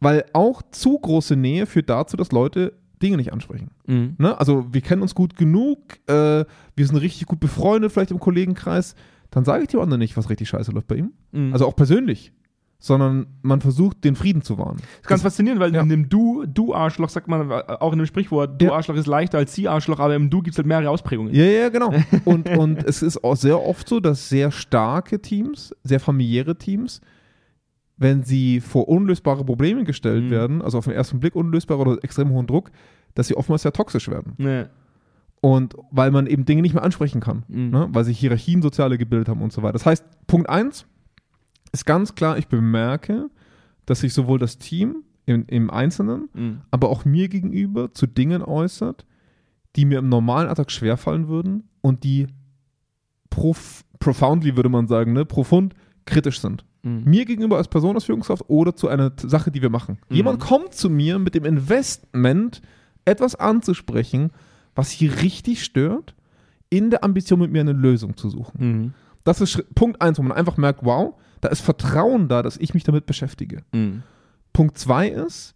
Weil 0.00 0.24
auch 0.32 0.62
zu 0.70 0.98
große 0.98 1.36
Nähe 1.36 1.66
führt 1.66 1.88
dazu, 1.90 2.16
dass 2.16 2.30
Leute 2.32 2.74
Dinge 3.02 3.16
nicht 3.16 3.32
ansprechen. 3.32 3.70
Mhm. 3.86 4.14
Ne? 4.18 4.38
Also 4.38 4.66
wir 4.72 4.80
kennen 4.80 5.02
uns 5.02 5.14
gut 5.14 5.36
genug, 5.36 5.78
äh, 6.06 6.44
wir 6.76 6.86
sind 6.86 6.96
richtig 6.96 7.26
gut 7.26 7.40
befreundet, 7.40 7.92
vielleicht 7.92 8.10
im 8.10 8.20
Kollegenkreis, 8.20 8.94
dann 9.30 9.44
sage 9.44 9.62
ich 9.62 9.68
dem 9.68 9.80
anderen 9.80 10.00
nicht, 10.00 10.16
was 10.16 10.30
richtig 10.30 10.48
scheiße 10.48 10.70
läuft 10.72 10.86
bei 10.88 10.96
ihm. 10.96 11.12
Mhm. 11.32 11.52
Also 11.52 11.66
auch 11.66 11.74
persönlich. 11.76 12.32
Sondern 12.80 13.26
man 13.42 13.60
versucht, 13.60 14.04
den 14.04 14.14
Frieden 14.14 14.42
zu 14.42 14.56
wahren. 14.56 14.76
Das 14.76 15.00
ist 15.00 15.06
ganz 15.08 15.22
faszinierend, 15.22 15.60
weil 15.60 15.74
ja. 15.74 15.80
in 15.82 15.88
dem 15.88 16.08
Du, 16.08 16.44
Du-Arschloch, 16.46 17.08
sagt 17.08 17.26
man 17.26 17.50
äh, 17.50 17.54
auch 17.80 17.92
in 17.92 17.98
dem 17.98 18.06
Sprichwort, 18.06 18.62
Ja. 18.62 18.68
Du-Arschloch 18.68 18.94
ist 18.94 19.06
leichter 19.08 19.38
als 19.38 19.52
Sie-Arschloch, 19.54 19.98
aber 19.98 20.14
im 20.14 20.30
Du 20.30 20.42
gibt 20.42 20.54
es 20.54 20.58
halt 20.58 20.66
mehrere 20.68 20.88
Ausprägungen. 20.90 21.34
Ja, 21.34 21.44
ja, 21.44 21.68
genau. 21.70 21.92
Und, 22.24 22.48
und 22.56 22.78
es 22.84 23.02
ist 23.02 23.24
auch 23.24 23.34
sehr 23.34 23.60
oft 23.60 23.88
so, 23.88 23.98
dass 23.98 24.28
sehr 24.28 24.52
starke 24.52 25.20
Teams, 25.20 25.74
sehr 25.82 25.98
familiäre 25.98 26.56
Teams, 26.56 27.00
wenn 27.96 28.22
sie 28.22 28.60
vor 28.60 28.88
unlösbare 28.88 29.44
Probleme 29.44 29.82
gestellt 29.82 30.26
Mhm. 30.26 30.30
werden, 30.30 30.62
also 30.62 30.78
auf 30.78 30.84
den 30.84 30.94
ersten 30.94 31.18
Blick 31.18 31.34
unlösbar 31.34 31.80
oder 31.80 31.98
extrem 32.04 32.30
hohen 32.30 32.46
Druck, 32.46 32.70
dass 33.14 33.26
sie 33.26 33.36
oftmals 33.36 33.62
sehr 33.62 33.72
toxisch 33.72 34.08
werden. 34.08 34.34
Ja. 34.38 34.68
Und 35.40 35.74
weil 35.90 36.12
man 36.12 36.28
eben 36.28 36.44
Dinge 36.44 36.62
nicht 36.62 36.74
mehr 36.74 36.84
ansprechen 36.84 37.20
kann, 37.20 37.42
Mhm. 37.48 37.70
ne? 37.70 37.88
weil 37.90 38.04
sich 38.04 38.20
Hierarchien 38.20 38.62
soziale 38.62 38.98
gebildet 38.98 39.28
haben 39.28 39.42
und 39.42 39.52
so 39.52 39.64
weiter. 39.64 39.72
Das 39.72 39.84
heißt, 39.84 40.04
Punkt 40.28 40.48
eins 40.48 40.86
ist 41.72 41.86
ganz 41.86 42.14
klar, 42.14 42.38
ich 42.38 42.48
bemerke, 42.48 43.30
dass 43.86 44.00
sich 44.00 44.12
sowohl 44.14 44.38
das 44.38 44.58
Team 44.58 45.02
im, 45.26 45.44
im 45.46 45.70
Einzelnen, 45.70 46.28
Mhm. 46.34 46.60
aber 46.70 46.88
auch 46.88 47.04
mir 47.04 47.28
gegenüber 47.28 47.92
zu 47.92 48.06
Dingen 48.06 48.42
äußert, 48.42 49.04
die 49.76 49.84
mir 49.84 49.98
im 49.98 50.08
normalen 50.08 50.48
Alltag 50.48 50.70
schwerfallen 50.70 51.28
würden 51.28 51.64
und 51.82 52.04
die 52.04 52.26
prof 53.30 53.84
profoundly, 54.00 54.54
würde 54.56 54.68
man 54.68 54.86
sagen, 54.86 55.12
ne, 55.12 55.24
profund 55.24 55.74
kritisch 56.04 56.40
sind. 56.40 56.64
Mhm. 56.82 57.02
Mir 57.04 57.24
gegenüber 57.24 57.56
als 57.56 57.66
Person 57.68 57.96
als 57.96 58.04
Führungskraft 58.04 58.44
oder 58.48 58.74
zu 58.76 58.86
einer 58.88 59.12
Sache, 59.16 59.50
die 59.50 59.60
wir 59.60 59.70
machen. 59.70 59.98
Mhm. 60.08 60.16
Jemand 60.16 60.40
kommt 60.40 60.72
zu 60.74 60.88
mir 60.88 61.18
mit 61.18 61.34
dem 61.34 61.44
Investment, 61.44 62.62
etwas 63.04 63.34
anzusprechen, 63.34 64.30
was 64.74 64.90
hier 64.90 65.20
richtig 65.22 65.64
stört, 65.64 66.14
in 66.70 66.90
der 66.90 67.02
Ambition, 67.02 67.40
mit 67.40 67.50
mir 67.50 67.60
eine 67.60 67.72
Lösung 67.72 68.16
zu 68.16 68.28
suchen. 68.30 68.94
Das 69.28 69.40
ist 69.40 69.50
Schritt, 69.50 69.74
Punkt 69.74 70.00
eins, 70.00 70.18
wo 70.18 70.22
man 70.22 70.32
einfach 70.36 70.56
merkt, 70.56 70.84
wow, 70.84 71.14
da 71.40 71.48
ist 71.48 71.60
Vertrauen 71.60 72.28
da, 72.28 72.42
dass 72.42 72.56
ich 72.56 72.74
mich 72.74 72.84
damit 72.84 73.06
beschäftige. 73.06 73.62
Mhm. 73.72 74.02
Punkt 74.52 74.78
zwei 74.78 75.08
ist, 75.08 75.54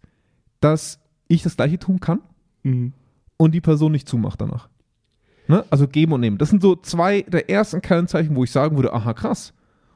dass 0.59 0.99
ich 1.27 1.43
das 1.43 1.55
Gleiche 1.57 1.79
tun 1.79 1.99
kann 1.99 2.19
Mhm. 2.63 2.93
und 3.37 3.53
die 3.53 3.61
Person 3.61 3.91
nicht 3.91 4.07
zumacht 4.07 4.39
danach. 4.39 4.69
Ne? 5.47 5.65
Also 5.69 5.87
geben 5.87 6.13
und 6.13 6.21
nehmen. 6.21 6.37
Das 6.37 6.49
sind 6.49 6.61
so 6.61 6.75
zwei 6.77 7.23
der 7.23 7.49
ersten 7.49 7.81
Kennzeichen, 7.81 8.35
wo 8.35 8.43
ich 8.45 8.51
sagen 8.51 8.77
würde, 8.77 8.93
aha, 8.93 9.13
krass. 9.13 9.53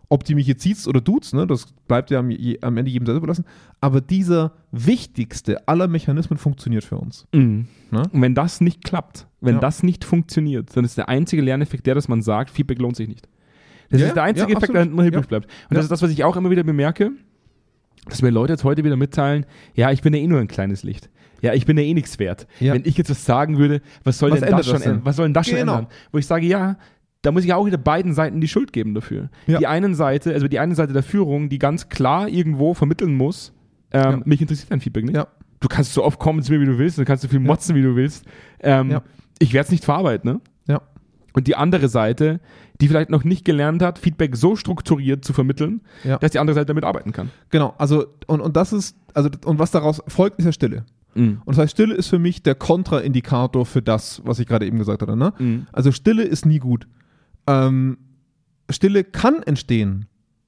Ob 0.09 0.23
die 0.23 0.35
mich 0.35 0.47
jetzt 0.47 0.63
sieht 0.63 0.87
oder 0.87 0.99
duzt, 1.01 1.33
ne? 1.33 1.45
das 1.47 1.67
bleibt 1.87 2.11
ja 2.11 2.19
am, 2.19 2.29
am 2.61 2.77
Ende 2.77 2.89
jedem 2.91 3.05
selber 3.05 3.17
überlassen. 3.19 3.45
Aber 3.81 4.01
dieser 4.01 4.53
wichtigste 4.71 5.67
aller 5.67 5.87
Mechanismen 5.87 6.37
funktioniert 6.39 6.83
für 6.83 6.97
uns. 6.97 7.27
Mhm. 7.33 7.67
Ne? 7.91 8.03
Und 8.11 8.21
wenn 8.21 8.33
das 8.35 8.59
nicht 8.61 8.83
klappt, 8.83 9.27
wenn 9.41 9.55
Ja. 9.55 9.61
das 9.61 9.83
nicht 9.83 10.03
funktioniert, 10.03 10.75
dann 10.75 10.83
ist 10.85 10.97
der 10.97 11.09
einzige 11.09 11.41
Lerneffekt 11.41 11.85
der, 11.85 11.95
dass 11.95 12.07
man 12.07 12.21
sagt, 12.21 12.49
Feedback 12.49 12.79
lohnt 12.79 12.95
sich 12.95 13.07
nicht. 13.07 13.27
Das 13.89 14.01
Ja, 14.01 14.07
ist 14.07 14.15
der 14.15 14.23
einzige 14.23 14.51
ja, 14.51 14.57
Effekt, 14.57 14.73
der 14.73 14.81
hinten 14.83 14.99
übrig 14.99 15.27
bleibt. 15.27 15.45
Und 15.69 15.75
das 15.77 15.85
ist 15.85 15.91
das, 15.91 16.01
was 16.01 16.11
ich 16.11 16.23
auch 16.23 16.35
immer 16.35 16.49
wieder 16.49 16.63
bemerke, 16.63 17.11
dass 18.09 18.21
mir 18.21 18.29
Leute 18.29 18.53
jetzt 18.53 18.63
heute 18.63 18.83
wieder 18.83 18.95
mitteilen, 18.95 19.45
ja, 19.73 19.91
ich 19.91 20.01
bin 20.01 20.13
ja 20.13 20.19
eh 20.19 20.27
nur 20.27 20.39
ein 20.39 20.47
kleines 20.47 20.83
Licht. 20.83 21.09
Ja, 21.41 21.53
ich 21.53 21.65
bin 21.65 21.77
ja 21.77 21.83
eh 21.83 21.93
nichts 21.93 22.17
wert. 22.19 22.47
Wenn 22.59 22.83
ich 22.85 22.97
jetzt 22.97 23.09
was 23.09 23.23
sagen 23.25 23.57
würde, 23.57 23.81
was 24.03 24.17
soll 24.17 24.31
Was 24.31 24.39
denn 24.39 24.51
das 24.51 24.65
schon 24.65 24.81
ändern? 24.81 25.01
Was 25.03 25.15
soll 25.17 25.25
denn 25.27 25.33
das 25.33 25.47
schon 25.47 25.57
Genau. 25.57 25.73
ändern? 25.79 25.87
Wo 26.11 26.17
ich 26.17 26.25
sage, 26.25 26.45
ja, 26.47 26.77
da 27.21 27.31
muss 27.31 27.43
ich 27.43 27.53
auch 27.53 27.65
wieder 27.65 27.77
beiden 27.77 28.13
Seiten 28.13 28.41
die 28.41 28.47
Schuld 28.47 28.73
geben 28.73 28.93
dafür. 28.95 29.29
Ja. 29.45 29.59
Die 29.59 29.67
einen 29.67 29.93
Seite, 29.93 30.33
also 30.33 30.47
die 30.47 30.59
eine 30.59 30.73
Seite 30.75 30.93
der 30.93 31.03
Führung, 31.03 31.49
die 31.49 31.59
ganz 31.59 31.89
klar 31.89 32.27
irgendwo 32.27 32.73
vermitteln 32.73 33.13
muss, 33.15 33.53
ähm, 33.91 34.01
Ja. 34.03 34.21
mich 34.25 34.41
interessiert 34.41 34.71
dein 34.71 34.81
Feedback 34.81 35.05
nicht 35.05 35.15
Ja. 35.15 35.27
du 35.59 35.67
kannst 35.67 35.93
so 35.93 36.03
oft 36.03 36.19
kommen 36.19 36.41
zu 36.41 36.51
mir, 36.51 36.59
wie 36.61 36.65
du 36.65 36.77
willst, 36.77 36.97
du 36.97 37.05
kannst 37.05 37.21
so 37.23 37.27
viel 37.29 37.39
motzen, 37.39 37.75
wie 37.75 37.81
du 37.81 37.95
willst. 37.95 38.25
Ähm. 38.59 38.99
Ich 39.39 39.53
werde 39.53 39.65
es 39.65 39.71
nicht 39.71 39.85
verarbeiten. 39.85 40.31
Ne? 40.31 40.41
Und 41.37 41.45
die 41.45 41.55
andere 41.55 41.87
Seite, 41.87 42.39
die 42.81 42.87
vielleicht 42.87 43.11
noch 43.11 43.23
nicht 43.23 43.45
gelernt 43.45 43.83
hat, 43.83 43.99
Feedback 43.99 44.35
so 44.35 44.55
strukturiert 44.55 45.23
zu 45.23 45.33
vermitteln, 45.33 45.81
Ja. 46.03 46.17
dass 46.17 46.31
die 46.31 46.39
andere 46.39 46.55
Seite 46.55 46.65
damit 46.65 46.83
arbeiten 46.83 47.11
kann. 47.11 47.29
Genau, 47.51 47.75
also 47.77 48.07
und, 48.25 48.41
und 48.41 48.57
das 48.57 48.73
ist, 48.73 48.97
also 49.13 49.29
und 49.45 49.59
was 49.59 49.69
daraus 49.69 50.01
folgt, 50.07 50.39
ist 50.39 50.45
ja 50.45 50.51
Stille. 50.51 50.85
Und 51.13 51.41
das 51.45 51.57
heißt, 51.59 51.71
Stille 51.73 51.93
ist 51.95 52.07
für 52.07 52.17
mich 52.19 52.41
der 52.43 52.53
Kontraindikator 52.55 53.65
für 53.67 53.81
das, 53.83 54.21
was 54.25 54.37
ich 54.39 54.45
gerade 54.47 54.65
eben 54.67 54.77
gesagt 54.79 55.01
hatte. 55.03 55.15
Ne? 55.15 55.33
Mhm. 55.39 55.67
Also 55.71 55.91
Stille 55.91 56.23
ist 56.23 56.45
nie 56.45 56.59
gut. 56.59 56.87
Ähm, 57.47 57.97
Stille 58.69 59.03
kann 59.03 59.41
entstehen, 59.43 60.05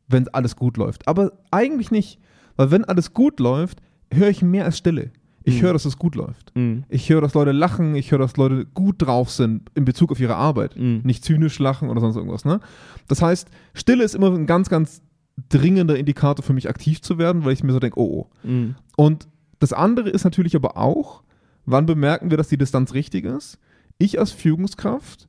wenn 0.07 0.27
alles 0.29 0.55
gut 0.55 0.77
läuft, 0.77 1.07
aber 1.07 1.31
eigentlich 1.51 1.89
nicht. 1.91 2.19
Weil 2.55 2.71
wenn 2.71 2.83
alles 2.85 3.13
gut 3.13 3.39
läuft, 3.39 3.79
höre 4.13 4.29
ich 4.29 4.41
mehr 4.41 4.65
als 4.65 4.77
Stille. 4.79 5.11
Ich 5.49 5.59
Mhm. 5.61 5.65
höre, 5.65 5.73
dass 5.73 5.85
es 5.85 5.97
gut 5.97 6.15
läuft. 6.15 6.51
Mhm. 6.55 6.83
Ich 6.89 7.09
höre, 7.09 7.21
dass 7.21 7.33
Leute 7.33 7.51
lachen, 7.51 7.95
ich 7.95 8.11
höre, 8.11 8.19
dass 8.19 8.37
Leute 8.37 8.65
gut 8.65 8.95
drauf 9.01 9.29
sind 9.31 9.69
in 9.75 9.85
Bezug 9.85 10.11
auf 10.11 10.19
ihre 10.19 10.35
Arbeit. 10.35 10.75
Mhm. 10.77 11.01
Nicht 11.03 11.23
zynisch 11.25 11.59
lachen 11.59 11.89
oder 11.89 11.99
sonst 12.01 12.15
irgendwas. 12.15 12.45
Ne? 12.45 12.59
Das 13.07 13.21
heißt, 13.21 13.49
Stille 13.73 14.03
ist 14.03 14.15
immer 14.15 14.31
ein 14.33 14.45
ganz, 14.45 14.69
ganz 14.69 15.01
dringender 15.49 15.97
Indikator 15.97 16.43
für 16.43 16.53
mich 16.53 16.67
aktiv 16.69 17.01
zu 17.01 17.17
werden, 17.17 17.45
weil 17.45 17.53
ich 17.53 17.63
mir 17.63 17.71
so 17.73 17.79
denke, 17.79 17.99
oh, 17.99 18.27
oh. 18.43 18.47
Mhm. 18.47 18.75
Und 18.97 19.27
das 19.59 19.73
andere 19.73 20.09
ist 20.09 20.23
natürlich 20.23 20.55
aber 20.55 20.77
auch, 20.77 21.23
wann 21.65 21.85
bemerken 21.85 22.29
wir, 22.29 22.37
dass 22.37 22.47
die 22.49 22.57
Distanz 22.57 22.93
richtig 22.93 23.25
ist? 23.25 23.57
Ich 23.97 24.19
als 24.19 24.31
Führungskraft 24.31 25.27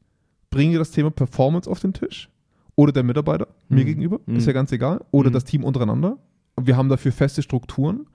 bringe 0.51 0.79
das 0.79 0.91
Thema 0.91 1.11
Performance 1.11 1.71
auf 1.71 1.81
den 1.81 1.93
Tisch 1.93 2.29
oder 2.77 2.93
der 2.93 3.03
Mitarbeiter 3.05 3.49
mir 3.69 3.83
Mhm. 3.83 3.87
gegenüber, 3.87 4.21
Mhm. 4.27 4.37
ist 4.37 4.47
ja 4.47 4.53
ganz 4.53 4.73
egal, 4.73 5.05
oder 5.13 5.31
das 5.31 5.45
Team 5.45 5.63
untereinander. 5.65 6.19
Wir 6.61 6.77
haben 6.77 6.89
dafür 6.89 7.13
feste 7.13 7.43
Strukturen. 7.43 8.07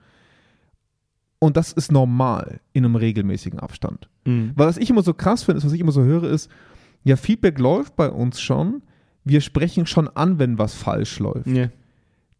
Und 1.38 1.56
das 1.56 1.72
ist 1.72 1.92
normal 1.92 2.60
in 2.72 2.84
einem 2.84 2.96
regelmäßigen 2.96 3.58
Abstand. 3.58 4.08
Mhm. 4.24 4.52
Weil 4.54 4.68
was 4.68 4.78
ich 4.78 4.90
immer 4.90 5.02
so 5.02 5.14
krass 5.14 5.42
finde, 5.44 5.58
ist, 5.58 5.64
was 5.66 5.72
ich 5.72 5.80
immer 5.80 5.92
so 5.92 6.02
höre, 6.02 6.24
ist, 6.24 6.50
ja, 7.04 7.16
Feedback 7.16 7.58
läuft 7.58 7.96
bei 7.96 8.10
uns 8.10 8.40
schon, 8.40 8.82
wir 9.24 9.40
sprechen 9.40 9.86
schon 9.86 10.08
an, 10.08 10.38
wenn 10.38 10.58
was 10.58 10.74
falsch 10.74 11.18
läuft. 11.18 11.46
Ja. 11.48 11.68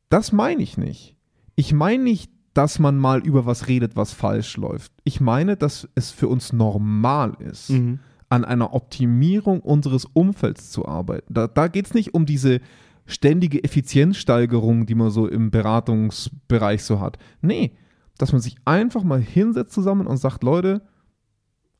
Das 0.08 0.32
meine 0.32 0.62
ich 0.62 0.78
nicht. 0.78 1.14
Ich 1.56 1.72
meine 1.72 2.02
nicht 2.02 2.30
dass 2.56 2.78
man 2.78 2.96
mal 2.96 3.20
über 3.20 3.44
was 3.44 3.68
redet, 3.68 3.96
was 3.96 4.14
falsch 4.14 4.56
läuft. 4.56 4.90
Ich 5.04 5.20
meine, 5.20 5.58
dass 5.58 5.86
es 5.94 6.10
für 6.10 6.26
uns 6.26 6.54
normal 6.54 7.34
ist, 7.38 7.68
Mhm. 7.68 7.98
an 8.30 8.46
einer 8.46 8.72
Optimierung 8.72 9.60
unseres 9.60 10.06
Umfelds 10.06 10.70
zu 10.70 10.86
arbeiten. 10.88 11.34
Da, 11.34 11.48
da 11.48 11.68
geht 11.68 11.84
es 11.84 11.92
nicht 11.92 12.14
um 12.14 12.24
diese 12.24 12.60
ständige 13.04 13.62
Effizienzsteigerung, 13.62 14.86
die 14.86 14.94
man 14.94 15.10
so 15.10 15.28
im 15.28 15.50
Beratungsbereich 15.50 16.82
so 16.82 16.98
hat. 16.98 17.18
Nee, 17.42 17.72
dass 18.18 18.32
man 18.32 18.40
sich 18.40 18.56
einfach 18.64 19.04
mal 19.04 19.20
hinsetzt 19.20 19.72
zusammen 19.72 20.06
und 20.06 20.16
sagt, 20.16 20.42
Leute, 20.42 20.82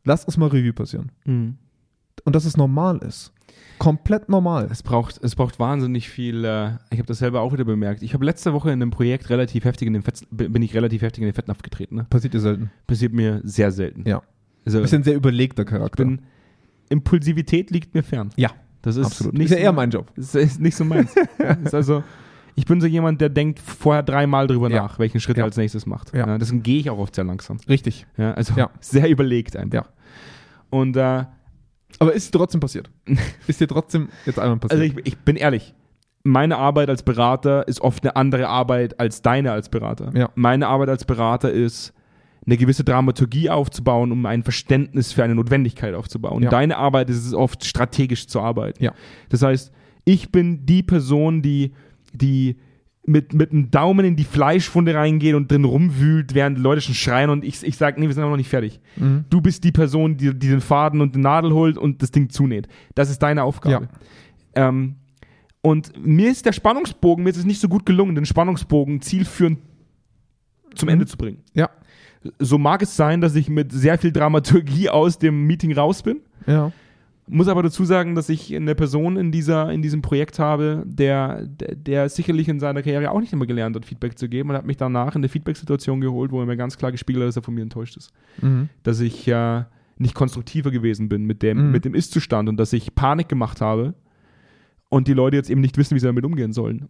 lasst 0.05 0.27
uns 0.27 0.37
mal 0.37 0.49
Revue 0.49 0.73
passieren. 0.73 1.13
Mhm. 1.25 1.57
Und 2.25 2.35
dass 2.35 2.45
es 2.45 2.57
normal 2.57 2.99
ist. 2.99 3.33
Komplett 3.79 4.29
normal. 4.29 4.69
Es 4.71 4.83
braucht, 4.83 5.23
es 5.23 5.35
braucht 5.37 5.59
wahnsinnig 5.59 6.09
viel. 6.09 6.45
Äh, 6.45 6.71
ich 6.91 6.99
habe 6.99 7.07
das 7.07 7.19
selber 7.19 7.41
auch 7.43 7.53
wieder 7.53 7.65
bemerkt. 7.65 8.03
Ich 8.03 8.15
habe 8.15 8.25
letzte 8.25 8.53
Woche 8.53 8.71
in 8.71 8.81
einem 8.81 8.91
Projekt 8.91 9.29
relativ 9.29 9.65
heftig 9.65 9.87
in 9.87 9.93
den 9.93 10.03
Fett, 10.03 10.27
bin 10.31 10.63
ich 10.63 10.75
relativ 10.75 11.03
heftig 11.03 11.23
in 11.23 11.29
den 11.29 11.35
Fettnapf 11.35 11.63
getreten. 11.63 11.97
Ne? 11.97 12.07
Passiert 12.09 12.33
dir 12.33 12.41
selten. 12.41 12.71
Passiert 12.87 13.13
mir 13.13 13.41
sehr 13.45 13.71
selten. 13.73 14.09
Ja. 14.09 14.23
Also, 14.65 14.81
ein 14.81 15.05
sehr 15.05 15.15
überlegter 15.15 15.65
Charakter. 15.65 16.05
bin, 16.05 16.23
Impulsivität 16.89 17.71
liegt 17.71 17.95
mir 17.95 18.03
fern. 18.03 18.31
ja, 18.37 18.51
Das 18.83 18.97
ist 18.97 19.07
absolut. 19.07 19.35
nicht 19.35 19.47
ist 19.47 19.51
ja 19.53 19.57
so 19.59 19.63
eher 19.63 19.73
mein 19.73 19.91
Job. 19.91 20.11
Das 20.17 20.35
ist 20.35 20.61
nicht 20.61 20.75
so 20.75 20.85
meins. 20.85 21.15
ist 21.65 21.75
also, 21.75 22.03
ich 22.57 22.65
bin 22.65 22.81
so 22.81 22.87
jemand, 22.87 23.21
der 23.21 23.29
denkt 23.29 23.61
vorher 23.61 24.03
dreimal 24.03 24.47
drüber 24.47 24.69
Ja. 24.71 24.83
nach, 24.83 24.99
welchen 24.99 25.21
Schritt 25.21 25.37
Ja. 25.37 25.43
er 25.45 25.47
als 25.47 25.57
nächstes 25.57 25.87
macht. 25.87 26.15
Ja. 26.15 26.39
deswegen 26.39 26.63
gehe 26.63 26.81
ich 26.81 26.91
auch 26.91 26.99
oft 26.99 27.15
sehr 27.15 27.25
langsam. 27.25 27.59
Richtig. 27.69 28.07
Ja, 28.17 28.33
also 28.35 28.55
sehr 28.81 29.09
überlegt 29.09 29.57
einfach. 29.57 29.85
Ja. 29.85 29.87
Und 30.71 30.97
äh, 30.97 31.25
Aber 31.99 32.13
ist 32.13 32.31
trotzdem 32.33 32.61
passiert? 32.61 32.91
ist 33.47 33.61
dir 33.61 33.69
trotzdem 33.69 34.09
jetzt 34.25 34.39
einmal 34.39 34.59
passiert? 34.59 34.81
also 34.83 34.99
ich, 34.99 35.07
ich 35.07 35.19
bin 35.19 35.37
ehrlich, 35.37 35.75
meine 36.25 36.57
Arbeit 36.57 36.89
als 36.89 37.03
Berater 37.05 37.69
ist 37.69 37.81
oft 37.81 38.03
eine 38.03 38.17
andere 38.17 38.49
Arbeit 38.49 38.99
als 38.99 39.23
deine 39.23 39.53
als 39.53 39.69
Berater. 39.69 40.11
Ja. 40.15 40.31
Meine 40.35 40.67
Arbeit 40.67 40.89
als 40.89 41.05
Berater 41.05 41.53
ist, 41.53 41.93
eine 42.45 42.57
gewisse 42.57 42.85
Dramaturgie 42.85 43.51
aufzubauen, 43.51 44.13
um 44.13 44.25
ein 44.25 44.45
Verständnis 44.45 45.13
für 45.13 45.25
eine 45.25 45.35
Notwendigkeit 45.35 45.95
aufzubauen. 45.95 46.43
Ja. 46.45 46.51
Deine 46.51 46.77
Arbeit 46.77 47.11
ist 47.11 47.27
es 47.27 47.35
oft, 47.35 47.65
strategisch 47.65 48.29
zu 48.29 48.41
arbeiten. 48.41 48.83
Ja. 48.83 48.93
Das 49.31 49.43
heißt, 49.43 49.73
ich 50.05 50.31
bin 50.31 50.65
die 50.65 50.85
Person, 50.85 51.43
die, 51.43 51.73
die 52.17 52.57
mit, 53.05 53.33
mit 53.35 53.53
einem 53.53 53.71
Daumen 53.71 54.05
in 54.05 54.17
die 54.17 54.25
Fleischwunde 54.25 54.95
reingeht 54.95 55.35
und 55.35 55.51
drin 55.51 55.65
rumwühlt, 55.65 56.35
während 56.35 56.59
die 56.59 56.63
Leute 56.63 56.81
schon 56.81 56.95
schreien 56.95 57.31
und 57.31 57.45
ich, 57.45 57.63
ich 57.63 57.77
sage, 57.77 58.01
nee, 58.01 58.07
wir 58.09 58.15
sind 58.15 58.25
noch 58.25 58.37
nicht 58.37 58.49
fertig. 58.49 58.81
Mhm. 58.97 59.25
Du 59.31 59.41
bist 59.41 59.63
die 59.63 59.71
Person, 59.71 60.17
die, 60.17 60.37
die 60.37 60.49
den 60.49 60.61
Faden 60.61 61.01
und 61.01 61.15
die 61.15 61.21
Nadel 61.21 61.53
holt 61.53 61.79
und 61.79 62.03
das 62.03 62.11
Ding 62.11 62.31
zunäht. 62.31 62.67
Das 62.97 63.09
ist 63.09 63.21
deine 63.23 63.45
Aufgabe. 63.45 63.89
Ähm, 64.57 64.97
und 65.63 65.93
mir 66.05 66.31
ist 66.31 66.47
der 66.47 66.53
Spannungsbogen, 66.53 67.23
mir 67.25 67.31
ist 67.31 67.37
es 67.37 67.45
nicht 67.45 67.61
so 67.61 67.69
gut 67.69 67.87
gelungen, 67.87 68.15
den 68.17 68.27
Spannungsbogen 68.27 69.01
zielführend 69.01 69.61
zum 70.75 70.87
Mhm. 70.89 70.93
Ende 70.93 71.07
zu 71.07 71.17
bringen. 71.17 71.39
Ja. 71.55 71.71
So 72.41 72.59
mag 72.59 72.83
es 72.83 72.97
sein, 72.97 73.21
dass 73.21 73.37
ich 73.37 73.49
mit 73.49 73.71
sehr 73.73 73.99
viel 73.99 74.11
Dramaturgie 74.13 74.89
aus 74.89 75.19
dem 75.19 75.47
Meeting 75.47 75.73
raus 75.73 76.03
bin. 76.03 76.21
Ja. 76.47 76.73
Muss 77.29 77.49
aber 77.49 77.63
dazu 77.65 77.85
sagen, 77.85 78.15
dass 78.15 78.29
ich 78.29 78.55
eine 78.55 78.77
Person 78.77 79.17
in, 79.17 79.33
dieser, 79.33 79.73
in 79.73 79.83
diesem 79.83 80.01
Projekt 80.01 80.39
habe, 80.39 80.85
der, 80.87 81.45
der, 81.47 81.75
der 81.75 82.09
sicherlich 82.09 82.47
in 82.49 82.61
seiner 82.61 82.83
Karriere 82.83 83.11
auch 83.11 83.19
nicht 83.21 83.33
immer 83.33 83.47
gelernt 83.47 83.75
hat, 83.75 83.85
Feedback 83.85 84.17
zu 84.17 84.29
geben 84.29 84.51
und 84.51 84.57
hat 84.57 84.65
mich 84.65 84.77
danach 84.77 85.17
in 85.17 85.21
eine 85.21 85.29
Feedback-Situation 85.29 86.01
geholt, 86.01 86.31
wo 86.31 86.39
er 86.41 86.47
mir 86.47 86.57
ganz 86.57 86.79
klar 86.79 86.93
gespiegelt 86.93 87.23
hat, 87.25 87.29
dass 87.29 87.37
er 87.37 87.43
von 87.43 87.55
mir 87.55 87.63
enttäuscht 87.63 87.97
ist. 87.97 88.13
Mhm. 88.41 88.69
Dass 88.85 89.01
ich 89.01 89.27
äh, 89.27 89.65
nicht 89.99 90.15
konstruktiver 90.15 90.71
gewesen 90.71 91.09
bin 91.09 91.25
mit 91.25 91.43
dem, 91.43 91.67
Mhm. 91.67 91.73
mit 91.73 91.85
dem 91.85 91.95
Ist-Zustand 91.95 92.49
und 92.49 92.59
dass 92.59 92.73
ich 92.73 92.95
Panik 92.95 93.29
gemacht 93.29 93.61
habe 93.61 93.95
und 94.89 95.09
die 95.09 95.15
Leute 95.15 95.37
jetzt 95.37 95.51
eben 95.51 95.61
nicht 95.63 95.77
wissen, 95.79 95.97
wie 95.97 95.99
sie 96.01 96.07
damit 96.07 96.25
umgehen 96.25 96.53
sollen. 96.53 96.89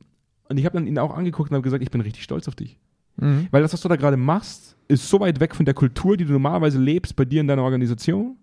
Und 0.51 0.59
ich 0.59 0.67
habe 0.67 0.77
dann 0.77 0.87
ihn 0.87 0.99
auch 0.99 1.17
angeguckt 1.17 1.51
und 1.51 1.55
habe 1.55 1.63
gesagt, 1.65 1.83
ich 1.83 1.91
bin 1.91 2.03
richtig 2.03 2.23
stolz 2.23 2.47
auf 2.47 2.55
dich. 2.55 2.79
Mhm. 3.17 3.47
Weil 3.51 3.63
das, 3.63 3.73
was 3.73 3.81
du 3.81 3.89
da 3.89 3.97
gerade 3.97 4.19
machst, 4.19 4.77
ist 4.89 5.09
so 5.09 5.19
weit 5.21 5.41
weg 5.41 5.55
von 5.55 5.65
der 5.65 5.75
Kultur, 5.75 6.17
die 6.19 6.27
du 6.27 6.33
normalerweise 6.35 6.79
lebst 6.79 7.17
bei 7.17 7.25
dir 7.25 7.41
in 7.41 7.49
deiner 7.49 7.63
Organisation. 7.63 8.37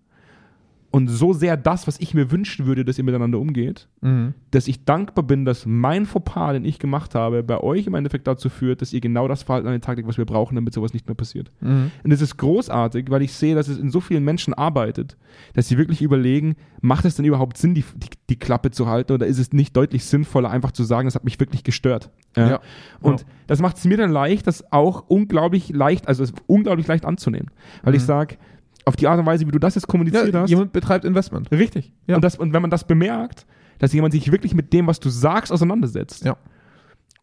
Und 0.95 1.07
so 1.07 1.33
sehr 1.33 1.57
das, 1.57 1.87
was 1.87 1.99
ich 1.99 2.13
mir 2.13 2.29
wünschen 2.29 2.67
würde, 2.67 2.85
dass 2.85 2.99
ihr 2.99 3.03
miteinander 3.03 3.39
umgeht, 3.39 3.87
Mhm. 4.01 4.35
dass 4.51 4.67
ich 4.67 4.85
dankbar 4.85 5.25
bin, 5.25 5.43
dass 5.43 5.65
mein 5.65 6.05
Fauxpas, 6.05 6.53
den 6.53 6.65
ich 6.65 6.77
gemacht 6.77 7.15
habe, 7.15 7.41
bei 7.41 7.57
euch 7.59 7.87
im 7.87 7.95
Endeffekt 7.95 8.27
dazu 8.27 8.47
führt, 8.47 8.79
dass 8.83 8.93
ihr 8.93 9.01
genau 9.01 9.27
das 9.27 9.41
Verhalten 9.41 9.65
an 9.65 9.73
den 9.73 9.81
Tag 9.81 9.97
legt, 9.97 10.07
was 10.07 10.19
wir 10.19 10.25
brauchen, 10.25 10.53
damit 10.53 10.71
sowas 10.75 10.93
nicht 10.93 11.07
mehr 11.07 11.15
passiert. 11.15 11.51
Mhm. 11.61 11.89
Und 12.03 12.11
es 12.11 12.21
ist 12.21 12.37
großartig, 12.37 13.09
weil 13.09 13.23
ich 13.23 13.33
sehe, 13.33 13.55
dass 13.55 13.69
es 13.69 13.79
in 13.79 13.89
so 13.89 14.01
vielen 14.01 14.23
Menschen 14.23 14.53
arbeitet, 14.53 15.17
dass 15.55 15.67
sie 15.67 15.79
wirklich 15.79 16.03
überlegen, 16.03 16.55
macht 16.81 17.05
es 17.05 17.15
denn 17.15 17.25
überhaupt 17.25 17.57
Sinn, 17.57 17.73
die, 17.73 17.83
die, 17.95 18.09
die 18.29 18.37
Klappe 18.37 18.69
zu 18.69 18.87
halten 18.87 19.13
oder 19.13 19.25
ist 19.25 19.39
es 19.39 19.51
nicht 19.51 19.75
deutlich 19.75 20.05
sinnvoller, 20.05 20.51
einfach 20.51 20.73
zu 20.73 20.83
sagen, 20.83 21.07
das 21.07 21.15
hat 21.15 21.23
mich 21.23 21.39
wirklich 21.39 21.63
gestört. 21.63 22.11
Ja. 22.37 22.49
Ja. 22.49 22.59
Und 23.01 23.21
Ja. 23.21 23.25
das 23.47 23.61
macht 23.61 23.77
es 23.77 23.85
mir 23.85 23.97
dann 23.97 24.11
leicht, 24.11 24.45
das 24.45 24.71
auch 24.71 25.05
unglaublich 25.07 25.69
leicht, 25.69 26.07
also 26.07 26.23
unglaublich 26.45 26.85
leicht 26.85 27.03
anzunehmen. 27.05 27.49
Weil 27.81 27.95
ich 27.95 28.03
Mhm. 28.03 28.07
sage, 28.07 28.35
auf 28.85 28.95
die 28.95 29.07
Art 29.07 29.19
und 29.19 29.25
Weise, 29.25 29.45
wie 29.47 29.51
du 29.51 29.59
das 29.59 29.75
jetzt 29.75 29.87
kommuniziert 29.87 30.33
Ja, 30.33 30.41
hast, 30.41 30.49
jemand 30.49 30.73
betreibt 30.73 31.05
Investment. 31.05 31.51
richtig. 31.51 31.93
Ja. 32.07 32.15
Und, 32.15 32.23
das, 32.23 32.35
und 32.37 32.53
wenn 32.53 32.61
man 32.61 32.71
das 32.71 32.85
bemerkt, 32.85 33.45
dass 33.79 33.93
jemand 33.93 34.13
sich 34.13 34.31
wirklich 34.31 34.53
mit 34.53 34.73
dem, 34.73 34.87
was 34.87 34.99
du 34.99 35.09
sagst, 35.09 35.51
auseinandersetzt 35.51 36.25
Ja. 36.25 36.37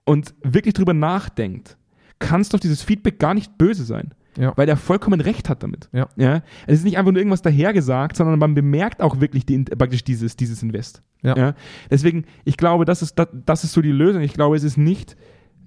und 0.05 0.35
wirklich 0.43 0.75
drüber 0.75 0.95
nachdenkt, 0.95 1.77
kann 2.19 2.41
es 2.41 2.49
doch 2.49 2.61
dieses 2.61 2.83
Feedback 2.83 3.19
gar 3.19 3.35
nicht 3.35 3.57
böse 3.57 3.85
sein 3.85 4.13
Ja. 4.37 4.53
weil 4.57 4.69
er 4.69 4.77
vollkommen 4.77 5.21
recht 5.21 5.49
hat 5.49 5.63
damit. 5.63 5.89
Ja. 5.93 6.09
Ja? 6.17 6.43
Es 6.67 6.79
ist 6.81 6.85
nicht 6.85 6.99
einfach 6.99 7.13
nur 7.13 7.21
irgendwas 7.21 7.43
dahergesagt, 7.43 8.17
sondern 8.17 8.39
man 8.39 8.55
bemerkt 8.55 9.01
auch 9.03 9.21
wirklich 9.21 9.47
die, 9.47 9.59
praktisch 9.65 10.05
dieses, 10.05 10.37
dieses 10.37 10.63
Invest. 10.63 11.03
Ja. 11.23 11.55
Deswegen, 11.91 12.25
ich 12.45 12.57
glaube, 12.57 12.85
das 12.87 13.03
ist, 13.03 13.19
das, 13.19 13.29
das 13.47 13.65
ist 13.65 13.73
so 13.73 13.83
die 13.83 13.93
Lösung. 13.93 14.23
Ich 14.23 14.33
glaube, 14.33 14.57
es 14.57 14.65
ist 14.65 14.77
nicht 14.79 15.17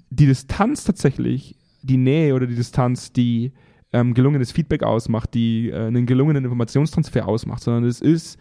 die 0.10 0.26
Distanz 0.26 0.84
tatsächlich, 0.84 1.56
die 1.84 1.98
Nähe 1.98 2.34
oder 2.34 2.48
die 2.48 2.56
Distanz, 2.56 3.12
die 3.14 3.52
ähm, 3.94 4.14
gelungenes 4.14 4.52
Feedback 4.52 4.84
ausmacht, 4.84 5.34
die 5.34 5.70
äh, 5.70 5.88
einen 5.88 6.06
gelungenen 6.06 6.44
Informationstransfer 6.44 7.28
ausmacht, 7.28 7.64
sondern 7.64 7.86
es 7.86 8.02
ist 8.02 8.38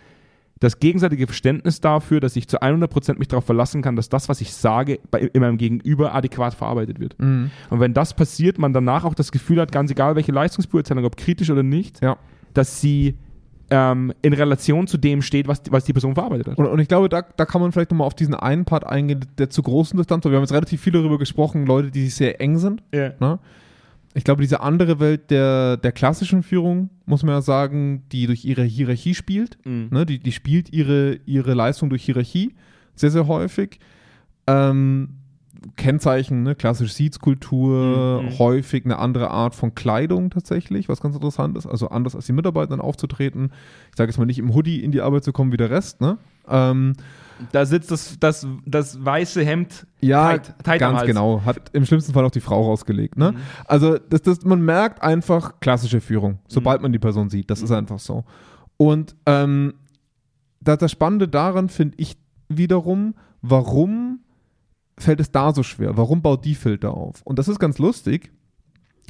das 0.61 0.79
gegenseitige 0.79 1.27
Verständnis 1.27 1.81
dafür, 1.81 2.21
dass 2.21 2.37
ich 2.37 2.47
zu 2.49 2.62
100% 2.62 3.19
mich 3.19 3.27
darauf 3.29 3.45
verlassen 3.45 3.83
kann, 3.83 3.97
dass 3.97 4.09
das, 4.09 4.29
was 4.29 4.41
ich 4.41 4.53
sage, 4.55 5.01
bei, 5.11 5.21
in 5.21 5.41
meinem 5.41 5.59
Gegenüber 5.59 6.15
adäquat 6.15 6.55
verarbeitet 6.55 7.01
wird. 7.01 7.19
Mhm. 7.19 7.51
Und 7.69 7.81
wenn 7.81 7.95
das 7.95 8.15
passiert, 8.15 8.59
man 8.59 8.73
danach 8.73 9.05
auch 9.05 9.15
das 9.15 9.33
Gefühl 9.33 9.61
hat, 9.61 9.73
ganz 9.73 9.91
egal 9.91 10.15
welche 10.15 10.31
Leistungsbeurteilung, 10.31 11.05
ob 11.05 11.17
kritisch 11.17 11.51
oder 11.51 11.65
nicht, 11.65 12.01
Ja. 12.01 12.17
dass 12.55 12.81
sie 12.81 13.17
ähm, 13.71 14.12
in 14.23 14.35
Relation 14.35 14.87
zu 14.87 14.99
dem 14.99 15.23
steht, 15.23 15.49
was, 15.49 15.62
was 15.71 15.85
die 15.85 15.93
Person 15.93 16.15
verarbeitet 16.15 16.47
hat. 16.47 16.59
Und, 16.59 16.67
und 16.67 16.79
ich 16.79 16.87
glaube, 16.88 17.09
da, 17.09 17.23
da 17.23 17.45
kann 17.45 17.61
man 17.61 17.73
vielleicht 17.73 17.91
nochmal 17.91 18.07
auf 18.07 18.15
diesen 18.15 18.35
einen 18.35 18.65
Part 18.65 18.87
eingehen, 18.87 19.25
der 19.38 19.51
zu 19.51 19.62
großen 19.62 19.97
Distanz. 19.97 20.25
Wir 20.25 20.33
haben 20.33 20.43
jetzt 20.43 20.53
relativ 20.53 20.81
viel 20.81 20.93
darüber 20.93 21.19
gesprochen, 21.19 21.67
Leute, 21.67 21.91
die 21.91 22.05
sich 22.05 22.15
sehr 22.15 22.41
eng 22.41 22.59
sind. 22.59 22.83
Ja. 22.95 23.15
Ne? 23.19 23.38
Ich 24.14 24.25
glaube, 24.25 24.42
diese 24.42 24.61
andere 24.61 25.01
Welt 25.01 25.31
der, 25.31 25.77
der 25.79 25.92
klassischen 25.92 26.42
Führung, 26.42 26.90
muss 27.07 27.22
man 27.22 27.35
ja 27.35 27.40
sagen, 27.40 28.03
die 28.12 28.27
durch 28.27 28.44
ihre 28.44 28.62
Hierarchie 28.62 29.14
spielt. 29.14 29.59
Mhm. 29.64 29.88
Ne? 29.90 30.07
Die, 30.07 30.18
die 30.18 30.33
spielt 30.33 30.72
ihre, 30.72 31.18
ihre 31.25 31.55
Leistung 31.55 31.88
durch 31.88 32.05
Hierarchie 32.05 32.55
sehr, 32.94 33.11
sehr 33.11 33.27
häufig. 33.27 33.79
Ähm, 34.46 35.14
Kennzeichen, 35.77 36.42
ne? 36.42 36.55
klassisch 36.55 36.92
Seeds-Kultur, 36.94 38.22
Mhm, 38.22 38.27
mhm. 38.27 38.38
häufig 38.38 38.85
eine 38.85 38.98
andere 38.98 39.31
Art 39.31 39.55
von 39.55 39.75
Kleidung 39.75 40.31
tatsächlich, 40.31 40.88
was 40.88 41.01
ganz 41.01 41.14
interessant 41.14 41.57
ist. 41.57 41.66
Also 41.66 41.88
anders 41.88 42.14
als 42.16 42.27
die 42.27 42.33
Mitarbeiter 42.33 42.83
aufzutreten. 42.83 43.53
Ich 43.90 43.96
sage 43.96 44.11
jetzt 44.11 44.18
mal 44.18 44.25
nicht 44.27 44.38
im 44.38 44.55
Hoodie 44.55 44.83
in 44.83 44.92
die 44.92 45.01
Arbeit 45.01 45.25
zu 45.25 45.33
kommen 45.33 45.53
wie 45.53 45.57
der 45.57 45.70
Rest. 45.70 46.01
Ne? 46.01 46.18
Ähm, 46.48 46.94
Da 47.50 47.66
sitzt 47.66 47.90
das, 47.90 48.16
das, 48.20 48.46
das 48.64 49.05
weiße 49.05 49.44
Hemd 49.44 49.87
ja, 50.00 50.31
tight, 50.38 50.55
tight 50.64 50.81
ganz 50.81 51.02
genau. 51.05 51.42
Hat 51.44 51.70
im 51.72 51.85
schlimmsten 51.85 52.12
Fall 52.12 52.24
auch 52.24 52.31
die 52.31 52.40
Frau 52.40 52.62
rausgelegt. 52.62 53.16
Ne? 53.16 53.33
Mhm. 53.33 53.37
Also 53.66 53.98
das, 53.98 54.22
das, 54.22 54.44
man 54.44 54.61
merkt 54.62 55.02
einfach 55.02 55.59
klassische 55.61 56.00
Führung, 56.00 56.38
sobald 56.48 56.81
Mhm. 56.81 56.83
man 56.83 56.92
die 56.92 56.98
Person 56.98 57.31
sieht. 57.31 57.50
Das 57.50 57.62
ist 57.62 57.70
einfach 57.70 57.98
so. 57.98 58.24
Und 58.76 59.16
ähm, 59.26 59.74
da, 60.61 60.76
das 60.76 60.90
Spannende 60.92 61.28
daran 61.28 61.68
finde 61.68 61.94
ich 61.98 62.16
wiederum, 62.48 63.14
warum 63.40 64.20
fällt 64.98 65.20
es 65.20 65.31
da 65.31 65.52
so 65.52 65.62
schwer? 65.62 65.96
Warum 65.96 66.22
baut 66.22 66.44
die 66.44 66.55
Filter 66.55 66.94
auf? 66.94 67.22
Und 67.24 67.38
das 67.38 67.48
ist 67.48 67.59
ganz 67.59 67.78
lustig. 67.78 68.33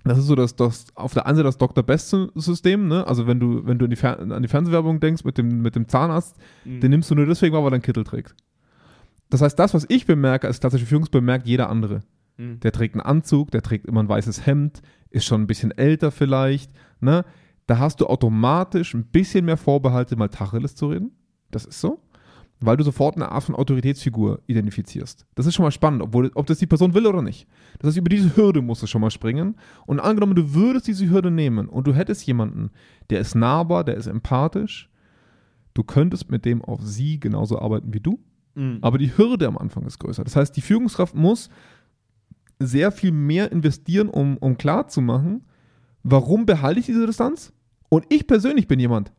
Das 0.05 0.19
ist 0.19 0.27
so 0.27 0.35
das, 0.35 0.57
das 0.57 0.87
auf 0.95 1.15
der 1.15 1.27
einen 1.27 1.37
Seite 1.37 1.45
das 1.47 1.59
Dr. 1.59 1.85
Best-System, 1.85 2.89
ne? 2.89 3.07
Also 3.07 3.27
wenn 3.27 3.39
du, 3.39 3.65
wenn 3.67 3.79
du 3.79 3.85
an 3.85 3.91
die, 3.91 4.05
an 4.05 4.43
die 4.43 4.49
Fernsehwerbung 4.49 4.99
denkst 4.99 5.25
mit 5.25 5.39
dem, 5.39 5.63
mit 5.63 5.77
dem 5.77 5.87
Zahnarzt, 5.89 6.37
Mhm. 6.65 6.81
den 6.81 6.91
nimmst 6.91 7.11
du 7.11 7.15
nur 7.15 7.27
deswegen 7.27 7.55
weil 7.55 7.63
er 7.65 7.73
einen 7.73 7.83
Kittel 7.83 8.03
trägt. 8.05 8.35
Das 9.31 9.41
heißt, 9.43 9.59
das, 9.59 9.75
was 9.75 9.87
ich 9.89 10.05
bemerke 10.07 10.47
als 10.47 10.61
klassische 10.61 10.87
Führungskraft, 10.87 11.13
bemerkt 11.13 11.47
jeder 11.47 11.71
andere. 11.71 12.01
Mhm. 12.37 12.61
Der 12.61 12.73
trägt 12.73 12.95
einen 12.95 13.03
Anzug, 13.03 13.51
der 13.53 13.63
trägt 13.63 13.87
immer 13.87 14.03
ein 14.03 14.09
weißes 14.09 14.45
Hemd, 14.47 14.83
ist 15.11 15.25
schon 15.25 15.43
ein 15.43 15.47
bisschen 15.47 15.71
älter 15.71 16.11
vielleicht. 16.11 16.73
Ne? 17.01 17.25
Da 17.67 17.79
hast 17.79 18.01
du 18.01 18.07
automatisch 18.09 18.95
ein 18.95 19.05
bisschen 19.05 19.45
mehr 19.45 19.57
Vorbehalte, 19.57 20.17
mal 20.17 20.29
Tacheles 20.29 20.75
zu 20.75 20.89
reden. 20.89 21.13
Das 21.51 21.65
ist 21.65 21.81
so. 21.81 22.01
Weil 22.65 22.77
du 22.77 22.85
sofort 22.85 23.17
eine 23.17 23.31
Art 23.31 23.45
von 23.45 23.55
Autoritätsfigur 23.55 24.41
identifizierst. 24.47 25.27
Das 25.35 25.47
ist 25.47 25.55
schon 25.55 25.65
mal 25.65 25.71
spannend, 25.71 26.03
obwohl, 26.03 26.31
ob 26.35 26.47
das 26.47 26.59
die 26.59 26.67
Person 26.67 26.95
will 26.95 27.07
oder 27.07 27.23
nicht. 27.23 27.47
Das 27.79 27.89
heißt, 27.89 27.99
über 27.99 28.09
diese 28.09 28.37
Hürde 28.37 28.63
musst 28.63 28.83
du 28.83 28.87
schon 28.87 29.01
mal 29.01 29.11
springen. 29.11 29.57
Und 29.87 30.01
angenommen, 30.01 30.35
du 30.35 30.55
würdest 30.55 30.87
diese 30.87 31.11
Hürde 31.11 31.31
nehmen 31.31 31.69
und 31.69 31.87
du 31.87 31.95
hättest 31.95 32.27
jemanden, 32.27 32.71
der 33.11 33.21
ist 33.21 33.35
nahbar, 33.35 33.85
der 33.85 33.97
ist 33.97 34.07
empathisch, 34.07 34.89
du 35.75 35.83
könntest 35.83 36.31
mit 36.31 36.45
dem 36.45 36.63
auf 36.63 36.81
sie 36.83 37.19
genauso 37.19 37.59
arbeiten 37.59 37.93
wie 37.93 38.01
du. 38.01 38.21
Mhm. 38.55 38.79
Aber 38.81 38.99
die 38.99 39.17
Hürde 39.17 39.47
am 39.47 39.59
Anfang 39.59 39.85
ist 39.85 39.99
größer. 39.99 40.25
Das 40.25 40.37
heißt, 40.37 40.57
die 40.57 40.61
Führungskraft 40.61 41.15
muss 41.15 41.51
sehr 42.59 42.93
viel 42.93 43.13
mehr 43.13 43.51
investieren, 43.51 44.09
um, 44.09 44.37
um 44.37 44.57
klarzumachen, 44.57 45.45
warum 46.03 46.47
behalte 46.47 46.81
ich 46.81 46.87
diese 46.87 47.07
Distanz? 47.07 47.53
Und 47.89 48.07
ich 48.09 48.27
persönlich 48.27 48.69
bin 48.69 48.81
jemand, 48.81 49.13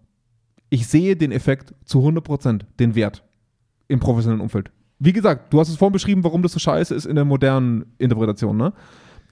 ich 0.69 0.87
sehe 0.87 1.15
den 1.15 1.31
Effekt 1.31 1.75
zu 1.85 1.99
100%, 1.99 2.61
den 2.79 2.95
Wert 2.95 3.23
im 3.87 3.99
professionellen 3.99 4.41
Umfeld. 4.41 4.71
Wie 4.99 5.13
gesagt, 5.13 5.51
du 5.53 5.59
hast 5.59 5.69
es 5.69 5.75
vorhin 5.75 5.93
beschrieben, 5.93 6.23
warum 6.23 6.41
das 6.43 6.53
so 6.53 6.59
scheiße 6.59 6.95
ist 6.95 7.05
in 7.05 7.15
der 7.15 7.25
modernen 7.25 7.85
Interpretation, 7.97 8.55
ne? 8.57 8.73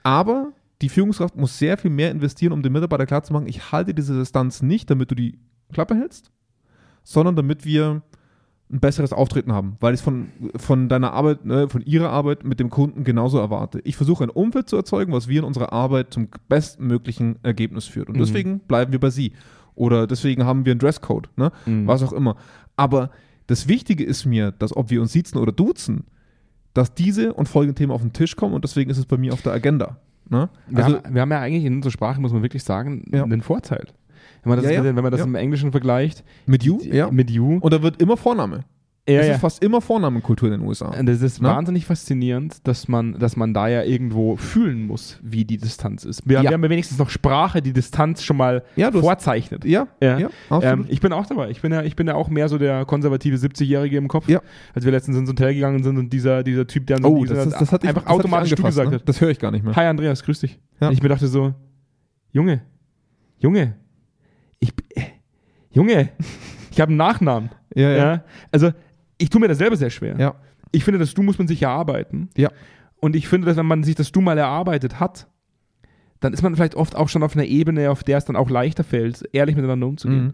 Aber 0.03 0.51
die 0.81 0.89
Führungskraft 0.89 1.35
muss 1.37 1.57
sehr 1.57 1.77
viel 1.77 1.91
mehr 1.91 2.11
investieren, 2.11 2.53
um 2.53 2.63
dem 2.63 2.73
Mitarbeiter 2.73 3.05
klarzumachen, 3.05 3.47
ich 3.47 3.71
halte 3.71 3.93
diese 3.93 4.17
Distanz 4.17 4.61
nicht, 4.61 4.89
damit 4.89 5.11
du 5.11 5.15
die 5.15 5.37
Klappe 5.71 5.95
hältst, 5.95 6.31
sondern 7.03 7.35
damit 7.35 7.65
wir 7.65 8.01
ein 8.71 8.79
besseres 8.79 9.11
Auftreten 9.13 9.51
haben, 9.53 9.75
weil 9.81 9.93
ich 9.93 9.99
es 9.99 10.03
von, 10.03 10.29
von 10.55 10.87
deiner 10.89 11.11
Arbeit, 11.13 11.45
ne, 11.45 11.67
von 11.69 11.81
ihrer 11.81 12.09
Arbeit 12.09 12.45
mit 12.45 12.59
dem 12.59 12.69
Kunden 12.69 13.03
genauso 13.03 13.37
erwarte. 13.37 13.81
Ich 13.83 13.97
versuche 13.97 14.23
ein 14.23 14.29
Umfeld 14.29 14.69
zu 14.69 14.77
erzeugen, 14.77 15.11
was 15.13 15.27
wir 15.27 15.39
in 15.39 15.45
unserer 15.45 15.73
Arbeit 15.73 16.13
zum 16.13 16.29
bestmöglichen 16.47 17.37
Ergebnis 17.43 17.85
führt. 17.85 18.07
Und 18.07 18.15
Mhm. 18.15 18.19
deswegen 18.19 18.59
bleiben 18.59 18.91
wir 18.93 18.99
bei 18.99 19.09
sie. 19.09 19.33
Oder 19.75 20.07
deswegen 20.07 20.45
haben 20.45 20.65
wir 20.65 20.71
einen 20.71 20.79
Dresscode, 20.79 21.29
ne? 21.37 21.51
Mhm. 21.65 21.85
was 21.85 22.01
auch 22.01 22.13
immer. 22.13 22.37
Aber 22.77 23.11
das 23.51 23.67
Wichtige 23.67 24.03
ist 24.03 24.25
mir, 24.25 24.51
dass 24.51 24.75
ob 24.75 24.89
wir 24.89 25.01
uns 25.01 25.11
sitzen 25.13 25.37
oder 25.37 25.51
duzen, 25.51 26.05
dass 26.73 26.93
diese 26.93 27.33
und 27.33 27.47
folgende 27.49 27.75
Themen 27.75 27.91
auf 27.91 28.01
den 28.01 28.13
Tisch 28.13 28.35
kommen 28.35 28.53
und 28.55 28.63
deswegen 28.63 28.89
ist 28.89 28.97
es 28.97 29.05
bei 29.05 29.17
mir 29.17 29.33
auf 29.33 29.41
der 29.41 29.51
Agenda. 29.53 29.97
Ne? 30.29 30.49
Wir, 30.67 30.85
Also, 30.85 30.97
haben, 31.03 31.13
wir 31.13 31.21
haben 31.21 31.31
ja 31.31 31.39
eigentlich 31.41 31.65
in 31.65 31.75
unserer 31.75 31.91
Sprache, 31.91 32.21
muss 32.21 32.31
man 32.33 32.41
wirklich 32.41 32.63
sagen, 32.63 33.05
Ja. 33.11 33.23
einen 33.23 33.41
Vorteil. 33.41 33.85
Wenn 34.43 34.49
man 34.51 34.57
das, 34.61 34.65
Ja, 34.71 34.83
ja. 34.83 34.83
wenn 34.95 34.95
man 35.03 35.11
das 35.11 35.21
im 35.21 35.35
Englischen 35.35 35.71
vergleicht, 35.71 36.23
mit 36.45 36.63
you, 36.63 36.79
ja. 36.81 37.11
mit 37.11 37.29
you, 37.29 37.57
Und 37.59 37.73
da 37.73 37.81
wird 37.83 38.01
immer 38.01 38.15
Vorname. 38.17 38.61
Ja, 39.13 39.19
es 39.21 39.27
ja. 39.27 39.33
ist 39.35 39.41
fast 39.41 39.63
immer 39.63 39.81
Vornamenkultur 39.81 40.51
in 40.51 40.59
den 40.59 40.67
USA. 40.67 40.91
Das 41.03 41.21
ist 41.21 41.41
Ne? 41.41 41.47
wahnsinnig 41.47 41.85
faszinierend, 41.85 42.65
dass 42.67 42.87
man, 42.87 43.17
dass 43.19 43.35
man 43.35 43.53
da 43.53 43.67
ja 43.67 43.83
irgendwo 43.83 44.35
fühlen 44.37 44.85
muss, 44.87 45.19
wie 45.21 45.45
die 45.45 45.57
Distanz 45.57 46.03
ist. 46.05 46.27
Wir, 46.27 46.37
Ja. 46.37 46.43
wir 46.43 46.51
haben 46.53 46.63
ja 46.63 46.69
wenigstens 46.69 46.97
noch 46.97 47.09
Sprache, 47.09 47.61
die 47.61 47.73
Distanz 47.73 48.23
schon 48.23 48.37
mal 48.37 48.63
vorzeichnet. 49.01 49.65
Ja, 49.65 49.87
Ja. 50.01 50.29
Ähm, 50.61 50.85
ich 50.89 51.01
bin 51.01 51.13
auch 51.13 51.25
dabei. 51.25 51.49
Ich 51.49 51.61
bin 51.61 51.71
ja, 51.71 51.83
ich 51.83 51.95
bin 51.95 52.07
ja 52.07 52.15
auch 52.15 52.29
mehr 52.29 52.49
so 52.49 52.57
der 52.57 52.85
konservative 52.85 53.35
70-Jährige 53.37 53.97
im 53.97 54.07
Kopf. 54.07 54.27
Als 54.73 54.85
wir 54.85 54.91
letztens 54.91 55.17
ins 55.17 55.29
Hotel 55.29 55.53
gegangen 55.53 55.83
sind 55.83 55.97
und 55.97 56.11
dieser, 56.11 56.43
dieser 56.43 56.65
Typ, 56.67 56.87
der 56.87 57.03
oh, 57.03 57.25
das, 57.25 57.45
ist, 57.47 57.53
das 57.61 57.71
hat 57.71 57.83
einfach 57.85 58.03
das 58.03 58.11
hat 58.11 58.19
dich 58.19 58.19
automatisch 58.25 58.49
du 58.49 58.55
angefasst, 58.55 58.71
gesagt 58.77 58.89
ne? 58.91 58.95
hat. 58.97 59.09
Das 59.09 59.21
höre 59.21 59.29
ich 59.29 59.39
gar 59.39 59.51
nicht 59.51 59.63
mehr. 59.63 59.75
Hi 59.75 59.85
Andreas, 59.85 60.23
grüß 60.23 60.39
dich. 60.39 60.59
Und 60.79 60.91
ich 60.93 61.01
mir 61.03 61.09
dachte 61.09 61.27
so, 61.27 61.53
Junge, 62.31 62.61
Junge, 63.39 63.75
ich, 64.59 64.71
äh, 64.95 65.01
Junge, 65.71 66.09
ich 66.71 66.79
habe 66.79 66.89
einen 66.89 66.97
Nachnamen. 66.97 67.49
Ja, 67.75 67.89
Ja. 67.89 67.97
ja. 67.97 68.23
Also 68.51 68.71
ich 69.21 69.29
tue 69.29 69.39
mir 69.41 69.47
das 69.47 69.57
selber 69.57 69.75
sehr 69.75 69.89
schwer. 69.89 70.17
Ja. 70.19 70.35
Ich 70.71 70.83
finde, 70.83 70.99
das 70.99 71.13
Du 71.13 71.21
muss 71.23 71.37
man 71.37 71.47
sich 71.47 71.61
erarbeiten. 71.61 72.29
Ja. 72.35 72.49
Und 72.99 73.15
ich 73.15 73.27
finde, 73.27 73.47
dass 73.47 73.57
wenn 73.57 73.65
man 73.65 73.83
sich 73.83 73.95
das 73.95 74.11
Du 74.11 74.21
mal 74.21 74.37
erarbeitet 74.37 74.99
hat, 74.99 75.27
dann 76.19 76.33
ist 76.33 76.43
man 76.43 76.55
vielleicht 76.55 76.75
oft 76.75 76.95
auch 76.95 77.09
schon 77.09 77.23
auf 77.23 77.35
einer 77.35 77.45
Ebene, 77.45 77.89
auf 77.89 78.03
der 78.03 78.17
es 78.17 78.25
dann 78.25 78.35
auch 78.35 78.49
leichter 78.49 78.83
fällt, 78.83 79.23
ehrlich 79.33 79.55
miteinander 79.55 79.87
umzugehen. 79.87 80.23
Mhm. 80.23 80.33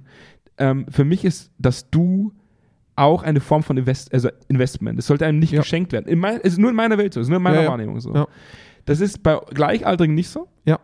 Ähm, 0.57 0.85
für 0.89 1.05
mich 1.05 1.23
ist 1.23 1.51
das 1.57 1.89
Du 1.89 2.33
auch 2.95 3.23
eine 3.23 3.39
Form 3.39 3.63
von 3.63 3.77
Invest 3.77 4.13
also 4.13 4.29
Investment. 4.47 4.99
Es 4.99 5.07
sollte 5.07 5.25
einem 5.25 5.39
nicht 5.39 5.51
Ja. 5.51 5.61
geschenkt 5.61 5.91
werden. 5.93 6.07
In 6.07 6.19
mein, 6.19 6.38
es 6.41 6.53
ist 6.53 6.57
nur 6.57 6.69
in 6.69 6.75
meiner 6.75 6.97
Welt 6.97 7.13
so, 7.13 7.19
es 7.19 7.27
ist 7.27 7.29
nur 7.29 7.38
in 7.38 7.43
meiner 7.43 7.61
ja. 7.61 7.69
Wahrnehmung 7.69 7.99
so. 7.99 8.13
Ja. 8.13 8.27
Das 8.85 8.99
ist 9.01 9.21
bei 9.23 9.39
Gleichaltrigen 9.53 10.15
nicht 10.15 10.29
so. 10.29 10.47
Ja. 10.65 10.79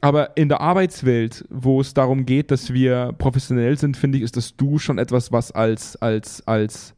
Aber 0.00 0.36
in 0.36 0.48
der 0.48 0.60
Arbeitswelt, 0.60 1.44
wo 1.50 1.80
es 1.80 1.94
darum 1.94 2.26
geht, 2.26 2.50
dass 2.50 2.72
wir 2.72 3.14
professionell 3.18 3.78
sind, 3.78 3.96
finde 3.96 4.18
ich, 4.18 4.24
ist 4.24 4.36
das 4.36 4.56
Du 4.56 4.78
schon 4.78 4.98
etwas, 4.98 5.32
was 5.32 5.52
als, 5.52 5.96
als, 5.96 6.46
als 6.46 6.94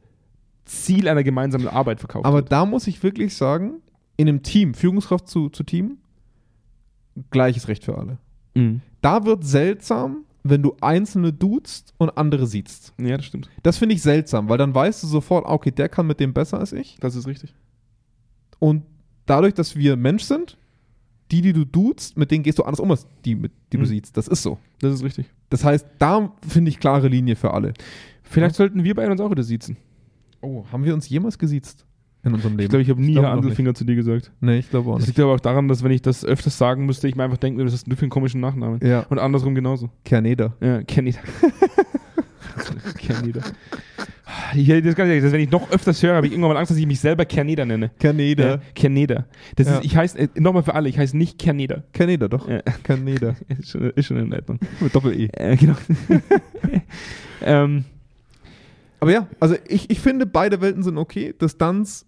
Ziel 0.67 1.09
einer 1.09 1.25
gemeinsamen 1.25 1.69
Arbeit 1.69 2.01
verkauft 2.01 2.27
Aber 2.27 2.39
wird. 2.39 2.53
da 2.53 2.67
muss 2.67 2.87
ich 2.87 3.03
wirklich 3.03 3.35
sagen, 3.35 3.75
in 4.17 4.29
einem 4.29 4.43
Team, 4.43 4.75
Führungskraft 4.75 5.29
zu, 5.29 5.49
zu 5.49 5.63
Team, 5.65 5.99
gleiches 7.31 7.69
Recht 7.69 7.85
für 7.85 7.97
alle. 7.97 8.19
Mhm. 8.55 8.81
Da 9.01 9.25
wird 9.25 9.45
seltsam, 9.45 10.25
wenn 10.43 10.63
du 10.63 10.77
Einzelne 10.81 11.33
duzt 11.33 11.95
und 11.99 12.17
andere 12.17 12.47
siehst. 12.47 12.93
Ja, 12.99 13.17
das 13.17 13.27
stimmt. 13.27 13.49
Das 13.63 13.79
finde 13.79 13.95
ich 13.95 14.03
seltsam, 14.03 14.49
weil 14.49 14.59
dann 14.59 14.75
weißt 14.75 15.03
du 15.03 15.07
sofort, 15.07 15.47
ah, 15.47 15.53
okay, 15.53 15.71
der 15.71 15.89
kann 15.89 16.07
mit 16.07 16.21
dem 16.21 16.33
besser 16.33 16.59
als 16.59 16.73
ich. 16.73 16.97
Das 17.01 17.15
ist 17.17 17.27
richtig. 17.27 17.55
Und 18.59 18.83
dadurch, 19.27 19.55
dass 19.55 19.77
wir 19.77 19.97
Mensch 19.97 20.23
sind, 20.25 20.57
die, 21.31 21.43
die 21.43 21.53
du 21.53 21.65
duzt, 21.65 22.17
mit 22.17 22.31
denen 22.31 22.45
gehst 22.45 22.59
du 22.59 22.63
anders 22.63 22.79
um 22.81 22.91
als 22.91 23.07
die, 23.25 23.35
mit, 23.35 23.53
die 23.73 23.77
Mhm. 23.77 23.81
du 23.83 23.87
siehst. 23.89 24.17
Das 24.17 24.29
ist 24.29 24.43
so. 24.43 24.59
Das 24.81 24.95
ist 24.95 25.03
richtig. 25.03 25.27
Das 25.51 25.65
heißt, 25.65 25.87
da 25.99 26.33
finde 26.47 26.71
ich 26.71 26.79
klare 26.79 27.09
Linie 27.09 27.37
für 27.37 27.53
alle. 27.53 27.75
Vielleicht 28.23 28.55
sollten 28.57 28.85
wir 28.85 28.95
beide 28.95 29.11
uns 29.13 29.21
auch 29.21 29.31
wieder 29.31 29.43
siezen. 29.43 29.77
Oh, 30.47 30.65
haben 30.71 30.85
wir 30.85 30.95
uns 30.95 31.09
jemals 31.09 31.39
gesiezt 31.39 31.85
in 32.23 32.33
unserem 32.35 32.53
Leben? 32.57 32.63
Ich 32.65 32.69
glaube, 32.71 32.83
ich 32.83 32.91
habe 32.91 33.03
nie 33.03 33.15
noch 33.15 33.25
Andelfinger 33.25 33.75
zu 33.75 33.85
dir 33.85 33.97
gesagt. 33.97 34.31
Nee, 34.41 34.59
ich 34.59 34.71
glaube 34.71 34.91
auch 34.91 34.95
Das 34.97 35.07
nicht. 35.07 35.17
liegt 35.17 35.21
aber 35.25 35.35
auch 35.35 35.41
daran, 35.41 35.67
dass 35.69 35.83
wenn 35.83 35.91
ich 35.91 36.03
das 36.03 36.25
öfters 36.25 36.57
sagen 36.57 36.87
müsste, 36.87 37.09
ich 37.09 37.17
mir 37.17 37.25
einfach 37.25 37.37
denken 37.39 37.59
würde, 37.59 37.73
hast 37.73 37.85
denn 37.87 37.91
du 37.91 37.97
für 37.97 38.03
einen 38.03 38.11
komischen 38.11 38.41
Nachnamen? 38.41 38.79
Ja, 38.87 39.01
Und 39.11 39.19
andersrum 39.19 39.55
genauso. 39.57 39.91
Kerneder. 40.05 40.55
Ja, 40.61 40.83
Canada. 40.85 41.19
Canada. 43.07 43.41
Ich, 44.55 44.67
das 44.69 44.95
kann 44.95 45.11
ich, 45.11 45.23
das, 45.23 45.33
wenn 45.33 45.41
ich 45.41 45.51
noch 45.51 45.71
öfters 45.71 46.03
höre, 46.03 46.15
habe 46.15 46.27
ich 46.27 46.33
irgendwann 46.33 46.53
mal 46.53 46.59
Angst, 46.59 46.71
dass 46.71 46.79
ich 46.79 46.87
mich 46.87 47.01
selber 47.01 47.25
Canada 47.25 47.65
nenne. 47.65 47.91
Kerneder. 47.99 48.61
Ja. 48.75 49.25
Das 49.57 49.67
Ja. 49.67 49.79
ist, 49.79 49.85
ich 49.85 49.97
heiße, 49.97 50.19
äh, 50.19 50.29
nochmal 50.37 50.63
für 50.63 50.75
alle, 50.75 50.89
ich 50.89 50.99
heiße 50.99 51.17
nicht 51.17 51.39
Canada. 51.39 51.83
Kerneder, 51.93 52.29
doch. 52.29 52.49
Ja. 52.49 52.61
Kerneder. 52.83 53.37
Ist 53.49 53.71
schon, 53.71 53.91
ist 53.91 54.07
schon 54.07 54.17
in 54.19 54.33
Ordnung. 54.33 54.59
Mit 54.81 54.95
Doppel-E. 54.95 55.29
Äh, 55.33 55.57
genau. 55.57 55.75
ähm, 57.43 57.85
Aber 59.01 59.13
ja, 59.13 59.29
also 59.41 59.57
ich, 59.69 59.91
ich 59.91 60.01
finde, 60.01 60.27
beide 60.27 60.61
Welten 60.61 60.83
sind 60.83 60.99
okay. 60.99 61.35
Distanz 61.41 62.07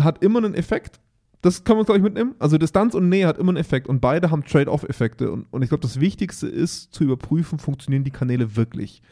hat 0.00 0.22
immer 0.22 0.38
einen 0.38 0.54
Effekt. 0.54 1.00
Das 1.42 1.62
können 1.64 1.76
wir 1.76 1.80
uns, 1.80 1.86
glaube 1.86 1.98
ich, 1.98 2.02
mitnehmen. 2.04 2.34
Also 2.38 2.58
Distanz 2.58 2.94
und 2.94 3.08
Nähe 3.08 3.26
hat 3.26 3.38
immer 3.38 3.50
einen 3.50 3.58
Effekt 3.58 3.86
und 3.88 4.00
beide 4.00 4.30
haben 4.30 4.44
Trade-off-Effekte. 4.44 5.30
Und, 5.30 5.46
und 5.50 5.62
ich 5.62 5.68
glaube, 5.68 5.82
das 5.82 6.00
Wichtigste 6.00 6.48
ist 6.48 6.92
zu 6.92 7.04
überprüfen, 7.04 7.58
funktionieren 7.58 8.04
die 8.04 8.10
Kanäle 8.10 8.56
wirklich. 8.56 9.02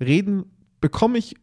Reden, 0.00 0.44
bekomme 0.80 1.18
ich 1.18 1.36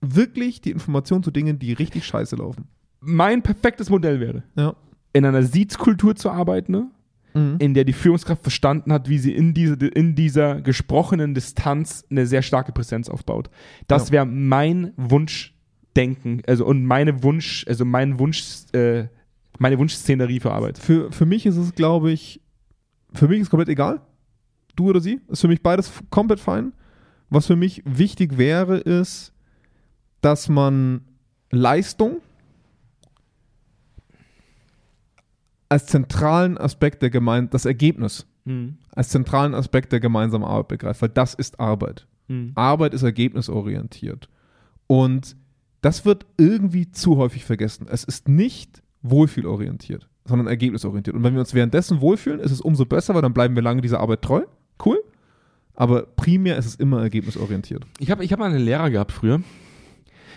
wirklich 0.00 0.60
die 0.60 0.70
Information 0.70 1.22
zu 1.22 1.30
Dingen, 1.30 1.58
die 1.58 1.72
richtig 1.72 2.04
scheiße 2.06 2.36
laufen. 2.36 2.68
mein 3.00 3.42
perfektes 3.42 3.90
Modell 3.90 4.18
wäre, 4.20 4.42
Ja. 4.56 4.74
in 5.12 5.24
einer 5.26 5.42
Siezkultur 5.42 6.16
zu 6.16 6.30
arbeiten, 6.30 6.72
ne? 6.72 6.90
Mhm. 7.34 7.56
in 7.58 7.74
der 7.74 7.84
die 7.84 7.92
Führungskraft 7.92 8.42
verstanden 8.42 8.92
hat, 8.92 9.08
wie 9.08 9.18
sie 9.18 9.34
in, 9.34 9.54
diese, 9.54 9.74
in 9.74 10.14
dieser 10.14 10.60
gesprochenen 10.60 11.34
Distanz 11.34 12.04
eine 12.08 12.26
sehr 12.26 12.42
starke 12.42 12.70
Präsenz 12.70 13.08
aufbaut. 13.08 13.50
Das 13.88 14.08
Ja. 14.08 14.12
wäre 14.12 14.26
mein 14.26 14.92
Wunschdenken, 14.96 16.42
also 16.46 16.64
und 16.64 16.84
meine 16.84 17.22
Wunsch, 17.22 17.64
also 17.68 17.84
mein 17.84 18.18
Wunsch, 18.18 18.42
äh, 18.72 19.06
meine 19.58 19.78
Wunschszenerie 19.78 20.40
für 20.40 20.52
Arbeit. 20.52 20.78
Für, 20.78 21.10
für 21.12 21.26
mich 21.26 21.44
ist 21.46 21.56
es, 21.56 21.74
glaube 21.74 22.12
ich, 22.12 22.40
für 23.12 23.28
mich 23.28 23.40
ist 23.40 23.50
komplett 23.50 23.68
egal. 23.68 24.00
Du 24.76 24.88
oder 24.90 25.00
sie. 25.00 25.20
Ist 25.28 25.40
für 25.40 25.48
mich 25.48 25.62
beides 25.62 25.92
komplett 26.10 26.40
fein. 26.40 26.72
Was 27.30 27.46
für 27.46 27.56
mich 27.56 27.82
wichtig 27.84 28.38
wäre, 28.38 28.78
ist, 28.78 29.32
dass 30.20 30.48
man 30.48 31.02
Leistung 31.50 32.18
als 35.68 35.86
zentralen 35.86 36.58
Aspekt 36.58 37.02
der 37.02 37.10
Gemeinde, 37.10 37.50
das 37.50 37.64
Ergebnis 37.64 38.26
Mhm. 38.46 38.76
als 38.94 39.08
zentralen 39.08 39.54
Aspekt 39.54 39.90
der 39.92 40.00
gemeinsamen 40.00 40.44
Arbeit 40.44 40.68
begreift, 40.68 41.00
weil 41.00 41.08
das 41.08 41.32
ist 41.32 41.58
Arbeit. 41.60 42.06
Mhm. 42.28 42.52
Arbeit 42.54 42.92
ist 42.92 43.02
ergebnisorientiert. 43.02 44.28
Und 44.86 45.34
das 45.80 46.04
wird 46.04 46.26
irgendwie 46.36 46.90
zu 46.92 47.16
häufig 47.16 47.44
vergessen. 47.44 47.86
Es 47.90 48.04
ist 48.04 48.28
nicht 48.28 48.82
wohlfühlorientiert, 49.02 50.08
sondern 50.26 50.46
ergebnisorientiert. 50.46 51.16
Und 51.16 51.22
wenn 51.22 51.32
wir 51.34 51.40
uns 51.40 51.54
währenddessen 51.54 52.00
wohlfühlen, 52.00 52.40
ist 52.40 52.50
es 52.52 52.60
umso 52.60 52.84
besser, 52.84 53.14
weil 53.14 53.22
dann 53.22 53.32
bleiben 53.34 53.54
wir 53.54 53.62
lange 53.62 53.80
dieser 53.80 54.00
Arbeit 54.00 54.22
treu. 54.22 54.42
Cool. 54.84 55.02
Aber 55.74 56.02
primär 56.02 56.56
ist 56.58 56.66
es 56.66 56.74
immer 56.76 57.02
ergebnisorientiert. 57.02 57.84
Ich 57.98 58.10
habe 58.10 58.24
ich 58.24 58.32
hab 58.32 58.38
mal 58.38 58.50
einen 58.50 58.64
Lehrer 58.64 58.90
gehabt 58.90 59.12
früher, 59.12 59.42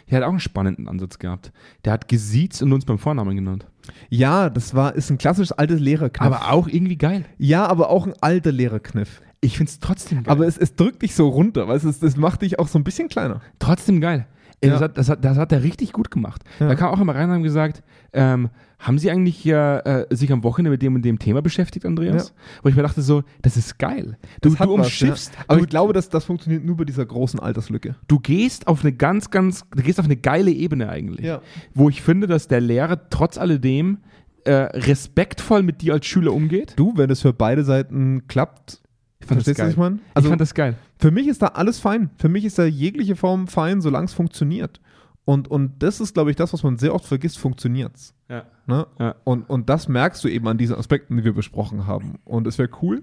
der 0.10 0.18
hat 0.18 0.24
auch 0.24 0.30
einen 0.30 0.40
spannenden 0.40 0.88
Ansatz 0.88 1.20
gehabt. 1.20 1.52
Der 1.86 1.94
hat 1.94 2.08
gesiezt 2.08 2.62
und 2.64 2.72
uns 2.74 2.86
beim 2.86 2.98
Vornamen 2.98 3.36
genannt. 3.36 3.68
Ja, 4.10 4.50
das 4.50 4.74
war, 4.76 4.96
ist 4.96 5.10
ein 5.10 5.18
klassisches 5.18 5.52
altes 5.52 5.80
Lehrerkniff. 5.80 6.26
Aber 6.26 6.52
auch 6.52 6.68
irgendwie 6.68 6.98
geil. 6.98 7.26
ja, 7.38 7.66
aber 7.68 7.90
auch 7.90 8.06
ein 8.08 8.14
alter 8.22 8.52
Lehrerkniff. 8.52 9.22
Ich 9.42 9.58
finde 9.58 9.70
es 9.72 9.80
trotzdem 9.80 10.24
geil. 10.24 10.32
Aber 10.32 10.48
es, 10.48 10.58
es 10.58 10.76
drückt 10.76 11.02
dich 11.04 11.14
so 11.16 11.28
runter, 11.30 11.68
weil 11.68 11.78
es, 11.78 11.84
es 11.84 12.18
macht 12.18 12.42
dich 12.42 12.60
auch 12.60 12.68
so 12.68 12.80
ein 12.80 12.84
bisschen 12.84 13.08
kleiner. 13.08 13.42
Trotzdem 13.60 14.02
geil. 14.02 14.26
Ey, 14.62 14.70
Das, 14.72 14.80
Ja. 14.80 14.84
hat, 14.86 14.98
das, 14.98 15.10
hat, 15.10 15.24
das 15.24 15.38
hat 15.38 15.52
er 15.52 15.62
richtig 15.64 15.94
gut 15.94 16.10
gemacht. 16.10 16.42
Ja. 16.60 16.68
Da 16.70 16.76
kam 16.76 16.90
auch 16.92 17.00
immer 17.00 17.14
rein 17.14 17.30
und 17.30 17.36
haben 17.36 17.44
gesagt, 17.44 17.84
ähm, 18.14 18.50
haben 18.80 19.00
Sie 19.00 19.10
eigentlich 19.10 19.44
ja, 19.44 19.80
äh, 19.80 20.16
sich 20.16 20.32
am 20.32 20.44
Wochenende 20.44 20.70
mit 20.72 20.82
dem 20.82 20.94
und 20.96 21.02
dem 21.04 21.18
Thema 21.18 21.42
beschäftigt, 21.42 21.86
Andreas? 21.86 22.34
Wo 22.62 22.70
ich 22.70 22.76
mir 22.76 22.84
dachte 22.84 23.02
so, 23.02 23.24
das 23.42 23.58
ist 23.58 23.80
geil. 23.80 24.18
Du, 24.42 24.50
du 24.50 24.60
was, 24.60 24.68
umschiffst, 24.68 25.34
ja. 25.34 25.42
Aber 25.48 25.58
du, 25.58 25.64
ich 25.64 25.70
glaube, 25.70 25.94
dass 25.94 26.10
das 26.10 26.26
funktioniert 26.26 26.64
nur 26.64 26.78
bei 26.78 26.84
dieser 26.86 27.06
großen 27.06 27.40
Alterslücke. 27.40 27.96
du 28.08 28.20
gehst 28.20 28.68
auf 28.68 28.82
eine 28.84 28.94
ganz, 28.94 29.32
ganz, 29.32 29.66
du 29.76 29.82
gehst 29.82 30.00
auf 30.00 30.06
eine 30.06 30.16
geile 30.18 30.52
Ebene 30.52 30.90
eigentlich. 30.90 31.26
Ja. 31.26 31.42
Wo 31.74 31.90
ich 31.90 32.02
finde, 32.04 32.28
dass 32.28 32.48
der 32.48 32.62
Lehrer 32.62 33.10
trotz 33.10 33.38
alledem 33.38 33.98
äh, 34.46 34.52
respektvoll 34.52 35.64
mit 35.64 35.82
dir 35.82 35.94
als 35.94 36.06
Schüler 36.06 36.34
umgeht. 36.34 36.74
Du, 36.76 36.94
wenn 36.98 37.10
es 37.10 37.22
für 37.22 37.34
beide 37.34 37.64
Seiten 37.64 38.28
klappt, 38.28 38.82
Ich 39.20 39.26
fand 39.28 39.42
verstehst 39.44 39.58
du, 39.58 39.62
geil. 39.64 39.68
was 39.68 39.74
ich 39.74 39.78
meine? 39.80 39.96
ich 39.96 40.02
Also 40.16 40.30
fand 40.30 40.42
das 40.42 40.54
geil. 40.54 40.76
für 41.00 41.12
mich 41.12 41.28
ist 41.28 41.42
da 41.42 41.48
alles 41.48 41.80
fein. 41.80 42.12
Für 42.18 42.30
mich 42.30 42.46
ist 42.46 42.60
da 42.60 42.66
jegliche 42.66 43.16
Form 43.16 43.48
fein, 43.48 43.82
solange 43.82 44.06
es 44.06 44.14
funktioniert. 44.14 44.80
Und, 45.26 45.50
und 45.50 45.82
das 45.84 46.00
ist, 46.00 46.14
glaube 46.14 46.30
ich, 46.30 46.36
das, 46.38 46.54
was 46.54 46.64
man 46.64 46.78
sehr 46.78 46.94
oft 46.96 47.06
vergisst, 47.06 47.38
funktioniert's. 47.40 48.14
Ja. 48.30 48.46
Ne? 48.68 48.86
Ja. 49.00 49.16
Und, 49.24 49.50
und 49.50 49.70
das 49.70 49.88
merkst 49.88 50.24
du 50.24 50.28
eben 50.28 50.48
an 50.48 50.58
diesen 50.58 50.76
Aspekten, 50.76 51.18
die 51.18 51.24
wir 51.24 51.34
besprochen 51.34 51.88
haben. 51.88 52.16
Und 52.26 52.48
es 52.48 52.58
wäre 52.58 52.70
cool, 52.82 53.02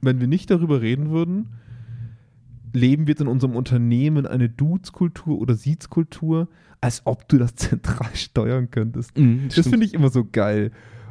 wenn 0.00 0.20
wir 0.20 0.26
nicht 0.26 0.50
darüber 0.50 0.80
reden 0.80 1.10
würden, 1.10 1.48
leben 2.72 3.06
wir 3.06 3.12
jetzt 3.12 3.20
in 3.20 3.28
unserem 3.28 3.54
Unternehmen 3.54 4.26
eine 4.26 4.48
Dudes-Kultur 4.48 5.38
oder 5.38 5.54
Siez-Kultur, 5.54 6.48
als 6.80 7.02
ob 7.04 7.28
du 7.28 7.38
das 7.38 7.54
zentral 7.56 8.14
steuern 8.14 8.70
könntest. 8.70 9.16
Mhm, 9.18 9.48
Das 9.54 9.68
finde 9.68 9.84
ich 9.86 9.94
immer 9.94 10.08
so 10.08 10.24
geil. 10.30 10.70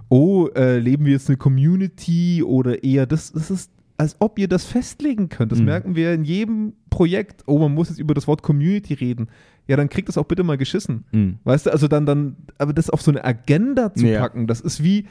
Oh, 0.10 0.48
äh, 0.56 0.80
leben 0.80 1.06
wir 1.06 1.14
jetzt 1.14 1.30
eine 1.30 1.38
Community 1.38 2.44
oder 2.44 2.84
eher 2.84 3.06
das, 3.06 3.32
das 3.32 3.50
ist, 3.52 3.72
als 3.98 4.16
ob 4.20 4.40
ihr 4.40 4.48
das 4.50 4.66
festlegen 4.66 5.30
könnt. 5.30 5.52
Das 5.52 5.60
Mhm. 5.60 5.66
merken 5.66 5.96
wir 5.96 6.14
in 6.14 6.24
jedem 6.26 6.74
Projekt. 6.90 7.44
Oh, 7.46 7.60
man 7.60 7.74
muss 7.74 7.90
jetzt 7.90 8.00
über 8.00 8.14
das 8.14 8.28
Wort 8.28 8.42
Community 8.42 8.94
reden. 8.96 9.28
Ja, 9.72 9.78
dann 9.78 9.88
kriegt 9.88 10.10
das 10.10 10.18
auch 10.18 10.26
bitte 10.26 10.44
mal 10.44 10.58
geschissen. 10.58 11.06
Mhm. 11.14 11.38
Weißt 11.46 11.66
du, 11.66 11.70
also 11.72 11.88
dann, 11.88 12.06
dann, 12.06 12.36
aber 12.58 12.74
das 12.74 12.90
auf 12.90 13.02
so 13.02 13.10
eine 13.10 13.24
Agenda 13.24 13.94
zu 13.94 14.06
Ja. 14.06 14.20
packen, 14.20 14.46
das 14.46 14.60
ist 14.60 14.84
wie 14.84 15.06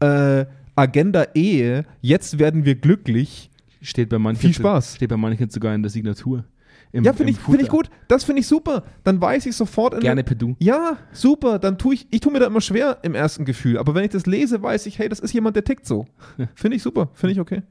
äh, 0.00 0.46
Agenda 0.74 1.26
Ehe, 1.34 1.84
jetzt 2.00 2.38
werden 2.38 2.64
wir 2.64 2.76
glücklich. 2.76 3.50
Steht 3.82 4.08
bei 4.08 4.18
manchen 4.18 4.40
Viel 4.40 4.54
Spaß. 4.54 4.96
Steht 4.96 5.10
bei 5.10 5.18
manchen 5.18 5.50
sogar 5.50 5.74
in 5.74 5.82
der 5.82 5.90
Signatur. 5.90 6.46
Im, 6.92 7.04
ja, 7.04 7.12
finde 7.12 7.32
ich, 7.32 7.38
find 7.38 7.60
ich 7.60 7.68
gut. 7.68 7.90
Das 8.08 8.24
finde 8.24 8.40
ich 8.40 8.46
super. 8.46 8.84
Dann 9.04 9.20
weiß 9.20 9.44
ich 9.44 9.54
sofort 9.54 10.00
Gerne 10.00 10.24
per 10.24 10.34
Du. 10.34 10.56
Ja, 10.60 10.96
super. 11.12 11.58
Dann 11.58 11.76
tue 11.76 11.92
ich, 11.92 12.06
ich 12.10 12.20
tue 12.20 12.32
mir 12.32 12.38
da 12.40 12.46
immer 12.46 12.62
schwer 12.62 13.00
im 13.02 13.14
ersten 13.14 13.44
Gefühl. 13.44 13.76
Aber 13.76 13.94
wenn 13.94 14.04
ich 14.04 14.10
das 14.12 14.24
lese, 14.24 14.62
weiß 14.62 14.86
ich, 14.86 14.98
hey, 14.98 15.10
das 15.10 15.20
ist 15.20 15.34
jemand, 15.34 15.56
der 15.56 15.64
tickt 15.64 15.84
so. 15.86 16.06
Finde 16.54 16.78
ich 16.78 16.82
super. 16.82 17.10
Finde 17.12 17.34
ich 17.34 17.40
okay. 17.40 17.62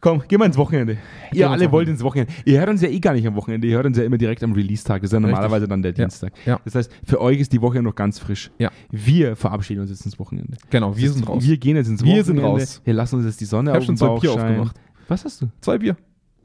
Komm, 0.00 0.22
gehen 0.28 0.38
wir 0.40 0.46
ins 0.46 0.56
Wochenende. 0.56 0.96
wir 1.32 1.40
Ihr 1.40 1.50
alle 1.50 1.60
wollt 1.62 1.72
Wochenende. 1.72 1.90
ins 1.92 2.02
Wochenende. 2.04 2.32
Ihr 2.44 2.60
hört 2.60 2.68
uns 2.68 2.82
ja 2.82 2.88
eh 2.88 3.00
gar 3.00 3.14
nicht 3.14 3.26
am 3.26 3.34
Wochenende. 3.34 3.66
Ihr 3.66 3.74
hört 3.76 3.86
uns 3.86 3.98
ja 3.98 4.04
immer 4.04 4.16
direkt 4.18 4.44
am 4.44 4.52
Release-Tag. 4.52 5.02
Das 5.02 5.08
ist 5.08 5.12
ja 5.12 5.18
Richtig. 5.18 5.32
normalerweise 5.32 5.66
dann 5.66 5.82
der 5.82 5.90
Ja. 5.92 6.04
Dienstag. 6.04 6.32
Ja. 6.46 6.60
Das 6.64 6.76
heißt, 6.76 6.92
für 7.04 7.20
euch 7.20 7.40
ist 7.40 7.52
die 7.52 7.60
Woche 7.60 7.82
noch 7.82 7.94
ganz 7.96 8.18
frisch. 8.20 8.50
Ja. 8.58 8.70
Wir 8.92 9.34
verabschieden 9.34 9.80
uns 9.80 9.90
jetzt 9.90 10.04
ins 10.04 10.18
Wochenende. 10.20 10.56
Genau, 10.70 10.96
wir 10.96 11.08
Das 11.08 11.16
sind 11.16 11.28
raus. 11.28 11.42
Wir 11.42 11.56
gehen 11.56 11.76
jetzt 11.76 11.88
ins 11.88 12.00
Wir 12.02 12.06
Wochenende. 12.18 12.24
sind 12.26 12.38
raus. 12.38 12.80
Wir 12.84 12.94
lassen 12.94 13.16
uns 13.16 13.24
jetzt 13.26 13.40
die 13.40 13.44
Sonne 13.46 13.72
Ich 13.72 13.76
auf 13.78 13.84
schon 13.84 13.94
den 13.94 13.98
zwei 13.98 14.06
Bauch 14.06 14.20
Bier 14.20 14.30
scheinen. 14.34 14.60
aufgemacht. 14.60 14.76
Was 15.08 15.24
hast 15.24 15.42
du? 15.42 15.46
Zwei 15.60 15.78
Bier. 15.78 15.96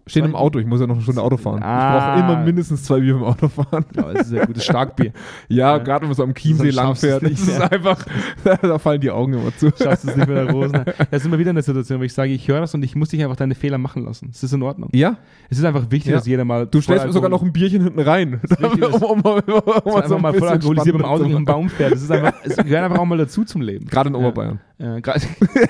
Stehen 0.05 0.25
im 0.25 0.35
Auto. 0.35 0.59
Ich 0.59 0.65
muss 0.65 0.81
ja 0.81 0.87
noch 0.87 0.95
eine 0.95 1.03
Stunde 1.03 1.21
Auto 1.21 1.37
fahren. 1.37 1.63
Ah. 1.63 2.15
Ich 2.17 2.21
brauche 2.23 2.33
immer 2.33 2.43
mindestens 2.43 2.83
zwei 2.83 2.99
Bier 2.99 3.15
im 3.15 3.23
Auto 3.23 3.47
fahren. 3.47 3.85
Ja, 3.95 4.11
das 4.13 4.27
ist 4.27 4.33
ja 4.33 4.45
gutes 4.45 4.65
Starkbier. 4.65 5.13
Ja, 5.47 5.77
Ja. 5.77 5.77
gerade 5.77 6.01
wenn 6.01 6.09
man 6.09 6.15
so 6.15 6.23
am 6.23 6.33
Chiemsee 6.33 6.71
langfährt. 6.71 7.23
es 7.23 7.45
Das 7.45 7.47
ist 7.55 7.61
einfach, 7.71 8.05
da 8.61 8.79
fallen 8.79 8.99
die 8.99 9.11
Augen 9.11 9.33
immer 9.33 9.55
zu. 9.55 9.67
Schaffst 9.67 10.03
du 10.03 10.09
es 10.09 10.15
nicht 10.17 10.27
mit 10.27 10.35
der 10.37 10.49
Rosen. 10.51 10.83
Da 11.09 11.19
sind 11.19 11.31
wir 11.31 11.39
wieder 11.39 11.51
in 11.51 11.55
der 11.55 11.63
Situation, 11.63 11.99
wo 11.99 12.03
ich 12.03 12.13
sage, 12.13 12.31
ich 12.33 12.47
höre 12.47 12.59
das 12.61 12.73
und 12.73 12.83
ich 12.83 12.95
muss 12.95 13.09
dich 13.09 13.23
einfach 13.23 13.37
deine 13.37 13.55
Fehler 13.55 13.77
machen 13.77 14.03
lassen. 14.03 14.29
Es 14.33 14.43
ist 14.43 14.51
in 14.53 14.61
Ordnung. 14.61 14.89
Ja, 14.93 15.17
Es 15.49 15.57
ist 15.59 15.63
einfach 15.65 15.89
wichtig, 15.89 16.11
Ja. 16.11 16.17
dass 16.17 16.27
jeder 16.27 16.43
mal. 16.43 16.67
du 16.67 16.81
stellst 16.81 17.05
mir 17.05 17.13
sogar 17.13 17.29
noch 17.29 17.41
ein 17.41 17.53
Bierchen 17.53 17.81
hinten 17.83 17.99
rein. 18.01 18.41
wichtig, 18.43 18.83
um, 18.93 19.01
um, 19.01 19.21
um, 19.21 19.23
um, 19.23 19.61
um 19.85 19.95
einfach 19.95 20.19
mal 20.19 20.33
voll 20.33 20.49
alkoholisiert 20.49 20.97
beim 20.97 21.05
Auto 21.05 21.23
gegen 21.23 21.37
einen 21.37 21.45
Baum 21.45 21.69
fährt. 21.69 21.93
Das 21.93 22.01
ist 22.01 22.11
einfach, 22.11 22.33
es 22.43 22.57
gehört 22.57 22.83
einfach 22.83 22.99
auch 22.99 23.05
mal 23.05 23.17
dazu 23.17 23.45
zum 23.45 23.61
Leben. 23.61 23.85
Gerade 23.85 24.09
in. 24.09 24.15
Oberbayern. 24.15 24.59
Ja, 24.72 24.72
gerade 24.77 25.21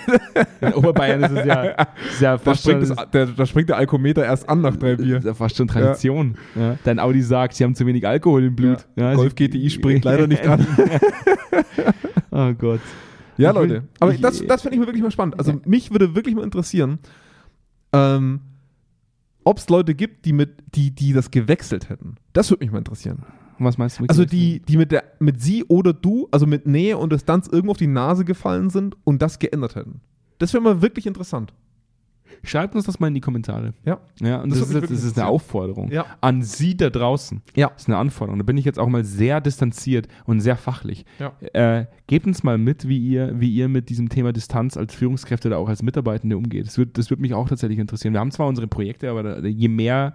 in 0.61 0.73
Oberbayern 0.73 1.23
ist 1.23 1.31
es 1.31 1.45
ja, 1.45 1.63
ist 1.63 2.21
ja 2.21 2.37
Da 2.37 2.55
springt, 2.55 2.87
schon, 2.87 2.95
das, 2.95 3.09
der, 3.11 3.25
da 3.27 3.45
springt 3.45 3.69
der 3.69 3.77
Alkometer 3.77 4.23
erst 4.25 4.47
an 4.49 4.61
nach 4.61 4.75
drei 4.77 4.95
Bier. 4.95 5.17
ist 5.17 5.25
ja 5.25 5.33
fast 5.33 5.55
schon 5.57 5.67
Tradition. 5.67 6.35
Ja. 6.55 6.77
Dein 6.83 6.99
Audi 6.99 7.21
sagt, 7.21 7.53
sie 7.55 7.63
haben 7.63 7.75
zu 7.75 7.85
wenig 7.85 8.07
Alkohol 8.07 8.43
im 8.45 8.55
Blut. 8.55 8.87
Ja. 8.95 9.09
Ja, 9.11 9.15
Golf 9.15 9.35
GTI 9.35 9.69
springt 9.69 10.03
leider 10.05 10.25
nicht 10.27 10.45
an. 10.47 10.65
oh 12.31 12.53
Gott. 12.53 12.81
Ja, 13.37 13.49
Ich 13.49 13.55
Leute. 13.55 13.83
Aber 13.99 14.13
ich- 14.13 14.21
das, 14.21 14.45
das 14.45 14.61
finde 14.61 14.75
ich 14.75 14.79
mir 14.79 14.87
wirklich 14.87 15.03
mal 15.03 15.11
spannend. 15.11 15.37
Also 15.37 15.59
mich 15.65 15.91
würde 15.91 16.15
wirklich 16.15 16.35
mal 16.35 16.43
interessieren, 16.43 16.99
ähm, 17.91 18.41
ob 19.43 19.57
es 19.57 19.67
Leute 19.69 19.93
gibt, 19.95 20.25
die 20.25 20.33
mit, 20.33 20.51
die, 20.75 20.91
die 20.91 21.13
das 21.13 21.29
gewechselt 21.31 21.89
hätten. 21.89 22.15
Das 22.31 22.49
würde 22.49 22.63
mich 22.63 22.71
mal 22.71 22.77
interessieren. 22.79 23.23
Was 23.65 23.77
meinst 23.77 23.97
du? 23.99 24.03
mit 24.03 24.09
Also 24.11 24.25
die, 24.25 24.61
die 24.61 24.77
mit 24.77 24.91
der, 24.91 25.03
mit 25.19 25.41
sie 25.41 25.63
oder 25.65 25.93
du, 25.93 26.27
also 26.31 26.45
mit 26.45 26.65
Nähe 26.67 26.97
und 26.97 27.11
Distanz 27.13 27.47
irgendwo 27.47 27.71
auf 27.71 27.77
die 27.77 27.87
Nase 27.87 28.25
gefallen 28.25 28.69
sind 28.69 28.95
und 29.03 29.21
das 29.21 29.39
geändert 29.39 29.75
hätten. 29.75 30.01
Das 30.39 30.53
wäre 30.53 30.63
mal 30.63 30.81
wirklich 30.81 31.05
interessant. 31.05 31.53
Schreibt 32.45 32.75
uns 32.75 32.85
das 32.85 32.99
mal 32.99 33.07
in 33.07 33.13
die 33.13 33.21
Kommentare. 33.21 33.73
Ja. 33.85 33.99
Ja, 34.19 34.41
und 34.41 34.49
Das 34.49 34.59
das, 34.59 34.69
würde 34.73 34.85
ist, 34.87 34.91
jetzt, 34.91 35.03
das 35.03 35.11
ist 35.11 35.17
eine. 35.19 35.27
Aufforderung 35.29 35.91
Ja. 35.91 36.05
an 36.19 36.41
Sie 36.41 36.75
da 36.75 36.89
draußen. 36.89 37.41
Ja. 37.55 37.69
Das 37.69 37.83
ist 37.83 37.87
eine 37.87 37.97
Anforderung. 37.97 38.37
Da 38.39 38.43
bin 38.43 38.57
ich 38.57 38.65
jetzt 38.65 38.79
auch 38.79 38.89
mal 38.89 39.05
sehr 39.05 39.39
distanziert 39.39 40.09
und 40.25 40.41
sehr 40.41 40.57
fachlich. 40.57 41.05
Ja. 41.19 41.31
Äh, 41.53 41.85
gebt 42.07 42.27
uns 42.27 42.43
mal 42.43 42.57
mit, 42.57 42.87
wie 42.89 42.97
ihr, 42.97 43.39
wie 43.39 43.49
ihr 43.53 43.69
mit 43.69 43.87
diesem 43.87 44.09
Thema 44.09 44.33
Distanz 44.33 44.75
als 44.75 44.93
Führungskräfte 44.93 45.47
oder 45.47 45.57
auch 45.57 45.69
als 45.69 45.83
Mitarbeitende 45.83 46.35
umgeht. 46.35 46.67
Das 46.67 46.77
wird, 46.77 46.97
das 46.97 47.09
wird 47.09 47.21
mich 47.21 47.33
auch 47.33 47.47
tatsächlich 47.47 47.79
interessieren. 47.79 48.13
Wir 48.13 48.19
haben 48.19 48.31
zwar 48.31 48.47
unsere 48.47 48.67
Projekte, 48.67 49.09
aber 49.09 49.23
da, 49.23 49.39
je 49.47 49.69
mehr 49.69 50.13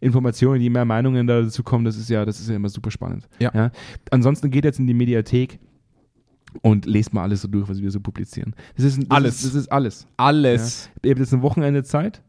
Informationen, 0.00 0.60
je 0.60 0.70
mehr 0.70 0.84
Meinungen 0.84 1.26
da 1.26 1.40
dazu 1.42 1.62
kommen, 1.62 1.84
das 1.84 1.96
ist 1.96 2.10
ja, 2.10 2.24
das 2.24 2.38
ist 2.40 2.48
ja 2.48 2.56
immer 2.56 2.68
super 2.68 2.90
spannend. 2.90 3.28
Ja. 3.38 3.70
Ansonsten 4.10 4.50
geht 4.50 4.64
jetzt 4.64 4.78
in 4.78 4.86
die 4.86 4.94
Mediathek 4.94 5.58
und 6.62 6.86
lest 6.86 7.12
mal 7.12 7.22
alles 7.22 7.42
so 7.42 7.48
durch, 7.48 7.68
was 7.68 7.80
wir 7.80 7.90
so 7.90 8.00
publizieren. 8.00 8.54
Das 8.76 8.84
ist, 8.84 8.98
das 8.98 9.10
Alles. 9.10 9.34
Ist, 9.36 9.44
das 9.46 9.54
ist 9.54 9.72
alles. 9.72 10.06
Alles. 10.16 10.90
Ihr 11.02 11.10
habt 11.10 11.18
jetzt 11.20 11.32
ein 11.34 11.42
Wochenende 11.42 11.82
Zeit. 11.84 12.22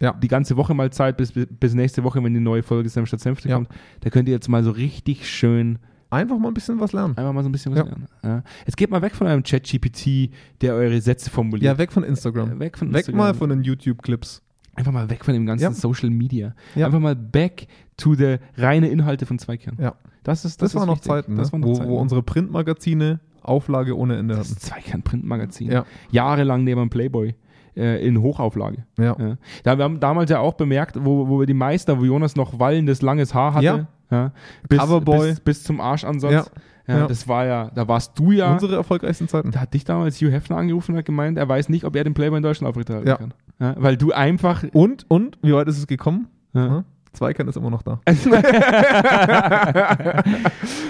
Ja. 0.00 0.12
Die 0.12 0.28
ganze 0.28 0.56
Woche 0.56 0.74
mal 0.74 0.92
Zeit, 0.92 1.16
bis, 1.16 1.32
bis 1.32 1.74
nächste 1.74 2.04
Woche, 2.04 2.22
wenn 2.22 2.34
die 2.34 2.40
neue 2.40 2.62
Folge 2.62 2.88
Senf 2.88 3.08
statt 3.08 3.20
Senfte 3.20 3.48
Ja. 3.48 3.54
kommt. 3.56 3.68
Da 4.00 4.10
könnt 4.10 4.28
ihr 4.28 4.34
jetzt 4.34 4.48
mal 4.48 4.62
so 4.62 4.70
richtig 4.70 5.28
schön 5.28 5.78
Einfach 6.08 6.38
mal 6.38 6.48
ein 6.48 6.54
bisschen 6.54 6.78
was 6.78 6.92
lernen. 6.92 7.16
einfach 7.18 7.32
mal 7.32 7.42
so 7.42 7.48
ein 7.48 7.52
bisschen 7.52 7.72
was 7.72 7.78
Ja. 7.80 7.84
lernen. 7.84 8.06
Ja. 8.22 8.42
Jetzt 8.64 8.76
geht 8.76 8.90
mal 8.90 9.02
weg 9.02 9.14
von 9.14 9.26
einem 9.26 9.42
Chat-GPT, 9.42 10.30
der 10.60 10.74
eure 10.74 11.00
Sätze 11.00 11.30
formuliert. 11.30 11.64
Ja, 11.64 11.78
weg 11.78 11.90
von 11.90 12.04
Instagram. 12.04 12.52
Äh, 12.52 12.58
weg 12.60 12.78
von 12.78 12.88
Weg 12.90 12.98
Instagram. 12.98 13.18
mal 13.18 13.34
von 13.34 13.48
den 13.50 13.62
YouTube-Clips. 13.64 14.40
Einfach 14.76 14.92
mal 14.92 15.08
weg 15.10 15.24
von 15.24 15.34
dem 15.34 15.46
ganzen 15.46 15.64
Ja. 15.64 15.72
Social 15.72 16.10
Media. 16.10 16.54
Ja. 16.74 16.86
Einfach 16.86 17.00
mal 17.00 17.16
back 17.16 17.66
to 17.96 18.14
the 18.14 18.36
reine 18.56 18.88
Inhalte 18.88 19.26
von 19.26 19.38
Zweikern. 19.38 19.76
Ja. 19.80 19.94
Das 20.22 20.44
ist 20.44 20.60
Das, 20.60 20.72
das, 20.72 20.80
waren 20.80 20.88
noch 20.88 20.96
wichtig. 20.96 21.10
Zeiten, 21.10 21.32
ne? 21.34 21.38
Das 21.38 21.52
waren 21.52 21.60
noch 21.60 21.68
wo, 21.68 21.74
Zeiten. 21.74 21.90
wo 21.90 21.98
unsere 21.98 22.22
Printmagazine 22.22 23.20
Auflage 23.42 23.96
ohne 23.96 24.16
Ende 24.16 24.34
das 24.34 24.48
hatten. 24.48 24.56
ist 24.58 24.66
Zweikern 24.66 25.02
Printmagazin. 25.02 25.70
Ja. 25.70 25.84
Jahrelang 26.10 26.64
neben 26.64 26.90
Playboy 26.90 27.34
äh, 27.76 28.04
in 28.06 28.20
Hochauflage. 28.20 28.84
Ja. 28.98 29.16
Ja. 29.18 29.36
Da, 29.62 29.78
wir 29.78 29.84
haben 29.84 30.00
damals 30.00 30.30
ja 30.30 30.40
auch 30.40 30.54
bemerkt, 30.54 30.96
wo, 31.00 31.28
wo 31.28 31.38
wir 31.40 31.46
die 31.46 31.54
Meister, 31.54 31.98
wo 32.00 32.04
Jonas 32.04 32.34
noch 32.36 32.58
wallendes, 32.58 33.02
langes 33.02 33.34
Haar 33.34 33.54
hatte. 33.54 33.64
Ja. 33.64 33.86
Ja. 34.10 34.32
Bis, 34.68 34.78
Coverboy. 34.78 35.28
Bis, 35.30 35.40
bis 35.40 35.64
zum 35.64 35.80
Arschansatz. 35.80 36.50
Ja. 36.88 37.06
Das 37.08 37.26
war 37.26 37.44
ja, 37.44 37.70
da 37.74 37.88
warst 37.88 38.16
du 38.16 38.30
ja. 38.30 38.52
Unsere 38.52 38.76
erfolgreichsten 38.76 39.26
Zeiten. 39.26 39.50
da 39.50 39.60
hat 39.60 39.74
dich 39.74 39.84
damals 39.84 40.20
Hugh 40.20 40.30
Hefner 40.30 40.56
angerufen 40.58 40.92
und 40.92 40.98
hat 40.98 41.04
gemeint, 41.04 41.36
er 41.36 41.48
weiß 41.48 41.68
nicht, 41.68 41.84
ob 41.84 41.96
er 41.96 42.04
den 42.04 42.14
Playboy 42.14 42.36
in 42.36 42.44
Deutschland 42.44 42.68
aufrechterhalten 42.68 43.12
kann. 43.16 43.34
Ja, 43.58 43.74
weil 43.78 43.96
du 43.96 44.12
einfach. 44.12 44.64
Und, 44.72 45.06
und, 45.08 45.38
wie 45.42 45.52
weit 45.52 45.68
ist 45.68 45.78
es 45.78 45.86
gekommen? 45.86 46.28
Ja. 46.52 46.66
Ja. 46.66 46.84
Zweikern 47.12 47.48
ist 47.48 47.56
immer 47.56 47.70
noch 47.70 47.82
da. 47.82 48.00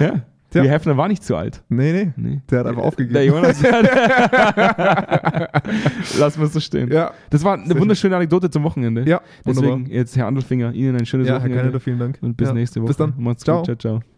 ja. 0.00 0.22
Tja. 0.50 0.62
Hugh 0.62 0.70
Hefner 0.70 0.96
war 0.96 1.08
nicht 1.08 1.24
zu 1.24 1.36
alt. 1.36 1.62
Nee, 1.68 1.92
nee. 1.92 2.12
Nee. 2.16 2.40
Der 2.50 2.60
hat 2.60 2.66
einfach 2.66 2.82
aufgegeben. 2.82 3.14
Der 3.14 3.24
Jonas. 3.24 3.62
Lass 6.18 6.38
mal 6.38 6.46
so 6.46 6.60
stehen. 6.60 6.90
Ja. 6.92 7.12
Das 7.30 7.44
war 7.44 7.54
eine 7.54 7.66
Sehr 7.66 7.78
wunderschöne 7.78 8.16
Anekdote 8.16 8.50
zum 8.50 8.62
Wochenende. 8.62 9.08
Ja, 9.08 9.20
Deswegen 9.44 9.66
wunderbar. 9.66 9.94
jetzt 9.94 10.16
Herr 10.16 10.26
Andelfinger, 10.26 10.72
Ihnen 10.72 10.96
ein 10.96 11.06
schönes 11.06 11.26
Ja, 11.26 11.34
Herr 11.34 11.40
Wochenende. 11.40 11.62
Kennedy, 11.62 11.80
vielen 11.80 11.98
Dank. 11.98 12.18
Und 12.20 12.36
bis 12.36 12.48
ja. 12.48 12.54
nächste 12.54 12.80
Woche. 12.80 12.88
Bis 12.88 12.96
dann. 12.96 13.14
Macht's 13.18 13.42
Ciao. 13.42 13.58
gut. 13.58 13.66
Ciao, 13.66 14.00
ciao. 14.00 14.15